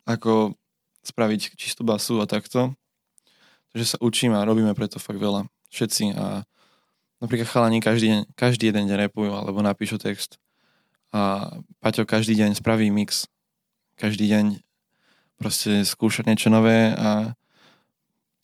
[0.07, 0.55] ako
[1.03, 2.79] spraviť čistú basu a takto.
[3.73, 5.47] Takže sa učím a robíme preto fakt veľa.
[5.69, 6.49] Všetci a
[7.21, 10.41] napríklad chalani každý, deň, každý jeden deň repujú alebo napíšu text
[11.13, 13.25] a Paťo každý deň spraví mix.
[13.97, 14.61] Každý deň
[15.41, 17.33] proste skúšať niečo nové a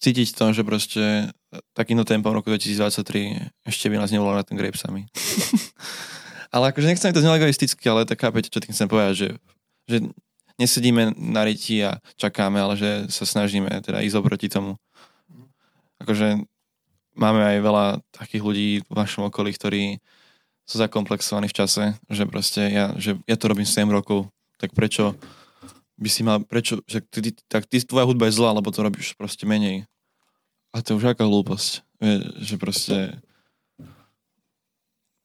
[0.00, 1.32] cítiť to, že proste
[1.76, 5.06] takýmto tempom roku 2023 ešte by nás nebolo na ten grape sami.
[6.54, 9.28] Ale akože nechcem to znelo egoisticky, ale tak chápete, čo tým chcem povedať, že,
[9.90, 9.96] že
[10.54, 14.78] nesedíme na riti a čakáme, ale že sa snažíme teda ísť oproti tomu.
[16.04, 16.44] Akože
[17.16, 20.04] máme aj veľa takých ľudí v vašom okolí, ktorí
[20.68, 24.28] sú zakomplexovaní v čase, že proste ja, že ja to robím 7 rokov,
[24.60, 25.16] tak prečo
[25.96, 29.16] by si mal, prečo, že ty, tak ty, tvoja hudba je zlá, lebo to robíš
[29.16, 29.88] proste menej.
[30.74, 31.86] A to je už aká hlúposť,
[32.42, 33.24] že proste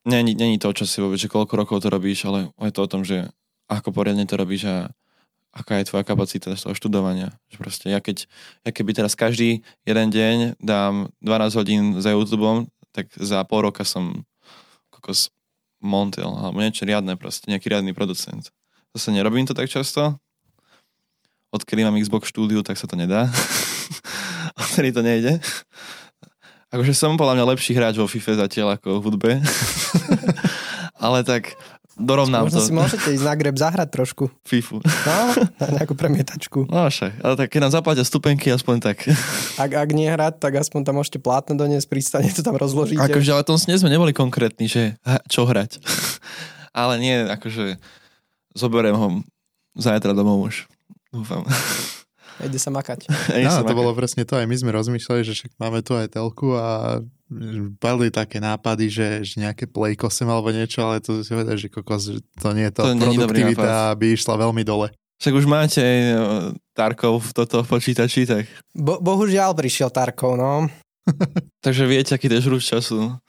[0.04, 2.88] Není, není to o čase vôbec, že koľko rokov to robíš, ale je to o
[2.88, 3.28] tom, že
[3.68, 4.88] ako poriadne to robíš a
[5.50, 7.34] aká je tvoja kapacita z toho študovania.
[7.50, 8.30] Že proste ja, keď,
[8.62, 13.82] ja keby teraz každý jeden deň dám 12 hodín za YouTube, tak za pol roka
[13.82, 14.22] som
[14.90, 15.34] kokos
[15.80, 18.52] Montel, alebo niečo riadne proste, nejaký riadny producent.
[18.92, 20.20] Zase nerobím to tak často.
[21.50, 23.26] Odkedy mám Xbox štúdiu, tak sa to nedá.
[24.60, 25.40] Odkedy to nejde.
[26.70, 29.32] Akože som podľa mňa lepší hráč vo FIFA zatiaľ ako v hudbe.
[31.04, 31.56] Ale tak
[32.00, 32.66] dorovnám Možno to.
[32.66, 34.32] si môžete ísť na greb zahrať trošku.
[34.48, 34.80] FIFU.
[34.80, 35.18] No,
[35.60, 36.64] na nejakú premietačku.
[36.66, 39.04] No však, ale tak keď nám zaplatia stupenky, aspoň tak.
[39.60, 43.04] Ak, ak nie hrať, tak aspoň tam môžete plátno doniesť, pristane to tam rozložíte.
[43.04, 44.96] Akože, ale tom nie sme neboli konkrétni, že
[45.28, 45.78] čo hrať.
[46.80, 47.76] ale nie, akože
[48.56, 49.08] zoberiem ho
[49.76, 50.66] zajtra domov už.
[51.12, 51.44] Dúfam.
[52.40, 53.06] Ide sa makať.
[53.44, 55.96] No, som to ako- bolo presne to, aj my sme rozmýšľali, že však máme tu
[55.96, 57.00] aj telku a
[57.78, 61.70] boli také nápady, že, že nejaké Play 8 alebo niečo, ale to si povedal, že
[61.70, 64.90] kokos, že to nie je to, To produktivita by išla veľmi dole.
[65.20, 66.16] Však už máte aj e,
[66.72, 68.48] Tarkov v toto v počítači, tak.
[68.72, 70.66] Bo, bohužiaľ prišiel Tarkov, no.
[71.64, 73.20] Takže viete, aký to je času.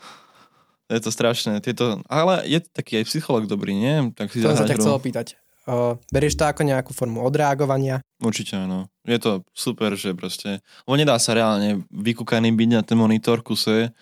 [0.91, 1.59] Je to strašné.
[1.63, 4.11] Tieto, ale je taký aj psycholog dobrý, nie?
[4.11, 5.39] Tak si To som sa ťa chcel opýtať.
[5.69, 8.01] Uh, berieš to ako nejakú formu odreagovania?
[8.17, 8.89] Určite áno.
[9.05, 10.65] Je to super, že proste...
[10.89, 13.93] Lebo nedá sa reálne vykúkaný byť na ten monitor kuse,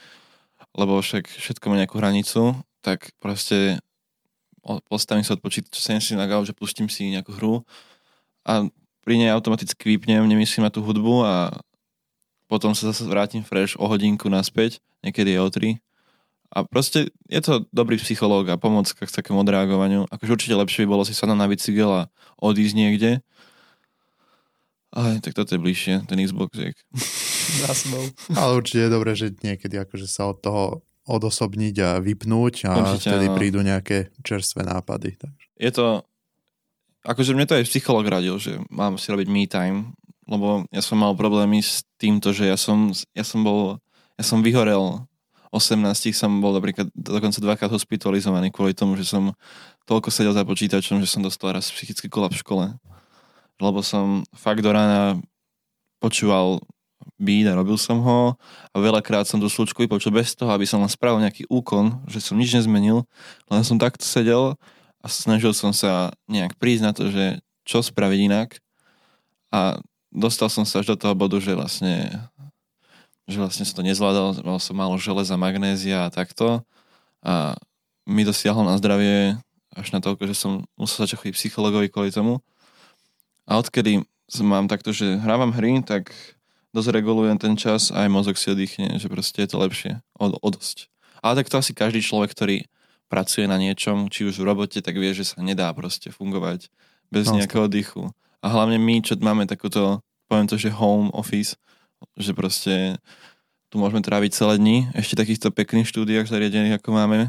[0.71, 3.83] lebo však všetko má nejakú hranicu, tak proste
[4.87, 7.53] postavím sa od počítača, sem si na gauč, že pustím si nejakú hru
[8.47, 8.67] a
[9.03, 11.35] pri nej automaticky vypnem, nemyslím na tú hudbu a
[12.45, 15.69] potom sa zase vrátim fresh o hodinku naspäť, niekedy je o tri.
[16.49, 20.09] A proste je to dobrý psychológ a pomocka k takému odreagovaniu.
[20.09, 22.03] Akože určite lepšie by bolo si sadnúť na bicykel a
[22.41, 23.11] odísť niekde,
[24.89, 26.49] ale tak toto je bližšie, ten Xbox.
[28.39, 30.63] Ale určite je dobré, že niekedy akože sa od toho
[31.09, 33.37] odosobniť a vypnúť a Určite, vtedy áno.
[33.37, 35.17] prídu nejaké čerstvé nápady.
[35.17, 35.45] Takže.
[35.57, 35.85] Je to,
[37.01, 39.79] akože mne to aj psycholog radil, že mám si robiť me time,
[40.29, 43.81] lebo ja som mal problémy s týmto, že ja som, ja som bol,
[44.17, 45.08] ja som vyhorel
[45.49, 49.33] 18 som bol napríklad dokonca dvakrát hospitalizovaný kvôli tomu, že som
[49.89, 52.65] toľko sedel za počítačom, že som dostal raz psychický kolaps v škole.
[53.57, 55.17] Lebo som fakt do rána
[55.97, 56.61] počúval
[57.19, 58.37] beat a robil som ho
[58.71, 62.23] a veľakrát som tú slučku vypočul bez toho, aby som len spravil nejaký úkon, že
[62.23, 63.03] som nič nezmenil,
[63.51, 64.55] len som takto sedel
[65.03, 68.49] a snažil som sa nejak prísť na to, že čo spraviť inak
[69.51, 69.81] a
[70.13, 72.23] dostal som sa až do toho bodu, že vlastne
[73.29, 76.65] že vlastne som to nezvládal, mal som málo železa, magnézia a takto
[77.21, 77.53] a
[78.09, 79.37] mi dosiahlo na zdravie
[79.77, 82.41] až na toľko, že som musel začať chodiť psychologovi kvôli tomu
[83.45, 84.01] a odkedy
[84.41, 86.09] mám takto, že hrávam hry, tak
[86.73, 89.91] dosť regulujem ten čas a aj mozog si oddychne, že proste je to lepšie,
[90.21, 90.89] o, o dosť.
[91.21, 92.57] Ale tak to asi každý človek, ktorý
[93.09, 96.69] pracuje na niečom, či už v robote, tak vie, že sa nedá proste fungovať
[97.09, 98.13] bez No, nejakého oddychu.
[98.39, 101.57] A hlavne my, čo máme takúto, poviem to, že home office,
[102.19, 102.97] že proste
[103.69, 107.19] tu môžeme tráviť celé dni, ešte takýchto pekných štúdiách zariadených, ako máme,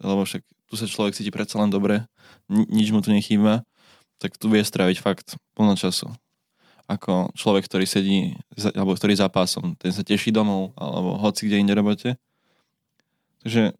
[0.00, 2.04] lebo však tu sa človek cíti predsa len dobre,
[2.46, 3.64] ni- nič mu tu nechýba,
[4.20, 6.12] tak tu vie stráviť fakt plno času.
[6.90, 8.36] Ako človek, ktorý sedí,
[8.76, 12.18] alebo ktorý za pásom, ten sa teší domov, alebo hoci kde inde robote.
[13.40, 13.72] Takže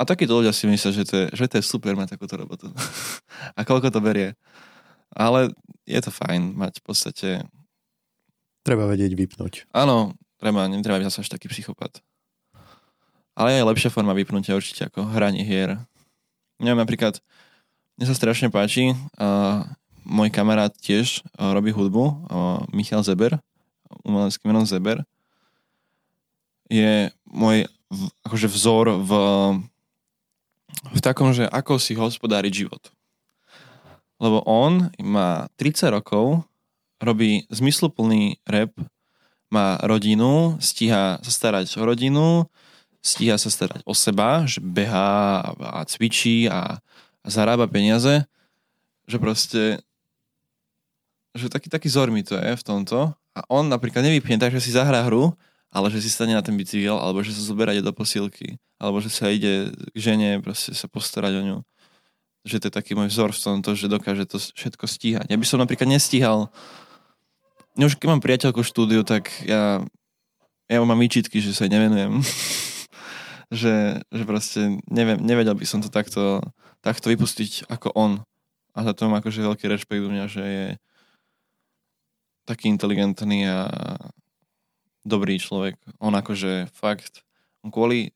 [0.00, 2.72] a takíto ľudia si myslia, že to je, že to je super mať takúto robotu.
[3.58, 4.32] a koľko to berie.
[5.12, 5.52] Ale
[5.84, 7.30] je to fajn mať v podstate...
[8.60, 9.68] Treba vedieť vypnúť.
[9.72, 12.04] Áno, treba, netreba byť zase až taký psychopat.
[13.32, 15.80] Ale je lepšia forma vypnutia určite ako hranie hier.
[16.60, 17.24] Neviem, napríklad,
[17.96, 19.64] mne sa strašne páči, a
[20.04, 22.14] môj kamarát tiež a, robí hudbu, a,
[22.68, 23.40] Michal Zeber,
[24.04, 25.08] umelecký menom Zeber,
[26.68, 29.10] je môj v- akože vzor v,
[30.94, 32.92] v takom, že ako si hospodáriť život.
[34.20, 36.44] Lebo on má 30 rokov,
[37.00, 38.70] robí zmysluplný rap,
[39.50, 42.46] má rodinu, stíha sa starať o rodinu,
[43.02, 46.78] stíha sa starať o seba, že behá a, cvičí a,
[47.26, 48.24] zarába peniaze,
[49.04, 49.82] že proste
[51.30, 54.62] že taký, taký vzor mi to je v tomto a on napríklad nevypne tak, že
[54.62, 55.34] si zahrá hru,
[55.70, 59.10] ale že si stane na ten bicykel, alebo že sa zoberá do posilky, alebo že
[59.10, 61.58] sa ide k žene, proste sa postarať o ňu.
[62.42, 65.26] Že to je taký môj vzor v tomto, že dokáže to všetko stíhať.
[65.30, 66.50] Ja by som napríklad nestíhal
[67.78, 69.82] No už keď mám priateľku štúdiu, tak ja,
[70.66, 72.18] ja mám výčitky, že sa nevenujem.
[73.50, 76.42] že, že proste neviem, nevedel by som to takto,
[76.82, 78.12] takto vypustiť ako on.
[78.74, 80.66] A za to mám akože veľký rešpekt u mňa, že je
[82.46, 83.66] taký inteligentný a
[85.02, 85.74] dobrý človek.
[85.98, 87.26] On akože fakt,
[87.66, 88.14] on kvôli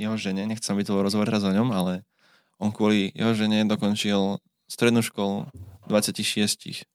[0.00, 2.02] jeho žene, nechcem byť rozhovor teraz o ňom, ale
[2.58, 5.48] on kvôli jeho žene dokončil strednú školu
[5.86, 6.88] 26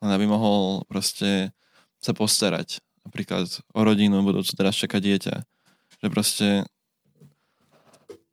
[0.00, 1.52] len aby mohol proste
[2.00, 5.34] sa postarať napríklad o rodinu, budúcu teraz čakať dieťa.
[6.00, 6.46] Že proste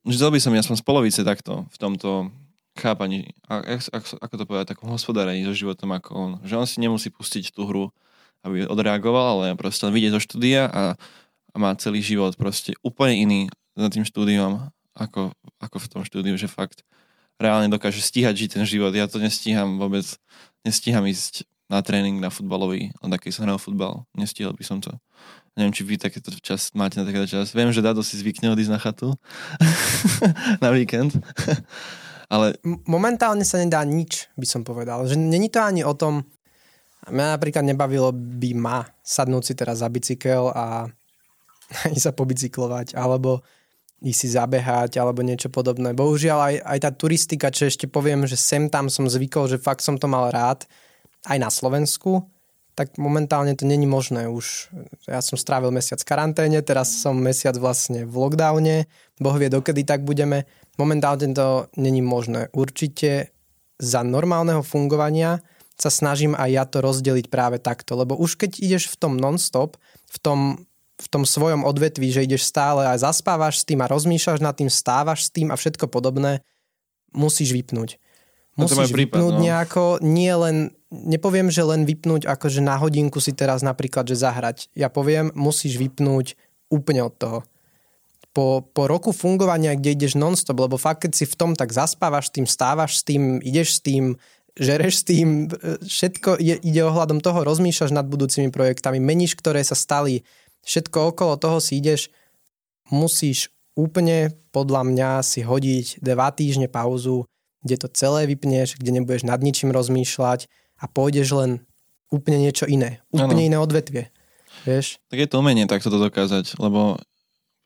[0.07, 2.31] Chcel by som aspoň z polovice takto v tomto
[2.79, 6.31] chápaní, ako, to povedať, takom hospodárení so životom ako on.
[6.47, 7.91] Že on si nemusí pustiť tú hru,
[8.39, 10.95] aby odreagoval, ale proste on vyjde do štúdia a,
[11.51, 13.41] a má celý život proste úplne iný
[13.75, 16.87] za tým štúdiom, ako, ako v tom štúdiu, že fakt
[17.35, 18.95] reálne dokáže stíhať žiť ten život.
[18.95, 20.07] Ja to nestíham vôbec,
[20.63, 24.07] nestíham ísť na tréning na futbalový, len taký som hral futbal.
[24.15, 24.95] Nestíhal by som to.
[25.59, 27.51] Neviem, či vy takéto čas máte na takéto čas.
[27.51, 29.17] Viem, že Dado si zvykne odísť na chatu
[30.63, 31.17] na víkend.
[32.33, 32.59] Ale...
[32.87, 35.07] Momentálne sa nedá nič, by som povedal.
[35.07, 36.27] Že není to ani o tom,
[37.07, 40.87] mňa napríklad nebavilo by ma sadnúť si teraz za bicykel a
[41.95, 43.43] ísť sa pobicyklovať, alebo
[44.03, 45.91] ísť si zabehať, alebo niečo podobné.
[45.91, 49.81] Bohužiaľ aj, aj tá turistika, čo ešte poviem, že sem tam som zvykol, že fakt
[49.81, 50.69] som to mal rád,
[51.27, 52.23] aj na Slovensku,
[52.77, 54.69] tak momentálne to není možné už.
[55.09, 58.85] Ja som strávil mesiac v karanténe, teraz som mesiac vlastne v lockdowne,
[59.17, 60.45] Boh vie, dokedy tak budeme.
[60.77, 62.53] Momentálne to není možné.
[62.53, 63.33] Určite
[63.81, 65.41] za normálneho fungovania
[65.77, 69.77] sa snažím aj ja to rozdeliť práve takto, lebo už keď ideš v tom non-stop,
[70.09, 70.39] v tom,
[71.01, 74.69] v tom svojom odvetví, že ideš stále a zaspávaš s tým a rozmýšľaš nad tým,
[74.69, 76.45] stávaš s tým a všetko podobné,
[77.13, 78.01] musíš vypnúť.
[78.57, 79.41] Musíš prípad, vypnúť no.
[79.45, 84.73] nejako, nie len, nepoviem, že len vypnúť akože na hodinku si teraz napríklad, že zahrať.
[84.73, 86.33] Ja poviem, musíš vypnúť
[86.73, 87.39] úplne od toho.
[88.33, 92.29] Po, po roku fungovania, kde ideš non-stop, lebo fakt, keď si v tom, tak zaspávaš
[92.29, 94.03] s tým, stávaš s tým, ideš s tým,
[94.57, 95.27] žereš s tým,
[95.85, 100.25] všetko je, ide ohľadom toho, rozmýšľaš nad budúcimi projektami, meníš, ktoré sa stali,
[100.65, 102.09] všetko okolo toho si ideš,
[102.89, 107.29] musíš úplne podľa mňa si hodiť dva týždne pauzu,
[107.61, 111.51] kde to celé vypneš, kde nebudeš nad ničím rozmýšľať a pôjdeš len
[112.13, 113.03] úplne niečo iné.
[113.11, 113.47] Úplne ano.
[113.53, 114.13] iné odvetvie.
[114.63, 115.01] Vieš?
[115.11, 116.97] Tak je to umenie takto to dokázať, lebo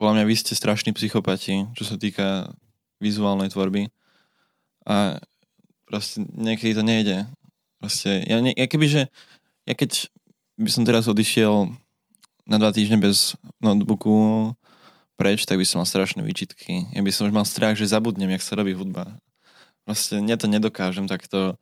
[0.01, 2.49] podľa mňa vy ste strašní psychopati, čo sa týka
[2.97, 3.93] vizuálnej tvorby.
[4.89, 5.21] A
[5.85, 7.29] proste niekedy to nejde.
[7.77, 9.01] Proste, ja, ne, ja keby, že
[9.69, 10.09] ja keď
[10.57, 11.69] by som teraz odišiel
[12.49, 14.51] na dva týždne bez notebooku
[15.17, 16.89] preč, tak by som mal strašné výčitky.
[16.97, 19.21] Ja by som už mal strach, že zabudnem, jak sa robí hudba.
[19.85, 21.57] Vlastne ja to nedokážem takto,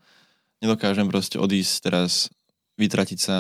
[0.59, 2.11] nedokážem proste odísť teraz,
[2.79, 3.37] vytratiť sa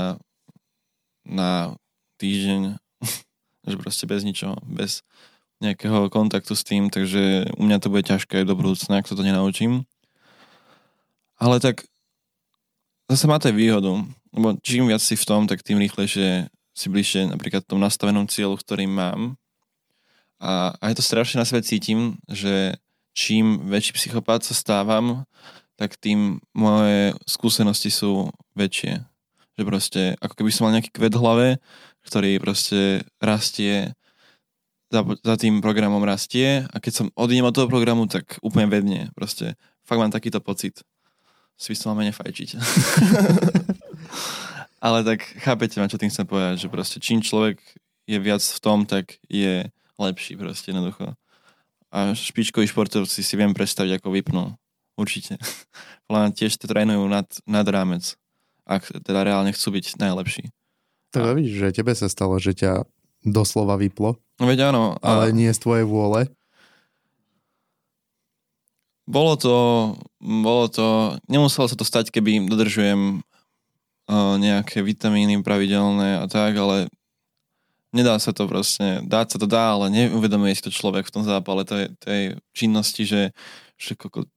[1.27, 1.75] na
[2.19, 2.75] týždeň,
[3.69, 5.03] že proste bez ničoho, bez
[5.59, 9.27] nejakého kontaktu s tým, takže u mňa to bude ťažké do budúcna, ak sa to
[9.27, 9.83] nenaučím.
[11.35, 11.83] Ale tak
[13.11, 14.03] zase má to aj výhodu,
[14.35, 18.55] lebo čím viac si v tom, tak tým rýchlejšie si bližšie napríklad tom nastavenom cieľu,
[18.55, 19.35] ktorý mám.
[20.39, 22.79] A, a je to strašne na sebe cítim, že
[23.19, 25.27] čím väčší psychopát sa stávam,
[25.75, 29.03] tak tým moje skúsenosti sú väčšie.
[29.59, 31.59] Že proste, ako keby som mal nejaký kvet hlave,
[32.07, 33.91] ktorý proste rastie,
[34.89, 39.13] za, za tým programom rastie a keď som odídem od toho programu, tak úplne vedne.
[39.13, 39.53] Proste
[39.85, 40.81] fakt mám takýto pocit.
[41.59, 42.55] Si by menej fajčiť.
[44.85, 47.59] Ale tak chápete ma, čo tým chcem povedať, že proste čím človek
[48.07, 49.67] je viac v tom, tak je
[49.99, 51.19] lepší proste jednoducho
[51.89, 54.53] a špičkoví športovci si viem predstaviť, ako vypnú.
[54.97, 55.41] Určite.
[56.13, 58.13] Len tiež to trénujú nad, nad rámec,
[58.69, 60.53] ak teda reálne chcú byť najlepší.
[61.17, 61.33] To a...
[61.33, 62.85] víš, že tebe sa stalo, že ťa
[63.25, 64.21] doslova vyplo.
[64.37, 64.95] No veď áno.
[65.01, 65.25] A...
[65.25, 66.29] Ale nie z tvojej vôle.
[69.09, 69.55] Bolo to,
[70.21, 73.25] bolo to, nemuselo sa to stať, keby dodržujem
[74.05, 76.93] uh, nejaké vitamíny pravidelné a tak, ale
[77.89, 81.23] nedá sa to proste, dať sa to dá, ale neuvedomuje si to človek v tom
[81.25, 82.21] zápale tej, tej
[82.53, 83.33] činnosti, že,
[83.77, 84.29] že koko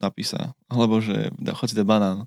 [0.00, 2.24] napísa, alebo že dá chod si banán.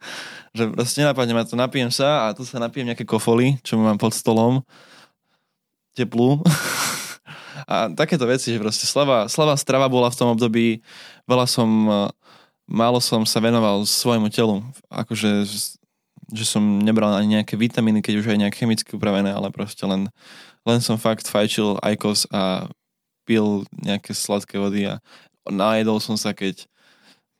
[0.56, 4.00] že proste nenapadne ma to, napijem sa a tu sa napijem nejaké kofoly, čo mám
[4.00, 4.60] pod stolom,
[5.96, 6.40] teplú.
[7.70, 10.80] a takéto veci, že proste slava, slava strava bola v tom období,
[11.28, 11.68] veľa som,
[12.68, 15.44] málo som sa venoval svojmu telu, akože
[16.32, 20.08] že som nebral ani nejaké vitamíny, keď už aj nejak chemicky upravené, ale proste len,
[20.64, 22.68] len som fakt fajčil ajkos a
[23.24, 25.00] pil nejaké sladké vody a
[25.48, 26.64] najedol som sa, keď,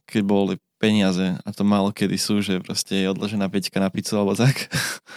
[0.08, 4.20] keď boli peniaze a to málo kedy sú, že proste je odložená peťka na pizzu
[4.20, 4.68] alebo tak.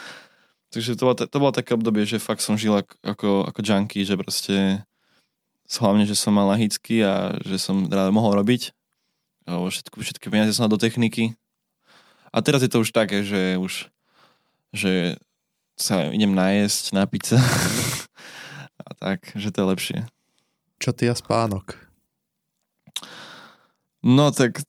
[0.72, 4.04] Takže to bolo, to bolo také obdobie, že fakt som žil ako, ako, ako junkie,
[4.04, 4.84] že proste
[5.80, 8.72] hlavne, že som mal nahycky a že som teda mohol robiť.
[9.48, 11.40] Všetky, všetky peniaze som do techniky,
[12.38, 13.90] a teraz je to už také, že už
[14.70, 15.18] že
[15.74, 17.40] sa idem najesť, napiť sa
[18.88, 20.00] a tak, že to je lepšie.
[20.78, 21.74] Čo ty a spánok?
[24.06, 24.62] No tak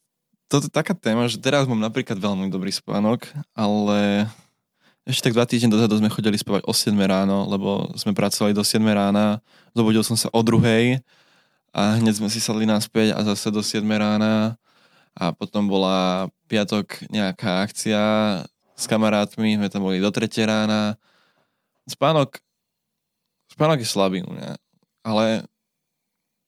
[0.49, 4.25] toto je taká téma, že teraz mám napríklad veľmi dobrý spánok, ale
[5.05, 8.65] ešte tak dva týždne dozadu sme chodili spávať o 7 ráno, lebo sme pracovali do
[8.65, 9.45] 7 rána,
[9.77, 11.01] zobudil som sa o druhej a
[11.79, 14.57] a hneď sme si sadli naspäť a zase do 7 rána
[15.15, 18.03] a potom bola piatok nejaká akcia
[18.79, 20.97] s kamarátmi, sme tam boli do 3 rána.
[21.89, 22.39] Spánok,
[23.53, 24.61] spánok je slabý u mňa,
[25.03, 25.49] ale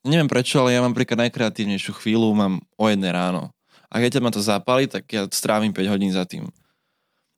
[0.05, 3.53] neviem prečo, ale ja mám príklad najkreatívnejšiu chvíľu, mám o jedné ráno.
[3.91, 6.47] A keď ma to zapali, tak ja strávim 5 hodín za tým.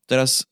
[0.05, 0.45] Teraz,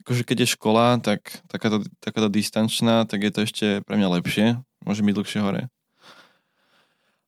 [0.00, 4.56] akože keď je škola, tak takáto, takáto distančná, tak je to ešte pre mňa lepšie.
[4.80, 5.68] Môže byť dlhšie hore.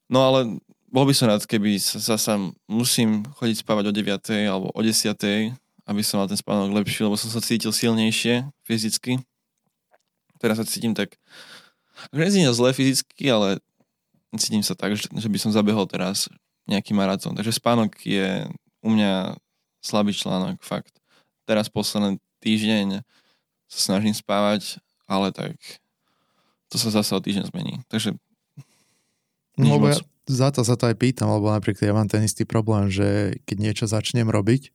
[0.08, 0.62] No ale
[0.92, 2.36] bol by som rád, keby sa zasa
[2.68, 4.12] musím chodiť spávať o 9.
[4.44, 5.16] alebo o 10.
[5.88, 9.18] aby som mal ten spánok lepší, lebo som sa cítil silnejšie fyzicky.
[10.36, 11.16] Teraz sa cítim tak,
[12.12, 13.58] nezním zle fyzicky, ale
[14.36, 16.28] cítim sa tak, že, že by som zabehol teraz
[16.68, 17.34] nejaký maratón.
[17.34, 18.46] Takže spánok je
[18.84, 19.40] u mňa
[19.80, 20.92] slabý článok, fakt.
[21.48, 23.02] Teraz posledný týždeň
[23.66, 24.78] sa snažím spávať,
[25.08, 25.56] ale tak
[26.68, 27.80] to sa zase o týždeň zmení.
[27.88, 28.14] Takže
[29.60, 32.88] No, ja za to sa to aj pýtam, lebo napríklad ja mám ten istý problém,
[32.88, 34.70] že keď niečo začnem robiť,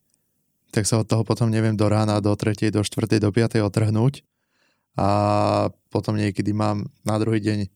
[0.76, 3.64] tak sa od toho potom neviem do rána, do 3., do 4., do 5.
[3.64, 4.28] otrhnúť
[5.00, 5.10] a
[5.88, 7.72] potom niekedy mám na druhý deň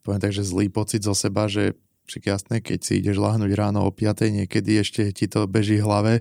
[0.00, 1.76] poviem tak, že zlý pocit zo seba, že
[2.08, 5.86] však jasné, keď si ideš lahnúť ráno o 5, niekedy ešte ti to beží v
[5.86, 6.12] hlave,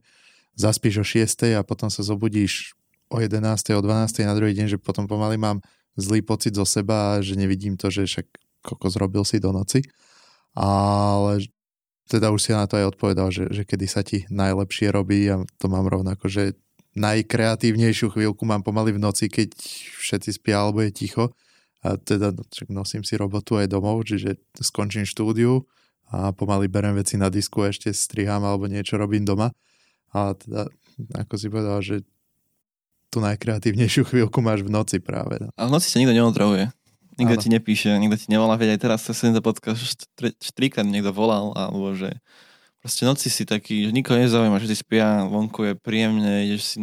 [0.54, 2.78] zaspíš o 6 a potom sa zobudíš
[3.10, 3.42] o 11,
[3.74, 5.64] o 12 na druhý deň, že potom pomaly mám
[5.98, 8.28] zlý pocit zo seba že nevidím to, že však
[8.62, 9.82] kokos zrobil si do noci.
[10.58, 11.46] Ale
[12.10, 15.46] teda už si na to aj odpovedal, že, že kedy sa ti najlepšie robí a
[15.62, 16.58] to mám rovnako, že
[16.98, 19.54] najkreatívnejšiu chvíľku mám pomaly v noci, keď
[20.02, 21.38] všetci spia alebo je ticho
[21.86, 22.34] a teda
[22.68, 25.64] nosím si robotu aj domov, čiže skončím štúdiu,
[26.10, 29.54] a pomaly berem veci na disku ešte strihám alebo niečo robím doma.
[30.10, 30.66] A teda,
[31.14, 32.02] ako si povedal, že
[33.14, 35.38] tú najkreatívnejšiu chvíľku máš v noci práve.
[35.38, 35.54] No.
[35.54, 36.74] A v noci sa nikto neotravuje.
[37.20, 40.08] Nikto ti nepíše, nikto ti nevolá, veď aj teraz sa sem to podcast
[40.56, 42.16] trikrát niekto volal, alebo že
[42.80, 46.78] proste noci si taký, že nikoho nezaujíma, že si spia, vonku je príjemne, ideš si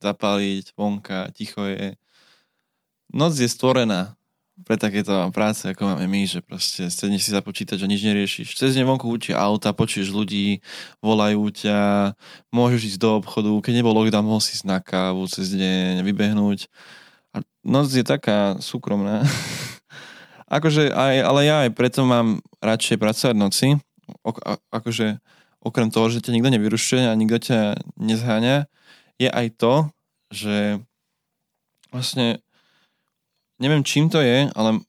[0.00, 1.94] zapáliť, vonka, ticho je.
[3.14, 4.18] Noc je stvorená
[4.62, 8.54] pre takéto práce, ako máme my, že proste sedneš si za počítač a nič neriešiš.
[8.54, 10.62] Cez deň vonku učí auta, počuješ ľudí,
[11.02, 12.14] volajú ťa,
[12.54, 16.70] môžeš ísť do obchodu, keď nebol lockdown, mohol si ísť na kávu cez deň, vybehnúť.
[17.34, 19.26] A noc je taká súkromná.
[20.48, 23.68] akože aj, ale ja aj preto mám radšej pracovať noci.
[24.20, 24.30] O,
[24.68, 25.20] akože
[25.64, 27.60] okrem toho, že ťa nikto nevyrušuje a nikto ťa
[27.96, 28.68] nezháňa,
[29.16, 29.74] je aj to,
[30.28, 30.84] že
[31.88, 32.44] vlastne
[33.56, 34.84] neviem čím to je, ale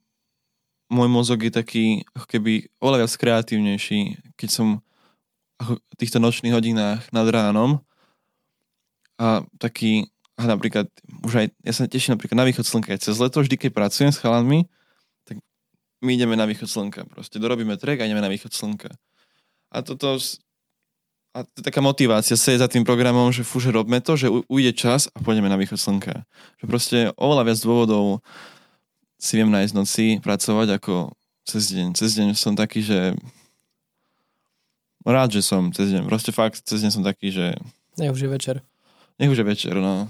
[0.92, 2.52] môj mozog je taký ako keby
[2.84, 4.00] oveľa viac kreatívnejší,
[4.36, 4.68] keď som
[5.64, 7.80] v týchto nočných hodinách nad ránom
[9.16, 10.92] a taký, a napríklad,
[11.24, 14.20] už aj, ja sa teším napríklad na východ slnka, cez leto vždy, keď pracujem s
[14.20, 14.68] chalanmi,
[16.02, 18.92] my ideme na východ slnka, proste dorobíme trek a ideme na východ slnka.
[19.72, 20.20] A toto,
[21.36, 24.32] a to je taká motivácia sedieť za tým programom, že fú, že robme to, že
[24.32, 26.24] ujde čas a pôjdeme na východ slnka.
[26.64, 28.24] Že proste oveľa viac dôvodov
[29.20, 31.12] si viem nájsť noci pracovať ako
[31.44, 31.88] cez deň.
[31.96, 33.20] Cez deň som taký, že
[35.06, 36.08] rád, že som cez deň.
[36.08, 37.56] Proste fakt, cez deň som taký, že...
[38.00, 38.56] Nech už je večer.
[39.20, 40.08] Nech už je večer, no.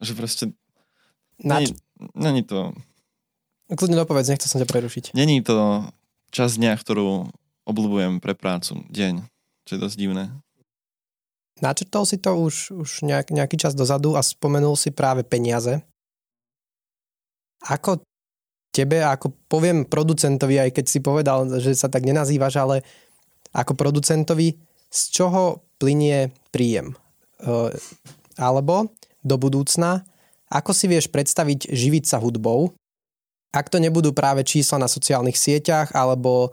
[0.00, 0.44] Že proste...
[1.40, 1.76] Nač...
[2.16, 2.74] Není, to...
[3.72, 5.04] Kľudne dopovedz, nechcel som ťa prerušiť.
[5.16, 5.88] Není to
[6.28, 7.32] čas dňa, ktorú
[7.64, 8.84] obľúbujem pre prácu.
[8.92, 9.24] Deň.
[9.64, 10.24] Čo je dosť divné.
[11.64, 15.80] Načrtol si to už, už nejak, nejaký čas dozadu a spomenul si práve peniaze.
[17.64, 18.04] Ako
[18.74, 22.76] tebe, ako poviem producentovi, aj keď si povedal, že sa tak nenazývaš, ale
[23.54, 24.58] ako producentovi,
[24.90, 26.92] z čoho plinie príjem?
[27.40, 27.70] E,
[28.36, 28.90] alebo
[29.22, 30.02] do budúcna,
[30.50, 32.74] ako si vieš predstaviť živiť sa hudbou,
[33.54, 36.50] ak to nebudú práve čísla na sociálnych sieťach, alebo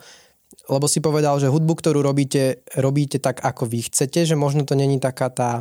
[0.70, 4.78] lebo si povedal, že hudbu, ktorú robíte, robíte tak, ako vy chcete, že možno to
[4.78, 5.52] není taká tá,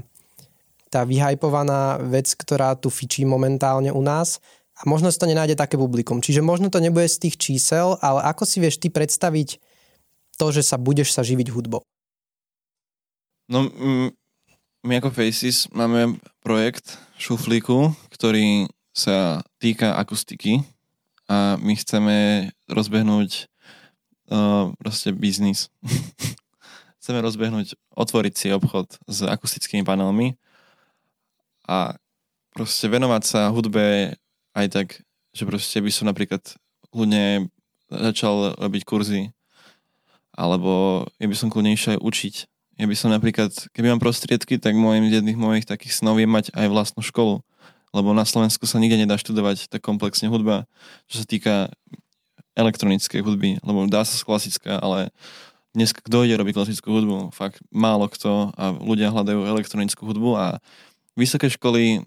[0.93, 4.39] tá vyhajpovaná vec, ktorá tu fičí momentálne u nás,
[4.81, 6.25] a možno si to nenájde také publikum.
[6.25, 9.61] Čiže možno to nebude z tých čísel, ale ako si vieš ty predstaviť
[10.41, 11.85] to, že sa budeš sa živiť hudbou?
[13.53, 13.69] No,
[14.81, 20.65] my ako Faces máme projekt Šuflíku, ktorý sa týka akustiky
[21.31, 23.47] a my chceme rozbehnúť
[24.35, 25.71] uh, proste biznis.
[26.99, 30.35] chceme rozbehnúť, otvoriť si obchod s akustickými panelmi
[31.71, 31.95] a
[32.51, 34.19] proste venovať sa hudbe
[34.59, 34.89] aj tak,
[35.31, 36.43] že proste by som napríklad
[36.91, 37.47] kľudne
[37.87, 39.31] začal robiť kurzy,
[40.35, 42.35] alebo ja by som kľudne aj učiť.
[42.81, 46.51] Ja by som napríklad, keby mám prostriedky, tak môjim jedných mojich takých snov je mať
[46.57, 47.45] aj vlastnú školu.
[47.91, 50.71] Lebo na Slovensku sa nikde nedá študovať tak komplexne hudba,
[51.11, 51.75] čo sa týka
[52.55, 55.15] elektronické hudby, lebo dá sa klasická, ale
[55.71, 57.19] dnes kto ide robiť klasickú hudbu?
[57.31, 60.47] Fakt málo kto a ľudia hľadajú elektronickú hudbu a
[61.15, 62.03] vysoké školy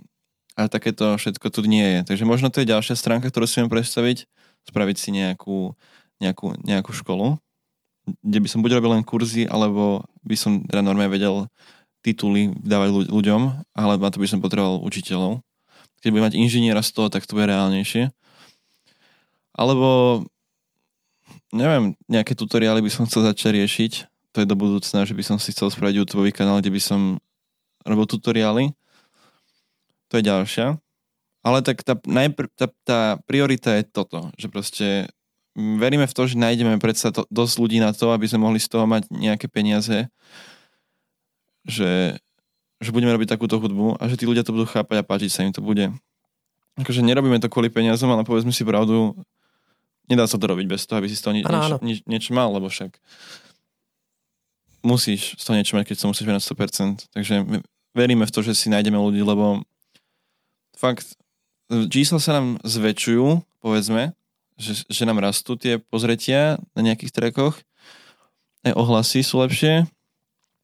[0.60, 1.99] a takéto všetko tu nie je.
[2.14, 4.27] Takže možno to je ďalšia stránka, ktorú si viem predstaviť,
[4.68, 5.73] spraviť si nejakú,
[6.19, 7.39] nejakú, nejakú školu,
[8.19, 11.47] kde by som buď robil len kurzy, alebo by som teda normálne vedel
[12.03, 13.41] tituly dávať ľuďom,
[13.80, 15.39] ale na to by som potreboval učiteľov.
[16.04, 18.12] Keď mať inžiniera z toho, tak to bude reálnejšie.
[19.56, 20.22] Alebo
[21.56, 23.92] neviem, nejaké tutoriály by som chcel začať riešiť.
[24.34, 27.22] To je do budúcna, že by som si chcel spraviť YouTube kanál, kde by som
[27.86, 28.74] robil tutoriály.
[30.10, 30.82] To je ďalšia.
[31.44, 34.88] Ale tak tá, najpr- tá, tá priorita je toto, že proste
[35.54, 38.72] veríme v to, že nájdeme predsa to, dosť ľudí na to, aby sme mohli z
[38.72, 40.10] toho mať nejaké peniaze,
[41.68, 42.18] že,
[42.84, 45.41] že budeme robiť takúto hudbu a že tí ľudia to budú chápať a páčiť sa
[45.41, 45.88] im to bude.
[46.76, 49.15] Akože nerobíme to kvôli peniazom, ale povedzme si pravdu,
[50.05, 51.77] nedá sa to robiť bez toho, aby si z toho ni- Áno, nič, áno.
[51.80, 52.97] nič, niečo mal, lebo však
[54.84, 57.07] musíš z toho niečo mať, keď sa musíš venať 100%.
[57.10, 57.35] Takže
[57.95, 59.64] veríme v to, že si nájdeme ľudí, lebo
[60.76, 61.15] fakt
[61.69, 63.26] čísla sa nám zväčšujú,
[63.64, 64.11] povedzme,
[64.60, 67.55] že, že nám rastú tie pozretia na nejakých trekoch,
[68.64, 69.88] aj ohlasy sú lepšie,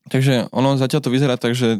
[0.08, 1.80] takže ono zatiaľ to vyzerá tak, že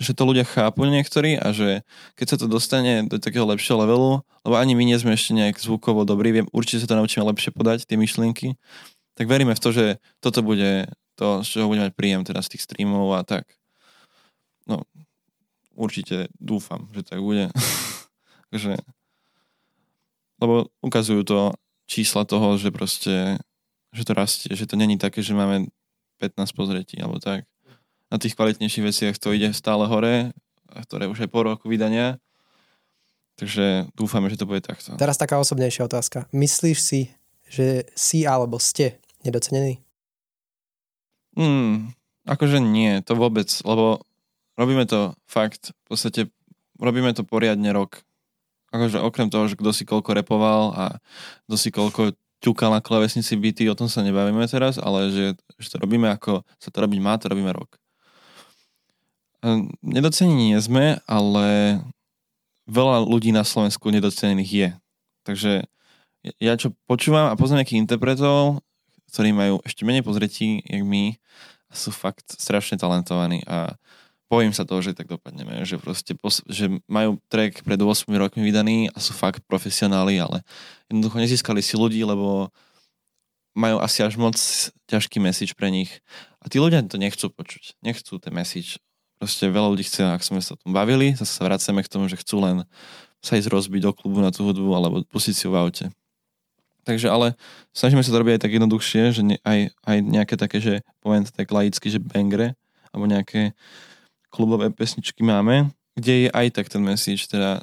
[0.00, 1.84] že to ľudia chápu niektorí a že
[2.16, 5.60] keď sa to dostane do takého lepšieho levelu, lebo ani my nie sme ešte nejak
[5.60, 8.56] zvukovo dobrí, viem, určite sa to naučíme lepšie podať, tie myšlienky,
[9.12, 10.88] tak veríme v to, že toto bude
[11.20, 13.44] to, z čoho budeme mať príjem teda z tých streamov a tak.
[14.64, 14.88] No,
[15.76, 17.52] určite dúfam, že tak bude.
[18.50, 18.80] Takže,
[20.40, 21.52] lebo ukazujú to
[21.84, 23.36] čísla toho, že proste,
[23.92, 25.68] že to rastie, že to není také, že máme
[26.16, 27.44] 15 pozretí alebo tak
[28.10, 30.34] na tých kvalitnejších veciach to ide stále hore,
[30.90, 32.18] ktoré už je po roku vydania.
[33.38, 34.92] Takže dúfame, že to bude takto.
[35.00, 36.28] Teraz taká osobnejšia otázka.
[36.34, 37.00] Myslíš si,
[37.48, 39.80] že si alebo ste nedocenení?
[41.38, 41.94] Hmm,
[42.28, 44.04] akože nie, to vôbec, lebo
[44.60, 46.20] robíme to fakt, v podstate
[46.76, 48.04] robíme to poriadne rok.
[48.74, 50.84] Akože okrem toho, že kto si koľko repoval a
[51.48, 55.26] kto si koľko ťukal na klavesnici byty, o tom sa nebavíme teraz, ale že,
[55.60, 57.80] že to robíme ako sa to robiť má, to robíme rok.
[59.80, 61.80] Nedocenení nie sme, ale
[62.68, 64.68] veľa ľudí na Slovensku nedocenených je.
[65.24, 65.52] Takže
[66.36, 68.60] ja čo počúvam a poznám nejakých interpretov,
[69.10, 71.16] ktorí majú ešte menej pozretí, jak my,
[71.70, 73.78] a sú fakt strašne talentovaní a
[74.30, 76.14] bojím sa toho, že tak dopadneme, že proste,
[76.46, 80.46] že majú track pred 8 rokmi vydaný a sú fakt profesionáli, ale
[80.86, 82.54] jednoducho nezískali si ľudí, lebo
[83.58, 84.38] majú asi až moc
[84.86, 85.90] ťažký message pre nich.
[86.38, 87.82] A tí ľudia to nechcú počuť.
[87.82, 88.78] Nechcú ten message
[89.20, 92.08] proste veľa ľudí chce, ak sme sa o tom bavili, zase sa vraceme k tomu,
[92.08, 92.64] že chcú len
[93.20, 95.86] sa ísť rozbiť do klubu na tú hudbu alebo pustiť si v aute.
[96.88, 97.36] Takže ale
[97.76, 101.28] snažíme sa to robiť aj tak jednoduchšie, že ne, aj, aj nejaké také, že poviem
[101.28, 102.56] to tak laicky, že bangre,
[102.88, 103.52] alebo nejaké
[104.32, 105.68] klubové pesničky máme,
[106.00, 107.60] kde je aj tak ten message, teda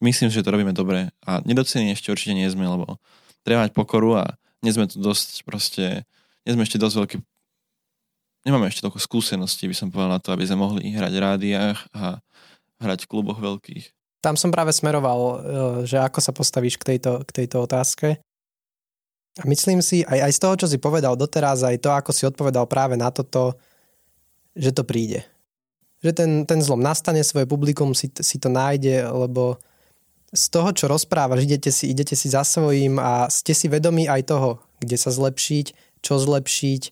[0.00, 2.96] myslím, že to robíme dobre a nedocení ešte určite nie sme, lebo
[3.44, 6.08] treba mať pokoru a nie sme tu dosť proste,
[6.48, 7.16] nie sme ešte dosť veľký
[8.46, 11.78] nemáme ešte toľko skúseností, by som povedal na to, aby sme mohli hrať v rádiách
[11.94, 12.18] a
[12.82, 13.84] hrať v kluboch veľkých.
[14.22, 15.36] Tam som práve smeroval, e,
[15.86, 18.22] že ako sa postavíš k tejto, k tejto otázke.
[19.40, 22.28] A myslím si, aj, aj z toho, čo si povedal doteraz, aj to, ako si
[22.28, 23.58] odpovedal práve na toto,
[24.54, 25.24] že to príde.
[26.04, 29.58] Že ten, ten zlom nastane, svoje publikum si, si to nájde, lebo
[30.32, 34.28] z toho, čo rozprávaš, idete si, idete si za svojím a ste si vedomí aj
[34.28, 34.50] toho,
[34.80, 35.66] kde sa zlepšiť,
[36.00, 36.82] čo zlepšiť,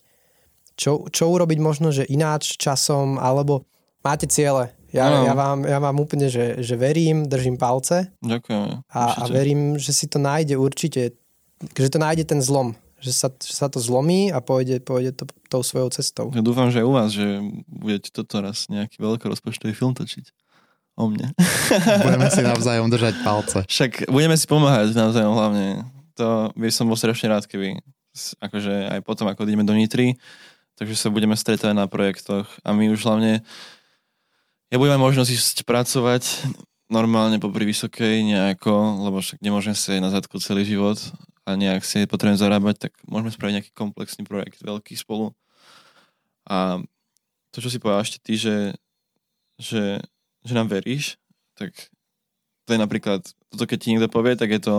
[0.75, 3.69] čo, čo urobiť možno, že ináč časom, alebo
[4.05, 4.73] máte ciele.
[4.91, 5.23] Ja, no.
[5.23, 8.11] ja, vám, ja vám úplne, že, že verím, držím palce.
[8.27, 8.83] Ďakujem.
[8.91, 11.15] A, a verím, že si to nájde určite,
[11.63, 12.75] že to nájde ten zlom.
[13.01, 16.29] Že sa, že sa to zlomí a pôjde, pôjde to tou svojou cestou.
[16.35, 17.27] Ja dúfam, že aj u vás, že
[17.65, 20.27] budete toto raz nejaký veľký rozpočtový film točiť.
[21.01, 21.33] O mne.
[22.05, 23.59] Budeme si navzájom držať palce.
[23.65, 25.89] Však budeme si pomáhať navzájom hlavne.
[26.21, 27.81] To by som bol strašne rád, keby
[28.43, 30.19] akože aj potom, ako ideme do Nitry,
[30.81, 33.45] takže sa budeme stretať na projektoch a my už hlavne
[34.73, 36.25] ja budem možnosť ísť pracovať
[36.89, 40.97] normálne popri vysokej nejako, lebo však nemôžem si na zadku celý život
[41.45, 45.37] a nejak si potrebujem zarábať, tak môžeme spraviť nejaký komplexný projekt, veľký spolu.
[46.49, 46.81] A
[47.53, 48.75] to, čo si povedal ešte ty, že,
[49.61, 50.01] že,
[50.43, 51.21] že nám veríš,
[51.55, 51.77] tak
[52.65, 53.21] to je napríklad,
[53.53, 54.77] toto keď ti niekto povie, tak je to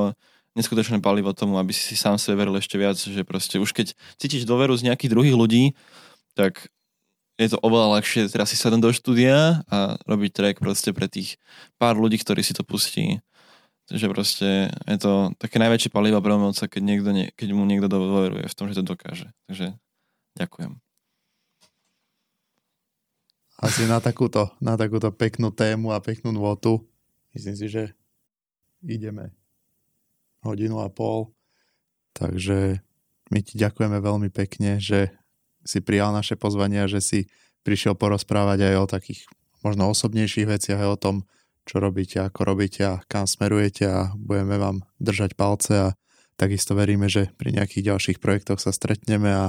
[0.55, 4.43] neskutočné palivo tomu, aby si sám sebe veril ešte viac, že proste už keď cítiš
[4.43, 5.63] dôveru z nejakých druhých ľudí,
[6.35, 6.67] tak
[7.39, 11.41] je to oveľa ľahšie teraz si sadnúť do štúdia a robiť track proste pre tých
[11.81, 13.23] pár ľudí, ktorí si to pustí.
[13.91, 17.91] že proste je to také najväčšie palivo pre umelca, keď, niekto nie, keď mu niekto
[17.91, 19.27] dôveruje v tom, že to dokáže.
[19.51, 19.75] Takže
[20.39, 20.79] ďakujem.
[23.61, 26.81] Asi na takúto, na takúto peknú tému a peknú nôtu.
[27.35, 27.93] Myslím si, že
[28.81, 29.40] ideme
[30.45, 31.33] hodinu a pol.
[32.17, 32.81] Takže
[33.31, 35.15] my ti ďakujeme veľmi pekne, že
[35.63, 37.19] si prijal naše pozvanie a že si
[37.61, 39.21] prišiel porozprávať aj o takých
[39.61, 41.15] možno osobnejších veciach, aj o tom,
[41.69, 45.87] čo robíte, ako robíte a kam smerujete a budeme vám držať palce a
[46.35, 49.45] takisto veríme, že pri nejakých ďalších projektoch sa stretneme a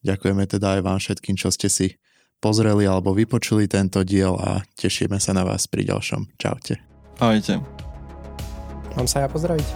[0.00, 2.00] ďakujeme teda aj vám všetkým, čo ste si
[2.40, 6.40] pozreli alebo vypočuli tento diel a tešíme sa na vás pri ďalšom.
[6.40, 6.80] Čaute.
[7.20, 7.85] Ahojte.
[8.96, 9.66] Mám sa ja pozdraviť?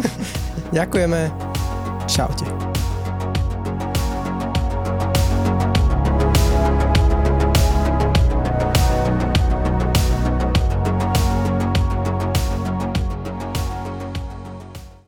[0.76, 1.20] Ďakujeme.
[2.04, 2.44] Čaute.